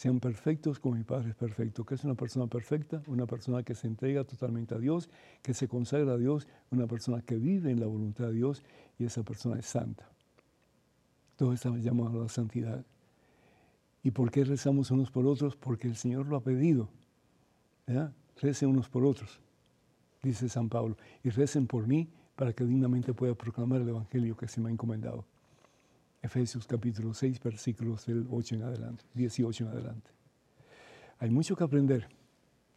Sean 0.01 0.19
perfectos 0.19 0.79
como 0.79 0.95
mi 0.95 1.03
Padre 1.03 1.29
es 1.29 1.35
perfecto. 1.35 1.85
¿Qué 1.85 1.93
es 1.93 2.03
una 2.03 2.15
persona 2.15 2.47
perfecta? 2.47 3.03
Una 3.05 3.27
persona 3.27 3.61
que 3.61 3.75
se 3.75 3.85
entrega 3.85 4.23
totalmente 4.23 4.73
a 4.73 4.79
Dios, 4.79 5.11
que 5.43 5.53
se 5.53 5.67
consagra 5.67 6.13
a 6.13 6.17
Dios, 6.17 6.47
una 6.71 6.87
persona 6.87 7.21
que 7.21 7.35
vive 7.35 7.69
en 7.69 7.79
la 7.79 7.85
voluntad 7.85 8.29
de 8.29 8.33
Dios 8.33 8.63
y 8.97 9.05
esa 9.05 9.21
persona 9.21 9.59
es 9.59 9.67
santa. 9.67 10.09
Todos 11.35 11.53
estamos 11.53 11.83
llamados 11.83 12.15
a 12.15 12.17
la 12.17 12.29
santidad. 12.29 12.83
¿Y 14.01 14.09
por 14.09 14.31
qué 14.31 14.43
rezamos 14.43 14.89
unos 14.89 15.11
por 15.11 15.27
otros? 15.27 15.55
Porque 15.55 15.87
el 15.87 15.95
Señor 15.95 16.25
lo 16.25 16.35
ha 16.35 16.41
pedido. 16.41 16.89
Recen 18.41 18.69
unos 18.69 18.89
por 18.89 19.05
otros, 19.05 19.39
dice 20.23 20.49
San 20.49 20.67
Pablo, 20.67 20.97
y 21.23 21.29
recen 21.29 21.67
por 21.67 21.85
mí 21.85 22.09
para 22.35 22.53
que 22.53 22.65
dignamente 22.65 23.13
pueda 23.13 23.35
proclamar 23.35 23.81
el 23.81 23.89
Evangelio 23.89 24.35
que 24.35 24.47
se 24.47 24.61
me 24.61 24.69
ha 24.69 24.71
encomendado. 24.71 25.25
Efesios 26.21 26.67
capítulo 26.67 27.13
6, 27.13 27.39
versículos 27.41 28.05
del 28.05 28.27
8 28.29 28.55
en 28.55 28.63
adelante, 28.63 29.03
18 29.15 29.63
en 29.63 29.69
adelante. 29.71 30.11
Hay 31.17 31.31
mucho 31.31 31.55
que 31.55 31.63
aprender, 31.63 32.07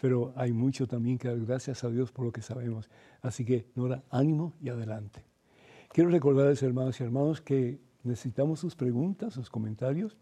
pero 0.01 0.33
hay 0.37 0.53
mucho 0.53 0.87
también 0.87 1.19
que 1.19 1.29
dar 1.29 1.39
gracias 1.41 1.85
a 1.85 1.91
Dios 1.91 2.11
por 2.11 2.25
lo 2.25 2.33
que 2.33 2.43
sabemos. 2.43 2.89
Así 3.21 3.45
que, 3.45 3.67
Nora, 3.75 4.03
ánimo 4.11 4.55
y 4.63 4.71
adelante. 4.71 5.25
Quiero 5.91 6.11
recordarles, 6.11 6.63
hermanos 6.63 6.99
y 7.01 7.05
hermanos, 7.05 7.41
que 7.41 7.79
necesitamos 8.03 8.61
sus 8.61 8.75
preguntas, 8.75 9.35
sus 9.35 9.51
comentarios. 9.51 10.17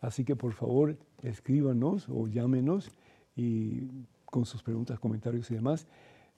Así 0.00 0.24
que, 0.24 0.36
por 0.36 0.52
favor, 0.52 0.96
escríbanos 1.22 2.08
o 2.08 2.26
llámenos 2.26 2.90
y 3.36 3.88
con 4.24 4.46
sus 4.46 4.62
preguntas, 4.62 4.98
comentarios 4.98 5.50
y 5.50 5.54
demás. 5.54 5.86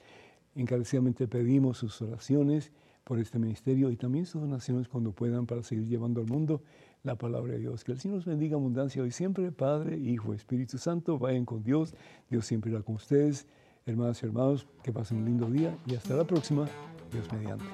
encarecidamente 0.55 1.28
pedimos 1.28 1.78
sus 1.78 2.01
oraciones 2.01 2.72
por 3.03 3.19
este 3.19 3.39
ministerio 3.39 3.91
y 3.91 3.97
también 3.97 4.26
sus 4.26 4.41
donaciones 4.41 4.88
cuando 4.88 5.11
puedan 5.11 5.45
para 5.45 5.63
seguir 5.63 5.88
llevando 5.88 6.22
al 6.22 6.28
mundo 6.28 6.61
la 7.03 7.15
palabra 7.15 7.53
de 7.53 7.59
Dios. 7.59 7.84
Que 7.84 7.93
el 7.93 7.99
Señor 7.99 8.17
nos 8.17 8.26
bendiga 8.26 8.55
abundancia 8.55 9.01
hoy 9.01 9.11
siempre, 9.11 9.51
Padre, 9.51 9.97
Hijo, 9.97 10.34
Espíritu 10.34 10.78
Santo. 10.78 11.17
Vayan 11.17 11.45
con 11.45 11.63
Dios. 11.63 11.95
Dios 12.30 12.45
siempre 12.45 12.72
irá 12.72 12.82
con 12.82 12.95
ustedes. 12.95 13.47
Hermanas 13.86 14.22
y 14.22 14.28
hermanos, 14.28 14.67
que 14.84 14.93
pasen 14.93 15.17
un 15.17 15.26
lindo 15.26 15.49
día 15.49 15.76
y 15.88 15.95
hasta 15.95 16.15
la 16.15 16.24
próxima. 16.24 16.67
Dios 17.11 17.32
mediante. 17.34 17.65